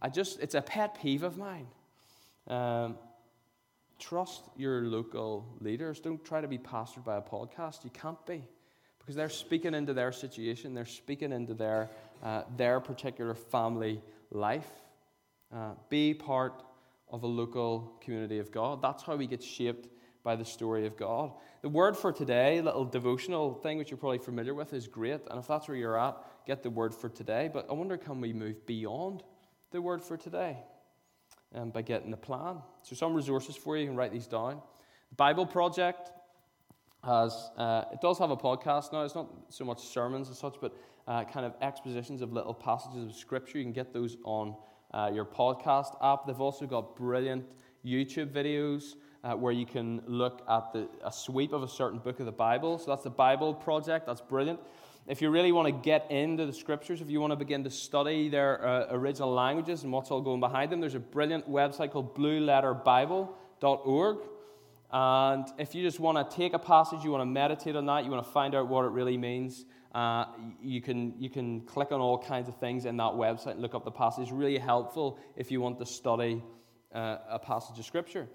I 0.00 0.08
just, 0.08 0.40
it's 0.40 0.54
a 0.54 0.62
pet 0.62 0.98
peeve 1.00 1.22
of 1.22 1.36
mine. 1.36 1.66
Um, 2.48 2.96
trust 3.98 4.42
your 4.56 4.82
local 4.82 5.46
leaders. 5.60 6.00
Don't 6.00 6.24
try 6.24 6.40
to 6.40 6.48
be 6.48 6.58
pastored 6.58 7.04
by 7.04 7.16
a 7.16 7.22
podcast. 7.22 7.84
You 7.84 7.90
can't 7.90 8.24
be. 8.26 8.42
Because 8.98 9.14
they're 9.14 9.28
speaking 9.28 9.74
into 9.74 9.92
their 9.94 10.12
situation, 10.12 10.74
they're 10.74 10.86
speaking 10.86 11.32
into 11.32 11.54
their, 11.54 11.90
uh, 12.22 12.42
their 12.56 12.80
particular 12.80 13.34
family 13.34 14.02
life. 14.30 14.68
Uh, 15.54 15.72
be 15.88 16.14
part 16.14 16.62
of 17.10 17.22
a 17.22 17.26
local 17.26 17.98
community 18.00 18.38
of 18.38 18.50
God. 18.50 18.82
That's 18.82 19.02
how 19.02 19.16
we 19.16 19.26
get 19.26 19.42
shaped 19.42 19.88
by 20.22 20.36
the 20.36 20.44
story 20.44 20.86
of 20.86 20.96
God. 20.96 21.32
The 21.62 21.68
word 21.68 21.96
for 21.96 22.12
today, 22.12 22.60
little 22.60 22.84
devotional 22.84 23.54
thing 23.54 23.78
which 23.78 23.90
you're 23.90 23.98
probably 23.98 24.18
familiar 24.18 24.54
with, 24.54 24.72
is 24.72 24.86
great. 24.86 25.20
And 25.30 25.38
if 25.38 25.46
that's 25.46 25.68
where 25.68 25.76
you're 25.76 25.98
at, 25.98 26.16
get 26.46 26.62
the 26.62 26.70
word 26.70 26.94
for 26.94 27.08
today. 27.08 27.50
But 27.52 27.66
I 27.70 27.72
wonder, 27.72 27.96
can 27.96 28.20
we 28.20 28.32
move 28.32 28.66
beyond 28.66 29.22
the 29.70 29.80
word 29.80 30.02
for 30.02 30.16
today 30.16 30.58
um, 31.54 31.70
by 31.70 31.82
getting 31.82 32.12
a 32.12 32.16
plan? 32.16 32.58
So, 32.82 32.94
some 32.94 33.14
resources 33.14 33.56
for 33.56 33.76
you. 33.76 33.82
You 33.82 33.88
can 33.88 33.96
write 33.96 34.12
these 34.12 34.26
down. 34.26 34.60
The 35.10 35.16
Bible 35.16 35.46
Project 35.46 36.12
has, 37.02 37.50
uh, 37.56 37.84
it 37.92 38.00
does 38.00 38.18
have 38.18 38.30
a 38.30 38.36
podcast 38.36 38.92
now. 38.92 39.02
It's 39.02 39.14
not 39.14 39.28
so 39.48 39.64
much 39.64 39.80
sermons 39.80 40.28
and 40.28 40.36
such, 40.36 40.56
but 40.60 40.76
uh, 41.08 41.24
kind 41.24 41.46
of 41.46 41.54
expositions 41.62 42.20
of 42.20 42.32
little 42.32 42.54
passages 42.54 43.10
of 43.10 43.14
scripture. 43.14 43.58
You 43.58 43.64
can 43.64 43.72
get 43.72 43.92
those 43.92 44.16
on 44.24 44.54
uh, 44.92 45.10
your 45.12 45.24
podcast 45.24 45.96
app. 46.02 46.26
They've 46.26 46.40
also 46.40 46.66
got 46.66 46.96
brilliant 46.96 47.44
YouTube 47.84 48.32
videos 48.32 48.94
uh, 49.22 49.34
where 49.34 49.52
you 49.52 49.66
can 49.66 50.02
look 50.06 50.42
at 50.48 50.72
the, 50.72 50.88
a 51.04 51.12
sweep 51.12 51.52
of 51.52 51.62
a 51.62 51.68
certain 51.68 51.98
book 51.98 52.20
of 52.20 52.26
the 52.26 52.32
Bible. 52.32 52.78
So 52.78 52.90
that's 52.90 53.04
the 53.04 53.10
Bible 53.10 53.54
Project. 53.54 54.06
That's 54.06 54.20
brilliant. 54.20 54.60
If 55.06 55.22
you 55.22 55.30
really 55.30 55.52
want 55.52 55.66
to 55.66 55.72
get 55.72 56.10
into 56.10 56.46
the 56.46 56.52
scriptures, 56.52 57.00
if 57.00 57.10
you 57.10 57.20
want 57.20 57.32
to 57.32 57.36
begin 57.36 57.64
to 57.64 57.70
study 57.70 58.28
their 58.28 58.64
uh, 58.64 58.86
original 58.90 59.32
languages 59.32 59.82
and 59.82 59.92
what's 59.92 60.10
all 60.10 60.20
going 60.20 60.40
behind 60.40 60.70
them, 60.70 60.80
there's 60.80 60.94
a 60.94 61.00
brilliant 61.00 61.50
website 61.50 61.90
called 61.90 62.14
blueletterbible.org. 62.14 64.18
And 64.92 65.46
if 65.58 65.74
you 65.74 65.82
just 65.82 66.00
want 66.00 66.30
to 66.30 66.36
take 66.36 66.52
a 66.52 66.58
passage, 66.58 67.04
you 67.04 67.10
want 67.10 67.22
to 67.22 67.26
meditate 67.26 67.76
on 67.76 67.86
that, 67.86 68.04
you 68.04 68.10
want 68.10 68.24
to 68.24 68.30
find 68.30 68.54
out 68.54 68.68
what 68.68 68.84
it 68.84 68.88
really 68.88 69.16
means, 69.16 69.64
uh, 69.94 70.26
you, 70.62 70.80
can, 70.80 71.14
you 71.18 71.28
can 71.28 71.62
click 71.62 71.90
on 71.92 72.00
all 72.00 72.18
kinds 72.18 72.48
of 72.48 72.56
things 72.58 72.84
in 72.84 72.96
that 72.98 73.12
website 73.12 73.52
and 73.52 73.60
look 73.60 73.74
up 73.74 73.84
the 73.84 73.90
passage. 73.90 74.22
It's 74.22 74.32
really 74.32 74.58
helpful 74.58 75.18
if 75.36 75.50
you 75.50 75.60
want 75.60 75.78
to 75.78 75.86
study 75.86 76.42
uh, 76.94 77.18
a 77.28 77.38
passage 77.38 77.78
of 77.78 77.84
Scripture. 77.84 78.28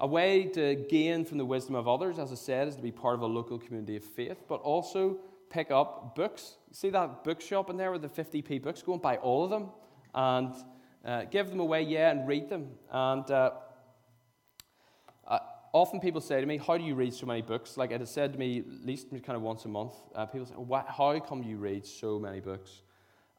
A 0.00 0.06
way 0.06 0.44
to 0.44 0.74
gain 0.88 1.24
from 1.24 1.38
the 1.38 1.44
wisdom 1.44 1.74
of 1.74 1.88
others, 1.88 2.18
as 2.18 2.30
I 2.30 2.36
said, 2.36 2.68
is 2.68 2.76
to 2.76 2.82
be 2.82 2.92
part 2.92 3.14
of 3.14 3.22
a 3.22 3.26
local 3.26 3.58
community 3.58 3.96
of 3.96 4.04
faith, 4.04 4.44
but 4.48 4.60
also 4.60 5.18
pick 5.50 5.70
up 5.70 6.14
books. 6.14 6.56
See 6.72 6.90
that 6.90 7.24
bookshop 7.24 7.70
in 7.70 7.76
there 7.76 7.90
with 7.90 8.02
the 8.02 8.08
50p 8.08 8.62
books? 8.62 8.82
Go 8.82 8.92
and 8.92 9.02
buy 9.02 9.16
all 9.16 9.44
of 9.44 9.50
them 9.50 9.70
and 10.14 10.54
uh, 11.04 11.24
give 11.24 11.48
them 11.48 11.60
away, 11.60 11.82
yeah, 11.82 12.10
and 12.10 12.28
read 12.28 12.48
them. 12.48 12.68
And 12.90 13.28
uh, 13.30 13.52
often 15.78 16.00
people 16.00 16.20
say 16.20 16.40
to 16.40 16.46
me, 16.46 16.56
How 16.56 16.76
do 16.76 16.84
you 16.84 16.94
read 16.94 17.14
so 17.14 17.26
many 17.26 17.42
books? 17.42 17.76
Like 17.76 17.90
it 17.90 18.00
has 18.00 18.10
said 18.10 18.32
to 18.32 18.38
me 18.38 18.58
at 18.58 18.86
least 18.86 19.10
kind 19.10 19.36
of 19.36 19.42
once 19.42 19.64
a 19.64 19.68
month. 19.68 19.92
Uh, 20.14 20.26
people 20.26 20.46
say, 20.46 20.54
How 20.88 21.18
come 21.20 21.42
you 21.42 21.56
read 21.56 21.86
so 21.86 22.18
many 22.18 22.40
books? 22.40 22.82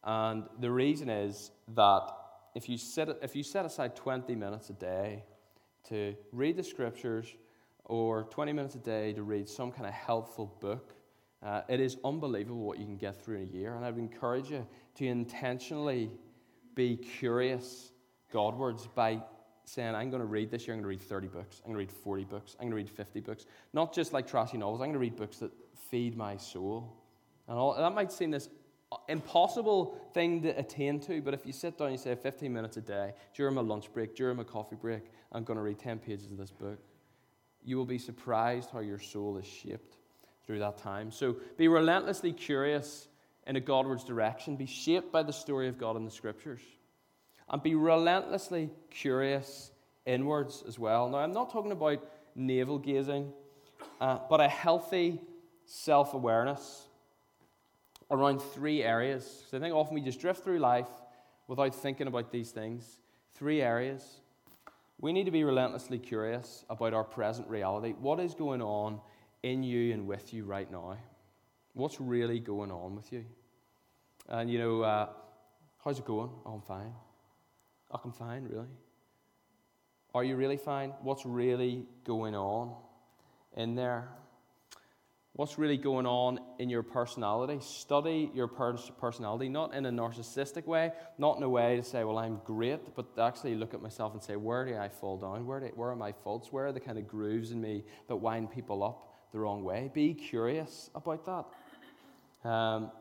And 0.04 0.46
the 0.60 0.72
reason 0.72 1.10
is 1.10 1.52
that 1.76 2.10
if 2.56 2.70
you, 2.70 2.78
set, 2.78 3.10
if 3.22 3.36
you 3.36 3.44
set 3.44 3.66
aside 3.66 3.96
20 3.96 4.34
minutes 4.36 4.70
a 4.70 4.74
day 4.74 5.24
to 5.90 6.16
read 6.32 6.56
the 6.56 6.64
scriptures 6.64 7.28
or 7.86 8.24
20 8.24 8.54
minutes 8.54 8.76
a 8.76 8.80
day 8.80 9.14
to 9.14 9.24
read 9.24 9.48
some 9.48 9.72
kind 9.72 9.86
of 9.86 9.94
helpful 9.94 10.56
book, 10.60 10.94
uh, 11.44 11.62
it 11.70 11.80
is 11.80 11.98
unbelievable 12.04 12.62
what 12.62 12.80
you 12.80 12.86
can 12.86 12.98
get 12.98 13.22
through 13.22 13.38
in 13.38 13.44
a 13.44 13.58
year. 13.58 13.76
And 13.76 13.86
I 13.86 13.92
would 13.92 14.00
encourage 14.00 14.50
you 14.50 14.66
to 14.96 15.06
intentionally 15.06 16.12
be 16.76 16.98
curious 16.98 17.92
Godwards 18.32 18.88
by 18.94 19.22
saying, 19.70 19.96
I'm 19.96 20.10
going 20.10 20.22
to 20.22 20.28
read 20.28 20.52
this 20.52 20.68
year, 20.68 20.76
I'm 20.76 20.82
going 20.82 20.98
to 20.98 21.00
read 21.00 21.08
30 21.08 21.28
books, 21.28 21.62
I'm 21.64 21.72
going 21.74 21.86
to 21.88 21.92
read 21.92 22.04
40 22.04 22.24
books, 22.26 22.56
I'm 22.60 22.70
going 22.70 22.72
to 22.72 22.76
read 22.76 22.90
50 22.90 23.20
books. 23.22 23.46
Not 23.74 23.94
just 23.94 24.14
like 24.14 24.28
trashy 24.28 24.58
novels, 24.58 24.82
I'm 24.82 24.88
going 24.88 24.94
to 24.94 25.00
read 25.00 25.16
books 25.16 25.38
that 25.38 25.52
feed 25.90 26.18
my 26.18 26.38
soul. 26.38 26.96
And 27.48 27.58
all, 27.58 27.76
that 27.76 27.94
might 27.94 28.12
seem 28.12 28.32
this 28.32 28.50
uh, 28.92 28.98
impossible 29.08 29.98
thing 30.14 30.42
to 30.44 30.50
attain 30.50 31.00
to, 31.02 31.22
but 31.22 31.34
if 31.34 31.46
you 31.46 31.54
sit 31.54 31.78
down 31.78 31.88
and 31.88 31.94
you 31.94 31.98
say 31.98 32.16
15 32.16 32.52
minutes 32.52 32.78
a 32.78 32.82
day, 32.82 33.14
during 33.36 33.56
my 33.56 33.62
lunch 33.62 33.92
break, 33.94 34.16
during 34.16 34.38
my 34.38 34.44
coffee 34.44 34.76
break, 34.76 35.04
I'm 35.32 35.44
going 35.44 35.58
to 35.58 35.64
read 35.64 35.80
10 35.80 36.00
pages 36.00 36.32
of 36.32 36.38
this 36.38 36.52
book, 36.52 36.80
you 37.64 37.78
will 37.78 37.86
be 37.86 38.00
surprised 38.00 38.70
how 38.72 38.80
your 38.80 39.00
soul 39.00 39.38
is 39.38 39.46
shaped 39.46 39.98
through 40.46 40.60
that 40.60 40.78
time. 40.78 41.12
So 41.12 41.38
be 41.58 41.68
relentlessly 41.68 42.34
curious 42.34 43.08
in 43.46 43.56
a 43.56 43.60
Godward's 43.60 44.04
direction, 44.04 44.56
be 44.56 44.66
shaped 44.66 45.12
by 45.12 45.24
the 45.24 45.34
story 45.34 45.68
of 45.68 45.78
God 45.78 45.96
in 45.96 46.06
the 46.06 46.12
scriptures 46.12 46.62
and 47.50 47.64
be 47.64 47.76
relentlessly 47.76 48.70
curious 48.90 49.72
inwards 50.06 50.64
as 50.68 50.78
well. 50.78 51.10
Now, 51.10 51.18
I'm 51.18 51.34
not 51.34 51.52
talking 51.52 51.72
about 51.72 52.04
navel 52.36 52.78
gazing, 52.78 53.32
uh, 54.00 54.20
but 54.30 54.42
a 54.42 54.48
healthy 54.48 55.20
self 55.66 56.14
awareness 56.14 56.88
around 58.12 58.40
three 58.40 58.84
areas. 58.84 59.46
So 59.50 59.58
I 59.58 59.60
think 59.60 59.74
often 59.74 59.96
we 59.96 60.02
just 60.02 60.20
drift 60.20 60.44
through 60.44 60.60
life 60.60 60.88
without 61.48 61.76
thinking 61.76 62.08
about 62.08 62.32
these 62.32 62.52
things. 62.52 62.98
Three 63.36 63.62
areas. 63.62 64.22
We 65.00 65.14
need 65.14 65.26
to 65.26 65.32
be 65.32 65.44
relentlessly 65.44 65.98
curious 65.98 66.66
about 66.70 66.94
our 66.94 67.04
present 67.04 67.48
reality. 67.48 67.94
What 68.00 68.20
is 68.20 68.34
going 68.34 68.62
on 68.62 69.00
in 69.44 69.64
you 69.64 69.94
and 69.94 70.08
with 70.08 70.34
you 70.34 70.44
right 70.44 70.70
now? 70.70 70.98
What's 71.74 72.02
really 72.02 72.40
going 72.40 72.72
on 72.72 72.96
with 72.96 73.14
you? 73.14 73.26
And 74.28 74.50
you 74.50 74.60
know, 74.60 74.82
uh, 74.82 75.10
how's 75.84 76.00
it 76.00 76.06
going? 76.06 76.30
Oh, 76.46 76.54
I'm 76.54 76.62
fine. 76.62 76.94
Oh, 77.92 78.00
I'm 78.04 78.12
fine, 78.12 78.44
really. 78.44 78.68
Are 80.14 80.24
you 80.24 80.36
really 80.36 80.58
fine? 80.58 80.94
What's 81.02 81.26
really 81.26 81.86
going 82.04 82.36
on 82.36 82.76
in 83.56 83.76
there? 83.76 84.10
What's 85.34 85.58
really 85.58 85.78
going 85.78 86.06
on 86.06 86.40
in 86.60 86.70
your 86.70 86.84
personality? 86.84 87.60
Study 87.62 88.30
your 88.34 88.48
pers- 88.48 88.92
personality, 89.00 89.48
not 89.48 89.74
in 89.74 89.86
a 89.86 89.92
narcissistic 89.92 90.66
way, 90.66 90.92
not 91.18 91.38
in 91.38 91.44
a 91.44 91.50
way 91.50 91.78
to 91.78 91.84
say, 91.84 92.04
well, 92.04 92.18
I'm 92.18 92.42
great, 92.44 92.94
but 92.96 93.06
actually 93.18 93.56
look 93.56 93.74
at 93.74 93.82
myself 93.82 94.14
and 94.14 94.22
say, 94.22 94.36
where 94.36 94.66
do 94.66 94.76
I 94.76 94.90
fall 94.90 95.18
down? 95.18 95.46
Where, 95.46 95.60
do, 95.62 95.68
where 95.76 95.92
are 95.92 95.96
my 95.96 96.12
faults? 96.12 96.52
Where 96.52 96.68
are 96.68 96.72
the 96.72 96.80
kind 96.80 96.98
of 96.98 97.08
grooves 97.08 97.52
in 97.52 97.62
me 97.62 97.86
that 98.08 98.18
wind 98.18 98.52
people 98.52 98.84
up 98.84 99.14
the 99.32 99.40
wrong 99.40 99.64
way? 99.64 99.90
Be 99.94 100.14
curious 100.14 100.90
about 100.94 101.26
that. 102.44 102.50
Um, 102.50 102.92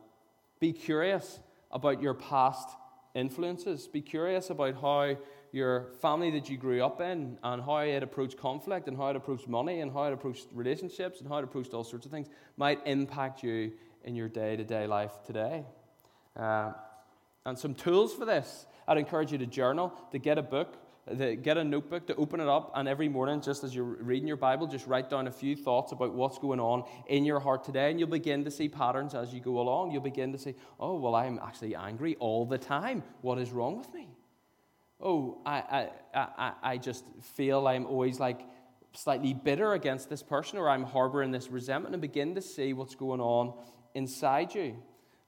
be 0.60 0.72
curious 0.72 1.40
about 1.72 2.00
your 2.00 2.14
past 2.14 2.68
influences. 3.14 3.86
Be 3.86 4.00
curious 4.00 4.50
about 4.50 4.80
how 4.80 5.16
your 5.52 5.92
family 6.00 6.30
that 6.32 6.48
you 6.50 6.56
grew 6.56 6.84
up 6.84 7.00
in 7.00 7.38
and 7.42 7.62
how 7.62 7.78
it 7.78 8.02
approached 8.02 8.36
conflict 8.36 8.86
and 8.86 8.96
how 8.96 9.08
it 9.08 9.16
approached 9.16 9.48
money 9.48 9.80
and 9.80 9.92
how 9.92 10.04
it 10.04 10.12
approached 10.12 10.46
relationships 10.52 11.20
and 11.20 11.28
how 11.28 11.38
it 11.38 11.44
approached 11.44 11.72
all 11.72 11.84
sorts 11.84 12.04
of 12.04 12.12
things 12.12 12.28
might 12.56 12.86
impact 12.86 13.42
you 13.42 13.72
in 14.04 14.14
your 14.14 14.28
day 14.28 14.56
to 14.56 14.64
day 14.64 14.86
life 14.86 15.12
today. 15.26 15.64
Uh, 16.36 16.72
and 17.46 17.58
some 17.58 17.74
tools 17.74 18.14
for 18.14 18.24
this 18.24 18.66
I'd 18.86 18.98
encourage 18.98 19.32
you 19.32 19.38
to 19.38 19.46
journal, 19.46 19.92
to 20.12 20.18
get 20.18 20.38
a 20.38 20.42
book, 20.42 20.74
get 21.42 21.56
a 21.56 21.64
notebook, 21.64 22.06
to 22.06 22.14
open 22.16 22.40
it 22.40 22.48
up, 22.48 22.72
and 22.74 22.88
every 22.88 23.08
morning, 23.08 23.40
just 23.40 23.64
as 23.64 23.74
you're 23.74 23.84
reading 23.84 24.28
your 24.28 24.36
Bible, 24.36 24.66
just 24.66 24.86
write 24.86 25.10
down 25.10 25.26
a 25.26 25.32
few 25.32 25.56
thoughts 25.56 25.92
about 25.92 26.14
what's 26.14 26.38
going 26.38 26.60
on 26.60 26.84
in 27.08 27.24
your 27.24 27.40
heart 27.40 27.64
today, 27.64 27.90
and 27.90 27.98
you'll 27.98 28.08
begin 28.08 28.44
to 28.44 28.50
see 28.50 28.68
patterns 28.68 29.14
as 29.14 29.32
you 29.32 29.40
go 29.40 29.60
along. 29.60 29.90
You'll 29.90 30.02
begin 30.02 30.32
to 30.32 30.38
say, 30.38 30.54
oh, 30.78 30.96
well, 30.98 31.14
I'm 31.14 31.38
actually 31.42 31.74
angry 31.74 32.16
all 32.20 32.46
the 32.46 32.58
time. 32.58 33.02
What 33.20 33.38
is 33.38 33.50
wrong 33.50 33.76
with 33.78 33.92
me? 33.92 34.08
Oh, 35.00 35.40
I, 35.46 35.88
I, 36.14 36.26
I, 36.36 36.52
I 36.62 36.76
just 36.76 37.04
feel 37.36 37.66
I'm 37.66 37.86
always 37.86 38.18
like 38.18 38.40
slightly 38.92 39.34
bitter 39.34 39.74
against 39.74 40.08
this 40.08 40.22
person, 40.22 40.58
or 40.58 40.68
I'm 40.68 40.84
harboring 40.84 41.30
this 41.30 41.48
resentment, 41.50 41.94
and 41.94 42.02
begin 42.02 42.34
to 42.34 42.42
see 42.42 42.72
what's 42.72 42.94
going 42.94 43.20
on 43.20 43.54
inside 43.94 44.54
you. 44.54 44.76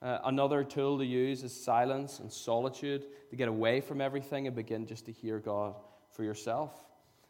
Uh, 0.01 0.17
another 0.25 0.63
tool 0.63 0.97
to 0.97 1.05
use 1.05 1.43
is 1.43 1.53
silence 1.53 2.19
and 2.19 2.31
solitude 2.31 3.05
to 3.29 3.35
get 3.35 3.47
away 3.47 3.81
from 3.81 4.01
everything 4.01 4.47
and 4.47 4.55
begin 4.55 4.85
just 4.87 5.05
to 5.05 5.11
hear 5.11 5.39
God 5.39 5.75
for 6.11 6.23
yourself. 6.23 6.71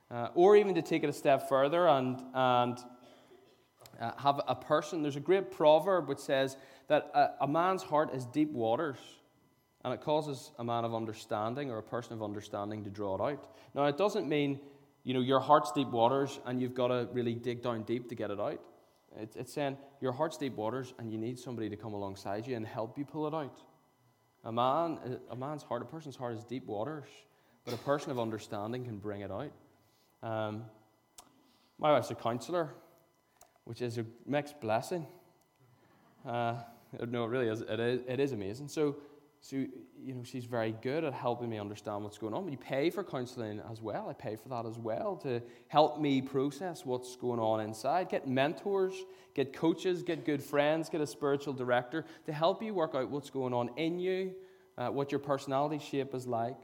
Uh, 0.09 0.29
or 0.35 0.55
even 0.55 0.75
to 0.75 0.81
take 0.81 1.03
it 1.03 1.09
a 1.09 1.13
step 1.13 1.49
further 1.49 1.87
and, 1.87 2.21
and 2.33 2.77
uh, 3.99 4.11
have 4.17 4.41
a 4.47 4.55
person. 4.55 5.01
There's 5.01 5.15
a 5.15 5.21
great 5.21 5.51
proverb 5.51 6.07
which 6.07 6.19
says 6.19 6.57
that 6.87 7.11
a, 7.13 7.43
a 7.43 7.47
man's 7.47 7.83
heart 7.83 8.13
is 8.13 8.25
deep 8.25 8.51
waters 8.51 8.97
and 9.83 9.93
it 9.93 10.01
causes 10.01 10.51
a 10.59 10.63
man 10.63 10.85
of 10.85 10.93
understanding 10.93 11.71
or 11.71 11.77
a 11.77 11.83
person 11.83 12.13
of 12.13 12.23
understanding 12.23 12.83
to 12.83 12.89
draw 12.89 13.15
it 13.15 13.33
out. 13.33 13.55
Now, 13.73 13.85
it 13.85 13.97
doesn't 13.97 14.27
mean 14.27 14.59
you 15.03 15.13
know 15.13 15.21
your 15.21 15.39
heart's 15.39 15.71
deep 15.71 15.89
waters 15.89 16.39
and 16.45 16.61
you've 16.61 16.75
got 16.75 16.87
to 16.87 17.07
really 17.11 17.33
dig 17.33 17.63
down 17.63 17.83
deep 17.83 18.09
to 18.09 18.15
get 18.15 18.31
it 18.31 18.39
out. 18.39 18.61
It's 19.17 19.53
saying 19.53 19.77
your 19.99 20.13
heart's 20.13 20.37
deep 20.37 20.55
waters 20.55 20.93
and 20.97 21.11
you 21.11 21.17
need 21.17 21.37
somebody 21.37 21.69
to 21.69 21.75
come 21.75 21.93
alongside 21.93 22.47
you 22.47 22.55
and 22.55 22.65
help 22.65 22.97
you 22.97 23.05
pull 23.05 23.27
it 23.27 23.33
out. 23.33 23.59
A, 24.43 24.51
man, 24.51 25.19
a 25.29 25.35
man's 25.35 25.63
heart, 25.63 25.81
a 25.81 25.85
person's 25.85 26.15
heart 26.15 26.35
is 26.35 26.43
deep 26.43 26.65
waters, 26.65 27.09
but 27.65 27.73
a 27.73 27.77
person 27.77 28.11
of 28.11 28.19
understanding 28.19 28.85
can 28.85 28.97
bring 28.97 29.21
it 29.21 29.31
out. 29.31 29.51
Um, 30.23 30.63
my 31.77 31.91
wife's 31.91 32.09
a 32.11 32.15
counselor, 32.15 32.69
which 33.65 33.81
is 33.81 33.97
a 33.97 34.05
mixed 34.25 34.59
blessing. 34.61 35.05
Uh, 36.25 36.55
no, 37.07 37.25
it 37.25 37.27
really 37.27 37.47
is. 37.47 37.61
It 37.61 37.79
is, 37.79 38.01
it 38.07 38.19
is 38.19 38.31
amazing. 38.31 38.67
So, 38.67 38.95
so, 39.43 39.55
you 39.55 40.13
know, 40.13 40.23
she's 40.23 40.45
very 40.45 40.71
good 40.83 41.03
at 41.03 41.13
helping 41.13 41.49
me 41.49 41.57
understand 41.57 42.03
what's 42.03 42.19
going 42.19 42.35
on. 42.35 42.47
You 42.47 42.57
pay 42.57 42.91
for 42.91 43.03
counseling 43.03 43.59
as 43.71 43.81
well. 43.81 44.07
I 44.07 44.13
pay 44.13 44.35
for 44.35 44.49
that 44.49 44.67
as 44.67 44.77
well 44.77 45.15
to 45.23 45.41
help 45.67 45.99
me 45.99 46.21
process 46.21 46.85
what's 46.85 47.15
going 47.15 47.39
on 47.39 47.59
inside. 47.59 48.07
Get 48.09 48.27
mentors, 48.27 48.93
get 49.33 49.51
coaches, 49.51 50.03
get 50.03 50.25
good 50.25 50.43
friends, 50.43 50.89
get 50.89 51.01
a 51.01 51.07
spiritual 51.07 51.53
director 51.53 52.05
to 52.27 52.31
help 52.31 52.61
you 52.61 52.75
work 52.75 52.93
out 52.93 53.09
what's 53.09 53.31
going 53.31 53.51
on 53.51 53.71
in 53.77 53.99
you, 53.99 54.35
uh, 54.77 54.89
what 54.89 55.11
your 55.11 55.19
personality 55.19 55.79
shape 55.83 56.13
is 56.13 56.27
like, 56.27 56.59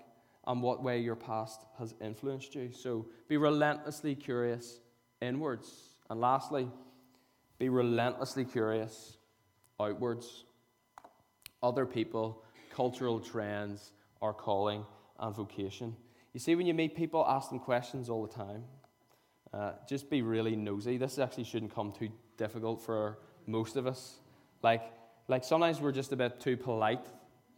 and 0.45 0.61
what 0.61 0.83
way 0.83 0.99
your 0.99 1.15
past 1.15 1.65
has 1.79 1.95
influenced 1.99 2.53
you. 2.53 2.71
So 2.71 3.07
be 3.27 3.37
relentlessly 3.37 4.13
curious 4.13 4.81
inwards. 5.19 5.67
And 6.11 6.21
lastly, 6.21 6.69
be 7.57 7.69
relentlessly 7.69 8.45
curious 8.45 9.17
outwards. 9.79 10.43
Other 11.63 11.87
people, 11.87 12.43
cultural 12.77 13.19
trends, 13.19 13.93
our 14.21 14.33
calling, 14.33 14.85
and 15.19 15.35
vocation. 15.35 15.95
You 16.33 16.39
see, 16.39 16.53
when 16.53 16.67
you 16.67 16.75
meet 16.75 16.95
people, 16.95 17.25
ask 17.27 17.49
them 17.49 17.59
questions 17.59 18.07
all 18.07 18.21
the 18.27 18.33
time. 18.33 18.63
Uh, 19.51 19.71
just 19.89 20.11
be 20.11 20.21
really 20.21 20.55
nosy. 20.55 20.97
This 20.97 21.17
actually 21.17 21.45
shouldn't 21.45 21.73
come 21.73 21.91
too 21.91 22.09
difficult 22.37 22.79
for 22.79 23.17
most 23.47 23.77
of 23.77 23.87
us. 23.87 24.19
Like, 24.61 24.83
like 25.27 25.43
sometimes 25.43 25.81
we're 25.81 25.91
just 25.91 26.11
a 26.11 26.15
bit 26.15 26.39
too 26.39 26.55
polite. 26.55 27.07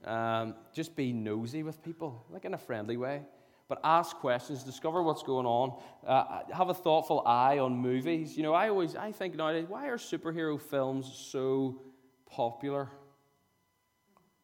Um, 0.05 0.55
just 0.74 0.95
be 0.95 1.11
nosy 1.11 1.63
with 1.63 1.84
people, 1.84 2.26
like 2.30 2.45
in 2.45 2.53
a 2.53 2.57
friendly 2.57 2.95
way. 2.95 3.22
But 3.67 3.82
ask 3.84 4.15
questions, 4.15 4.63
discover 4.63 5.03
what's 5.03 5.24
going 5.24 5.45
on, 5.45 5.78
uh, 6.07 6.53
have 6.53 6.70
a 6.70 6.74
thoughtful 6.74 7.24
eye 7.28 7.59
on 7.59 7.76
movies. 7.76 8.38
You 8.38 8.43
know, 8.43 8.53
I 8.53 8.70
always 8.70 8.95
I 8.95 9.11
think 9.11 9.36
nowadays, 9.36 9.65
why 9.67 9.89
are 9.89 9.97
superhero 9.97 10.57
films 10.57 11.11
so 11.13 11.82
popular? 12.26 12.88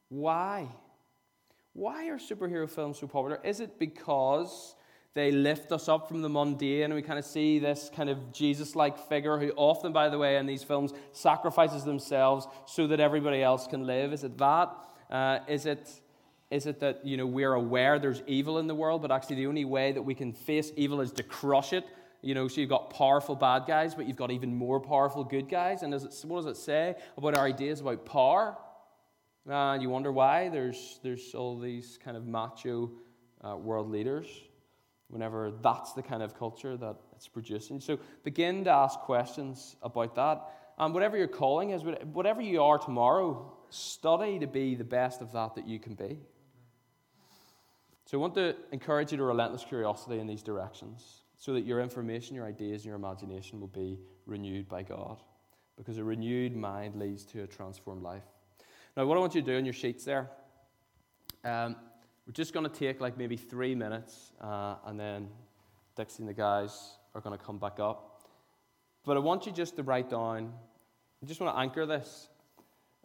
Why? 0.10 0.68
Why 1.74 2.08
are 2.08 2.18
superhero 2.18 2.70
films 2.70 3.00
so 3.00 3.08
popular? 3.08 3.40
Is 3.44 3.60
it 3.60 3.80
because 3.80 4.76
they 5.14 5.32
lift 5.32 5.72
us 5.72 5.88
up 5.88 6.08
from 6.08 6.22
the 6.22 6.30
mundane 6.30 6.84
and 6.84 6.94
we 6.94 7.02
kind 7.02 7.18
of 7.18 7.26
see 7.26 7.58
this 7.58 7.90
kind 7.96 8.10
of 8.10 8.34
Jesus 8.34 8.76
like 8.76 8.98
figure 9.10 9.38
who, 9.38 9.52
often, 9.56 9.94
by 9.94 10.10
the 10.10 10.18
way, 10.18 10.38
in 10.38 10.46
these 10.46 10.64
films 10.64 10.94
sacrifices 11.14 11.84
themselves 11.84 12.48
so 12.66 12.88
that 12.88 13.00
everybody 13.00 13.42
else 13.42 13.66
can 13.66 13.86
live? 13.86 14.14
Is 14.14 14.24
it 14.24 14.38
that? 14.38 14.76
Uh, 15.10 15.40
is 15.48 15.66
it 15.66 16.02
is 16.52 16.68
it 16.68 16.80
that 16.80 17.06
you 17.06 17.18
know 17.18 17.26
we're 17.26 17.54
aware 17.54 17.98
there's 17.98 18.22
evil 18.28 18.60
in 18.60 18.68
the 18.68 18.76
world, 18.76 19.02
but 19.02 19.12
actually 19.12 19.38
the 19.38 19.48
only 19.48 19.66
way 19.66 19.92
that 19.92 20.02
we 20.02 20.14
can 20.14 20.32
face 20.32 20.72
evil 20.76 21.02
is 21.02 21.12
to 21.14 21.24
crush 21.24 21.74
it? 21.74 21.86
You 22.22 22.36
know, 22.36 22.48
so 22.48 22.60
you've 22.60 22.70
got 22.70 22.90
powerful 22.90 23.36
bad 23.36 23.66
guys, 23.68 23.96
but 23.96 24.08
you've 24.08 24.18
got 24.18 24.32
even 24.32 24.54
more 24.56 24.80
powerful 24.80 25.24
good 25.24 25.48
guys. 25.48 25.84
And 25.84 25.94
it, 25.94 26.02
what 26.24 26.44
does 26.44 26.46
it 26.46 26.58
say 26.58 26.96
about 27.18 27.38
our 27.38 27.46
ideas 27.46 27.82
about 27.82 28.06
power? 28.06 28.58
And 29.48 29.82
you 29.82 29.90
wonder 29.90 30.12
why 30.12 30.50
there's, 30.50 31.00
there's 31.04 31.36
all 31.36 31.60
these 31.60 32.00
kind 32.04 32.18
of 32.18 32.26
macho 32.26 32.92
uh, 33.48 33.56
world 33.56 33.92
leaders 33.92 34.28
whenever 35.08 35.52
that's 35.62 35.94
the 35.94 36.02
kind 36.02 36.24
of 36.24 36.38
culture 36.38 36.76
that 36.78 36.96
it's 37.16 37.28
producing. 37.28 37.80
So 37.80 38.00
begin 38.24 38.64
to 38.64 38.72
ask 38.72 39.00
questions 39.00 39.76
about 39.82 40.16
that. 40.16 40.42
And 40.78 40.94
whatever 40.94 41.16
your 41.16 41.28
calling 41.28 41.70
is, 41.70 41.84
whatever 41.84 42.42
you 42.42 42.62
are 42.62 42.78
tomorrow, 42.78 43.54
study 43.70 44.40
to 44.40 44.48
be 44.48 44.76
the 44.76 44.84
best 44.84 45.22
of 45.22 45.32
that 45.34 45.56
that 45.56 45.68
you 45.68 45.80
can 45.80 45.94
be. 45.94 46.20
So 48.06 48.18
I 48.18 48.22
want 48.22 48.36
to 48.36 48.56
encourage 48.72 49.12
you 49.12 49.18
to 49.18 49.24
relentless 49.24 49.64
curiosity 49.64 50.20
in 50.20 50.28
these 50.28 50.44
directions 50.44 51.24
so 51.38 51.54
that 51.54 51.66
your 51.66 51.82
information, 51.82 52.36
your 52.36 52.46
ideas, 52.46 52.82
and 52.82 52.86
your 52.86 52.96
imagination 52.96 53.60
will 53.60 53.68
be 53.68 54.00
renewed 54.26 54.68
by 54.68 54.84
God. 54.84 55.22
Because 55.78 55.98
a 55.98 56.04
renewed 56.04 56.56
mind 56.56 56.96
leads 56.96 57.26
to 57.26 57.44
a 57.44 57.48
transformed 57.48 58.04
life. 58.04 58.24
Now, 58.98 59.06
what 59.06 59.18
I 59.18 59.20
want 59.20 59.36
you 59.36 59.42
to 59.42 59.52
do 59.52 59.58
on 59.58 59.66
your 59.66 59.74
sheets 59.74 60.06
there, 60.06 60.30
um, 61.44 61.76
we're 62.26 62.32
just 62.32 62.54
going 62.54 62.66
to 62.66 62.74
take 62.74 63.02
like 63.02 63.18
maybe 63.18 63.36
three 63.36 63.76
minutes, 63.76 64.32
uh, 64.40 64.76
and 64.86 64.98
then 64.98 65.28
Dixie 65.98 66.24
and 66.24 66.30
the 66.30 66.34
guys 66.34 66.94
are 67.14 67.20
going 67.20 67.38
to 67.38 67.44
come 67.44 67.60
back 67.60 67.78
up. 67.80 68.22
But 69.04 69.18
I 69.18 69.20
want 69.20 69.46
you 69.46 69.52
just 69.52 69.76
to 69.76 69.84
write 69.84 70.10
down, 70.10 70.54
I 71.22 71.26
just 71.26 71.42
want 71.42 71.54
to 71.54 71.60
anchor 71.60 71.86
this. 71.86 72.30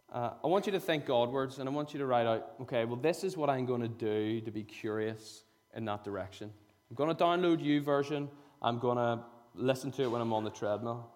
Uh, 0.09 0.31
I 0.41 0.47
want 0.47 0.65
you 0.65 0.71
to 0.71 0.79
think 0.79 1.05
Godwards, 1.05 1.59
and 1.59 1.67
I 1.67 1.71
want 1.73 1.91
you 1.91 1.99
to 1.99 2.05
write 2.05 2.25
out, 2.25 2.53
okay, 2.61 2.85
well, 2.85 2.95
this 2.95 3.25
is 3.25 3.35
what 3.35 3.49
I'm 3.49 3.65
going 3.65 3.81
to 3.81 3.89
do 3.89 4.39
to 4.39 4.51
be 4.51 4.63
curious 4.63 5.43
in 5.75 5.83
that 5.85 6.05
direction. 6.05 6.51
I'm 6.89 6.95
going 6.95 7.13
to 7.13 7.21
download 7.21 7.61
YouVersion. 7.61 8.29
I'm 8.61 8.79
going 8.79 8.97
to 8.97 9.25
listen 9.55 9.91
to 9.91 10.03
it 10.03 10.07
when 10.11 10.21
I'm 10.21 10.31
on 10.31 10.45
the 10.45 10.51
treadmill 10.51 11.11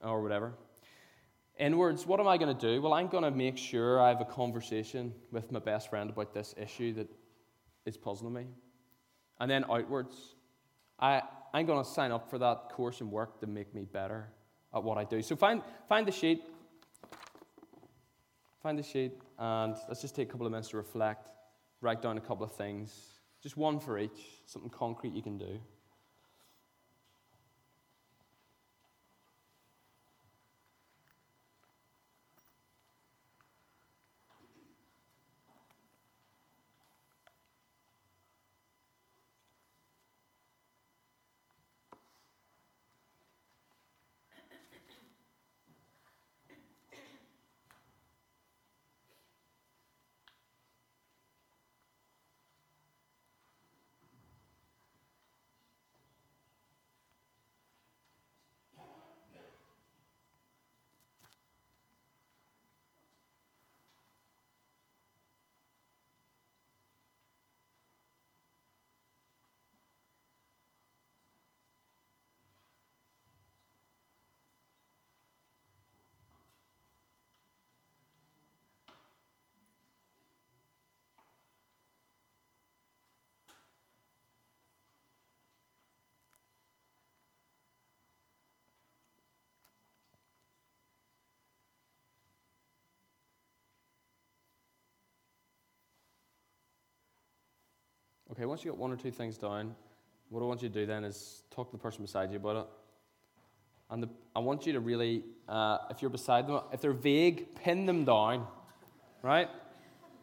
or 0.00 0.22
whatever. 0.22 0.54
Inwards, 1.58 2.06
what 2.06 2.20
am 2.20 2.28
I 2.28 2.38
going 2.38 2.56
to 2.56 2.66
do? 2.74 2.80
Well, 2.80 2.94
I'm 2.94 3.08
going 3.08 3.24
to 3.24 3.32
make 3.32 3.58
sure 3.58 4.00
I 4.00 4.08
have 4.08 4.20
a 4.20 4.24
conversation 4.24 5.12
with 5.32 5.50
my 5.50 5.58
best 5.58 5.90
friend 5.90 6.08
about 6.08 6.32
this 6.32 6.54
issue 6.56 6.92
that 6.94 7.08
is 7.84 7.96
puzzling 7.96 8.32
me. 8.32 8.46
And 9.40 9.50
then 9.50 9.64
outwards, 9.68 10.36
I, 11.00 11.22
I'm 11.52 11.66
going 11.66 11.84
to 11.84 11.90
sign 11.90 12.12
up 12.12 12.30
for 12.30 12.38
that 12.38 12.70
course 12.70 13.00
and 13.00 13.10
work 13.10 13.40
to 13.40 13.48
make 13.48 13.74
me 13.74 13.84
better 13.84 14.28
at 14.72 14.84
what 14.84 14.98
I 14.98 15.04
do. 15.04 15.20
So 15.20 15.34
find, 15.34 15.62
find 15.88 16.06
the 16.06 16.12
sheet. 16.12 16.44
Find 18.62 18.78
the 18.78 18.82
sheet, 18.82 19.12
and 19.38 19.76
let's 19.86 20.00
just 20.00 20.16
take 20.16 20.28
a 20.28 20.30
couple 20.32 20.44
of 20.44 20.50
minutes 20.50 20.70
to 20.70 20.76
reflect, 20.76 21.30
write 21.80 22.02
down 22.02 22.18
a 22.18 22.20
couple 22.20 22.44
of 22.44 22.52
things, 22.52 23.20
just 23.40 23.56
one 23.56 23.78
for 23.78 24.00
each, 24.00 24.18
something 24.46 24.68
concrete 24.68 25.12
you 25.12 25.22
can 25.22 25.38
do. 25.38 25.60
Okay, 98.38 98.46
once 98.46 98.64
you 98.64 98.70
got 98.70 98.78
one 98.78 98.92
or 98.92 98.96
two 98.96 99.10
things 99.10 99.36
down, 99.36 99.74
what 100.28 100.44
I 100.44 100.44
want 100.44 100.62
you 100.62 100.68
to 100.68 100.74
do 100.74 100.86
then 100.86 101.02
is 101.02 101.42
talk 101.50 101.72
to 101.72 101.76
the 101.76 101.82
person 101.82 102.02
beside 102.02 102.30
you 102.30 102.36
about 102.36 102.54
it. 102.54 102.66
And 103.90 104.00
the, 104.00 104.08
I 104.36 104.38
want 104.38 104.64
you 104.64 104.72
to 104.74 104.78
really, 104.78 105.24
uh, 105.48 105.78
if 105.90 106.00
you're 106.00 106.08
beside 106.08 106.46
them, 106.46 106.60
if 106.72 106.80
they're 106.80 106.92
vague, 106.92 107.52
pin 107.56 107.84
them 107.84 108.04
down, 108.04 108.46
right? 109.22 109.48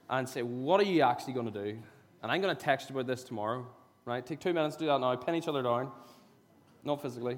And 0.10 0.30
say, 0.30 0.44
what 0.44 0.80
are 0.80 0.86
you 0.86 1.02
actually 1.02 1.34
going 1.34 1.52
to 1.52 1.64
do? 1.66 1.78
And 2.24 2.32
I'm 2.32 2.40
going 2.40 2.56
to 2.56 2.62
text 2.64 2.90
you 2.90 2.96
about 2.96 3.06
this 3.06 3.22
tomorrow, 3.22 3.68
right? 4.06 4.26
Take 4.26 4.40
two 4.40 4.54
minutes 4.54 4.78
to 4.78 4.84
do 4.84 4.86
that 4.86 5.02
now. 5.02 5.14
Pin 5.18 5.36
each 5.36 5.50
other 5.50 5.62
down, 5.62 5.92
not 6.86 7.02
physically. 7.02 7.38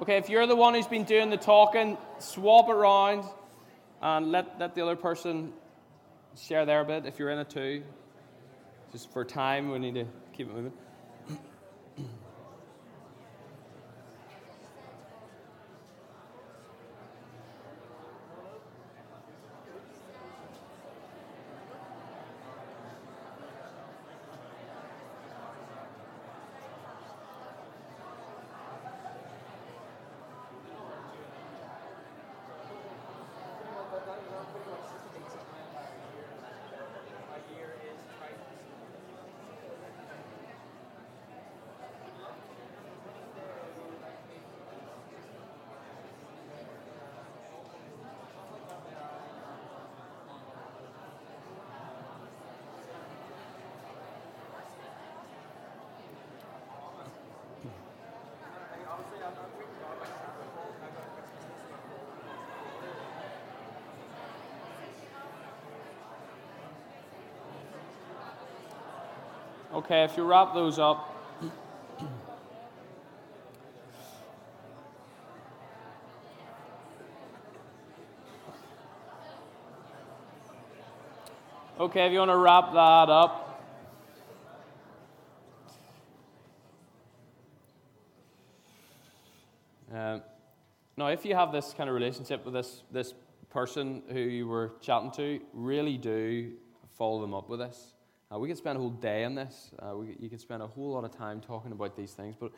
Okay, 0.00 0.16
if 0.16 0.30
you're 0.30 0.46
the 0.46 0.56
one 0.56 0.72
who's 0.72 0.86
been 0.86 1.04
doing 1.04 1.28
the 1.28 1.36
talking, 1.36 1.98
swap 2.18 2.70
it 2.70 2.72
around 2.72 3.22
and 4.00 4.32
let, 4.32 4.58
let 4.58 4.74
the 4.74 4.80
other 4.80 4.96
person 4.96 5.52
share 6.40 6.64
their 6.64 6.84
bit 6.84 7.04
if 7.04 7.18
you're 7.18 7.28
in 7.28 7.38
it 7.38 7.50
too. 7.50 7.82
Just 8.92 9.12
for 9.12 9.26
time, 9.26 9.70
we 9.70 9.78
need 9.78 9.96
to 9.96 10.06
keep 10.32 10.48
it 10.48 10.54
moving. 10.54 10.72
Okay, 69.80 70.04
if 70.04 70.14
you 70.14 70.24
wrap 70.24 70.52
those 70.52 70.78
up. 70.78 71.16
Okay, 81.80 82.04
if 82.04 82.12
you 82.12 82.18
want 82.18 82.30
to 82.30 82.36
wrap 82.36 82.72
that 82.74 83.08
up. 83.08 83.64
Um, 89.90 90.22
now, 90.98 91.06
if 91.06 91.24
you 91.24 91.34
have 91.34 91.52
this 91.52 91.72
kind 91.74 91.88
of 91.88 91.94
relationship 91.94 92.44
with 92.44 92.52
this, 92.52 92.82
this 92.92 93.14
person 93.48 94.02
who 94.12 94.20
you 94.20 94.46
were 94.46 94.72
chatting 94.82 95.10
to, 95.12 95.40
really 95.54 95.96
do 95.96 96.52
follow 96.98 97.22
them 97.22 97.32
up 97.32 97.48
with 97.48 97.60
this. 97.60 97.94
Uh, 98.32 98.38
we 98.38 98.46
could 98.46 98.56
spend 98.56 98.76
a 98.76 98.80
whole 98.80 98.90
day 98.90 99.24
on 99.24 99.34
this. 99.34 99.70
Uh, 99.78 99.96
we, 99.96 100.16
you 100.20 100.28
could 100.28 100.40
spend 100.40 100.62
a 100.62 100.66
whole 100.66 100.92
lot 100.92 101.04
of 101.04 101.10
time 101.10 101.40
talking 101.40 101.72
about 101.72 101.96
these 101.96 102.12
things, 102.12 102.36
but 102.38 102.52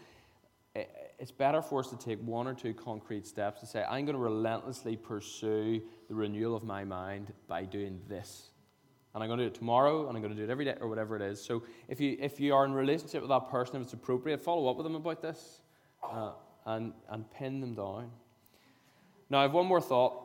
it's 1.18 1.30
better 1.30 1.62
for 1.62 1.80
us 1.80 1.88
to 1.88 1.98
take 1.98 2.18
one 2.20 2.46
or 2.46 2.54
two 2.54 2.74
concrete 2.74 3.26
steps 3.26 3.60
to 3.60 3.66
say, 3.66 3.82
I'm 3.82 4.04
going 4.04 4.16
to 4.16 4.22
relentlessly 4.22 4.96
pursue 4.96 5.80
the 6.08 6.14
renewal 6.14 6.54
of 6.56 6.62
my 6.62 6.84
mind 6.84 7.32
by 7.46 7.64
doing 7.64 8.00
this. 8.08 8.48
And 9.14 9.22
I'm 9.22 9.28
going 9.28 9.38
to 9.38 9.44
do 9.44 9.48
it 9.48 9.54
tomorrow, 9.54 10.08
and 10.08 10.16
I'm 10.16 10.22
going 10.22 10.34
to 10.34 10.38
do 10.38 10.44
it 10.44 10.50
every 10.50 10.64
day, 10.64 10.76
or 10.80 10.88
whatever 10.88 11.16
it 11.16 11.22
is. 11.22 11.42
So 11.42 11.62
if 11.88 12.00
you, 12.00 12.16
if 12.18 12.40
you 12.40 12.54
are 12.54 12.64
in 12.64 12.72
relationship 12.72 13.20
with 13.20 13.28
that 13.28 13.50
person, 13.50 13.76
if 13.76 13.82
it's 13.82 13.92
appropriate, 13.92 14.40
follow 14.40 14.70
up 14.70 14.76
with 14.76 14.84
them 14.84 14.94
about 14.94 15.20
this 15.20 15.60
uh, 16.02 16.32
and, 16.64 16.92
and 17.10 17.30
pin 17.30 17.60
them 17.60 17.74
down. 17.74 18.10
Now, 19.28 19.40
I 19.40 19.42
have 19.42 19.52
one 19.52 19.66
more 19.66 19.80
thought. 19.80 20.18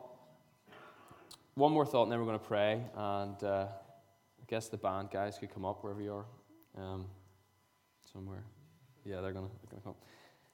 One 1.54 1.72
more 1.72 1.84
thought, 1.84 2.04
and 2.04 2.12
then 2.12 2.18
we're 2.18 2.26
going 2.26 2.38
to 2.38 2.44
pray. 2.44 2.82
And. 2.94 3.68
Guess 4.48 4.68
the 4.68 4.78
band 4.78 5.10
guys 5.12 5.38
could 5.38 5.52
come 5.52 5.64
up 5.64 5.82
wherever 5.82 6.00
you 6.00 6.12
are. 6.12 6.26
Um, 6.76 7.06
somewhere. 8.12 8.44
Yeah, 9.04 9.20
they're 9.20 9.32
going 9.32 9.48
to 9.48 9.76
come. 9.82 9.94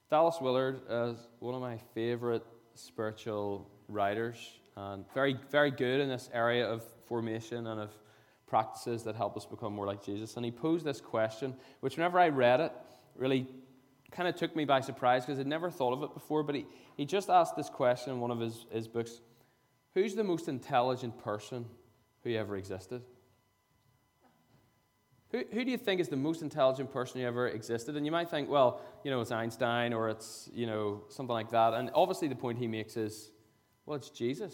Dallas 0.09 0.37
Willard 0.41 0.81
is 0.89 1.17
one 1.39 1.55
of 1.55 1.61
my 1.61 1.77
favorite 1.93 2.45
spiritual 2.73 3.69
writers 3.87 4.37
and 4.75 5.05
very, 5.13 5.37
very 5.49 5.71
good 5.71 6.01
in 6.01 6.09
this 6.09 6.29
area 6.33 6.67
of 6.67 6.83
formation 7.07 7.67
and 7.67 7.79
of 7.79 7.91
practices 8.47 9.03
that 9.03 9.15
help 9.15 9.37
us 9.37 9.45
become 9.45 9.73
more 9.73 9.85
like 9.85 10.03
Jesus. 10.03 10.35
And 10.35 10.45
he 10.45 10.51
posed 10.51 10.85
this 10.85 11.01
question, 11.01 11.55
which 11.79 11.95
whenever 11.97 12.19
I 12.19 12.29
read 12.29 12.59
it, 12.59 12.71
really 13.15 13.47
kind 14.11 14.27
of 14.27 14.35
took 14.35 14.55
me 14.55 14.65
by 14.65 14.81
surprise 14.81 15.25
because 15.25 15.39
I'd 15.39 15.47
never 15.47 15.71
thought 15.71 15.93
of 15.93 16.03
it 16.03 16.13
before. 16.13 16.43
But 16.43 16.55
he, 16.55 16.65
he 16.97 17.05
just 17.05 17.29
asked 17.29 17.55
this 17.55 17.69
question 17.69 18.13
in 18.13 18.19
one 18.19 18.31
of 18.31 18.39
his, 18.39 18.65
his 18.71 18.87
books 18.87 19.21
Who's 19.93 20.13
the 20.13 20.25
most 20.25 20.49
intelligent 20.49 21.17
person 21.23 21.65
who 22.23 22.35
ever 22.35 22.57
existed? 22.57 23.01
Who, 25.31 25.43
who 25.51 25.65
do 25.65 25.71
you 25.71 25.77
think 25.77 25.99
is 25.99 26.07
the 26.07 26.15
most 26.15 26.41
intelligent 26.41 26.91
person 26.91 27.21
who 27.21 27.27
ever 27.27 27.47
existed? 27.47 27.97
And 27.97 28.05
you 28.05 28.11
might 28.11 28.29
think, 28.29 28.49
well, 28.49 28.81
you 29.03 29.11
know, 29.11 29.21
it's 29.21 29.31
Einstein 29.31 29.93
or 29.93 30.09
it's, 30.09 30.49
you 30.53 30.67
know, 30.67 31.03
something 31.09 31.33
like 31.33 31.49
that. 31.51 31.73
And 31.73 31.89
obviously 31.93 32.27
the 32.27 32.35
point 32.35 32.57
he 32.57 32.67
makes 32.67 32.95
is, 32.95 33.31
well, 33.85 33.97
it's 33.97 34.09
Jesus. 34.09 34.53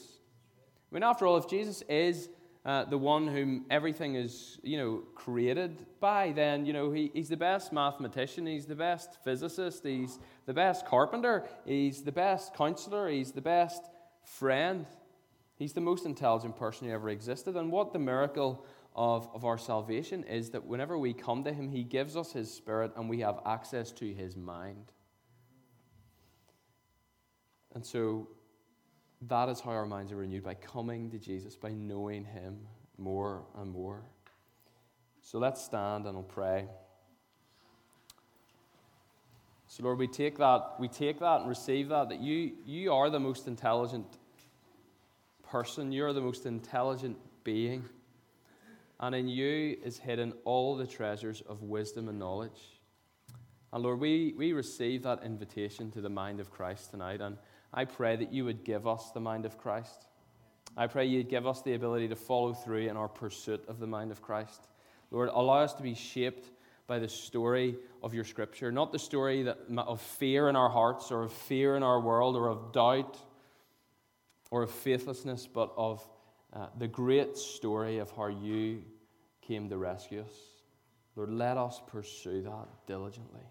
I 0.92 0.96
mean, 0.96 1.04
after 1.04 1.26
all, 1.26 1.38
if 1.38 1.48
Jesus 1.48 1.84
is 1.84 2.30
uh, 2.66 2.86
the 2.86 2.98
one 2.98 3.28
whom 3.28 3.66
everything 3.70 4.16
is, 4.16 4.60
you 4.64 4.78
know, 4.78 5.04
created 5.16 5.86
by, 6.00 6.32
then, 6.32 6.66
you 6.66 6.74
know, 6.74 6.92
he, 6.92 7.12
he's 7.14 7.30
the 7.30 7.38
best 7.38 7.74
mathematician, 7.74 8.46
he's 8.46 8.66
the 8.66 8.76
best 8.76 9.18
physicist, 9.24 9.84
he's 9.84 10.20
the 10.46 10.54
best 10.54 10.86
carpenter, 10.86 11.48
he's 11.66 12.04
the 12.04 12.12
best 12.12 12.54
counselor, 12.54 13.10
he's 13.10 13.32
the 13.32 13.42
best 13.42 13.84
friend. 14.24 14.86
He's 15.56 15.74
the 15.74 15.82
most 15.82 16.08
intelligent 16.08 16.56
person 16.58 16.88
who 16.88 16.94
ever 16.94 17.10
existed. 17.10 17.56
And 17.56 17.72
what 17.72 17.94
the 17.94 18.00
miracle 18.00 18.66
of, 18.96 19.30
of 19.34 19.46
our 19.46 19.58
salvation 19.58 20.24
is 20.24 20.50
that 20.50 20.66
whenever 20.66 20.98
we 20.98 21.14
come 21.14 21.44
to 21.44 21.54
Him, 21.54 21.70
He 21.70 21.84
gives 21.84 22.18
us 22.18 22.34
His 22.34 22.54
Spirit 22.54 22.92
and 22.96 23.10
we 23.10 23.20
have 23.20 23.40
access 23.46 23.92
to 23.94 24.14
His 24.14 24.36
mind. 24.36 24.92
And 27.74 27.86
so 27.86 28.28
that 29.28 29.48
is 29.50 29.62
how 29.62 29.72
our 29.72 29.86
minds 29.86 30.12
are 30.12 30.18
renewed 30.18 30.44
by 30.44 30.56
coming 30.56 31.10
to 31.12 31.20
Jesus, 31.20 31.56
by 31.56 31.72
knowing 31.72 32.26
Him 32.26 32.60
more 32.98 33.44
and 33.58 33.72
more. 33.72 34.04
So 35.22 35.40
let's 35.40 35.64
stand 35.64 36.06
and 36.06 36.16
we'll 36.16 36.24
pray. 36.24 36.66
So 39.68 39.84
Lord, 39.84 40.00
we 40.00 40.08
take 40.08 40.38
that, 40.40 40.76
we 40.80 40.90
take 40.90 41.20
that 41.20 41.42
and 41.42 41.50
receive 41.50 41.88
that, 41.90 42.10
that 42.10 42.20
you, 42.20 42.52
you 42.66 42.92
are 42.92 43.10
the 43.10 43.22
most 43.22 43.48
intelligent 43.48 44.18
person, 45.50 45.94
you're 45.94 46.12
the 46.12 46.20
most 46.20 46.46
intelligent 46.46 47.18
being 47.46 47.86
and 49.02 49.16
in 49.16 49.28
you 49.28 49.78
is 49.84 49.98
hidden 49.98 50.34
all 50.46 50.76
the 50.76 50.86
treasures 50.86 51.42
of 51.42 51.64
wisdom 51.64 52.08
and 52.08 52.20
knowledge. 52.20 52.80
And 53.74 53.84
Lord, 53.84 54.00
we, 54.00 54.34
we 54.38 54.54
receive 54.54 55.04
that 55.04 55.24
invitation 55.24 55.92
to 55.92 56.02
the 56.02 56.10
mind 56.10 56.40
of 56.40 56.52
Christ 56.52 56.92
tonight, 56.92 57.20
and 57.20 57.38
I 57.74 57.86
pray 57.86 58.16
that 58.16 58.32
you 58.32 58.46
would 58.46 58.64
give 58.64 58.88
us 58.88 59.12
the 59.12 59.20
mind 59.20 59.46
of 59.46 59.58
Christ. 59.58 60.06
I 60.78 60.88
pray 60.88 61.06
you'd 61.06 61.30
give 61.30 61.48
us 61.48 61.62
the 61.62 61.74
ability 61.74 62.10
to 62.10 62.16
follow 62.16 62.54
through 62.54 62.88
in 62.88 62.96
our 62.96 63.08
pursuit 63.08 63.64
of 63.68 63.80
the 63.80 63.88
mind 63.88 64.12
of 64.12 64.22
Christ. 64.22 64.68
Lord, 65.10 65.30
allow 65.34 65.64
us 65.64 65.74
to 65.74 65.84
be 65.84 65.96
shaped 65.96 66.50
by 66.88 67.00
the 67.00 67.10
story 67.10 67.78
of 68.04 68.14
your 68.14 68.24
scripture, 68.24 68.72
not 68.72 68.92
the 68.92 69.00
story 69.00 69.44
that, 69.44 69.58
of 69.78 70.02
fear 70.02 70.50
in 70.50 70.56
our 70.56 70.70
hearts 70.70 71.12
or 71.12 71.24
of 71.24 71.32
fear 71.32 71.76
in 71.76 71.84
our 71.84 72.00
world 72.00 72.36
or 72.36 72.50
of 72.50 72.72
doubt 72.72 73.18
or 74.50 74.64
of 74.64 74.72
faithlessness, 74.72 75.48
but 75.48 75.74
of 75.78 76.06
uh, 76.54 76.68
the 76.78 76.88
great 76.88 77.38
story 77.38 78.00
of 78.00 78.12
how 78.12 78.28
you 78.28 78.84
came 79.42 79.70
to 79.70 79.78
rescue 79.78 80.22
us. 80.22 80.34
Lord, 81.16 81.32
let 81.32 81.58
us 81.58 81.82
pursue 81.88 82.42
that 82.44 82.68
diligently. 82.88 83.42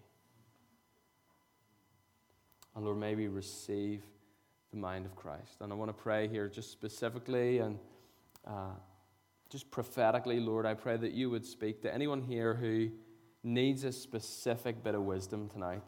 And 2.75 2.85
Lord, 2.85 2.97
may 2.97 3.15
we 3.15 3.27
receive 3.27 4.03
the 4.71 4.77
mind 4.77 5.05
of 5.05 5.15
Christ. 5.15 5.57
And 5.61 5.71
I 5.71 5.75
want 5.75 5.89
to 5.89 6.03
pray 6.03 6.27
here 6.27 6.47
just 6.47 6.71
specifically 6.71 7.59
and 7.59 7.77
uh, 8.47 8.73
just 9.49 9.69
prophetically, 9.69 10.39
Lord, 10.39 10.65
I 10.65 10.73
pray 10.73 10.97
that 10.97 11.11
you 11.11 11.29
would 11.29 11.45
speak 11.45 11.81
to 11.81 11.93
anyone 11.93 12.21
here 12.21 12.53
who 12.53 12.89
needs 13.43 13.83
a 13.83 13.91
specific 13.91 14.83
bit 14.83 14.95
of 14.95 15.03
wisdom 15.03 15.49
tonight. 15.49 15.81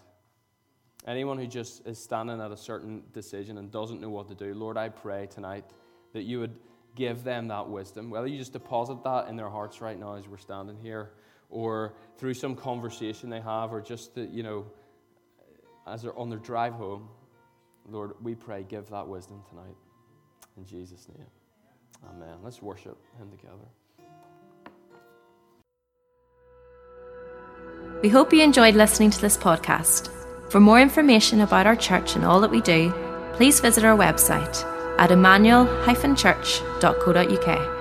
Anyone 1.07 1.37
who 1.37 1.47
just 1.47 1.85
is 1.87 1.97
standing 1.97 2.41
at 2.41 2.51
a 2.51 2.57
certain 2.57 3.03
decision 3.13 3.57
and 3.57 3.71
doesn't 3.71 4.01
know 4.01 4.09
what 4.09 4.27
to 4.29 4.35
do, 4.35 4.53
Lord, 4.53 4.77
I 4.77 4.89
pray 4.89 5.27
tonight 5.27 5.65
that 6.13 6.23
you 6.23 6.39
would 6.39 6.55
give 6.95 7.23
them 7.23 7.47
that 7.47 7.69
wisdom. 7.69 8.09
Whether 8.09 8.27
you 8.27 8.37
just 8.37 8.53
deposit 8.53 9.03
that 9.03 9.27
in 9.27 9.35
their 9.35 9.49
hearts 9.49 9.81
right 9.81 9.99
now 9.99 10.15
as 10.15 10.27
we're 10.27 10.37
standing 10.37 10.77
here, 10.81 11.11
or 11.49 11.93
through 12.17 12.33
some 12.33 12.55
conversation 12.55 13.29
they 13.29 13.41
have, 13.41 13.71
or 13.71 13.81
just, 13.81 14.15
the, 14.15 14.23
you 14.25 14.43
know, 14.43 14.65
as 15.85 16.01
they're 16.01 16.17
on 16.17 16.29
their 16.29 16.39
drive 16.39 16.73
home, 16.73 17.07
Lord, 17.89 18.13
we 18.21 18.35
pray, 18.35 18.65
give 18.67 18.89
that 18.89 19.07
wisdom 19.07 19.41
tonight. 19.49 19.75
In 20.57 20.65
Jesus' 20.65 21.07
name. 21.17 21.27
Amen. 22.09 22.37
Let's 22.43 22.61
worship 22.61 22.97
Him 23.17 23.29
together. 23.31 23.67
We 28.01 28.09
hope 28.09 28.33
you 28.33 28.41
enjoyed 28.41 28.75
listening 28.75 29.11
to 29.11 29.21
this 29.21 29.37
podcast. 29.37 30.09
For 30.51 30.59
more 30.59 30.79
information 30.79 31.41
about 31.41 31.65
our 31.65 31.75
church 31.75 32.15
and 32.15 32.25
all 32.25 32.41
that 32.41 32.51
we 32.51 32.61
do, 32.61 32.93
please 33.33 33.59
visit 33.59 33.83
our 33.83 33.97
website 33.97 34.69
at 34.97 35.11
emmanuel-church.co.uk. 35.11 37.72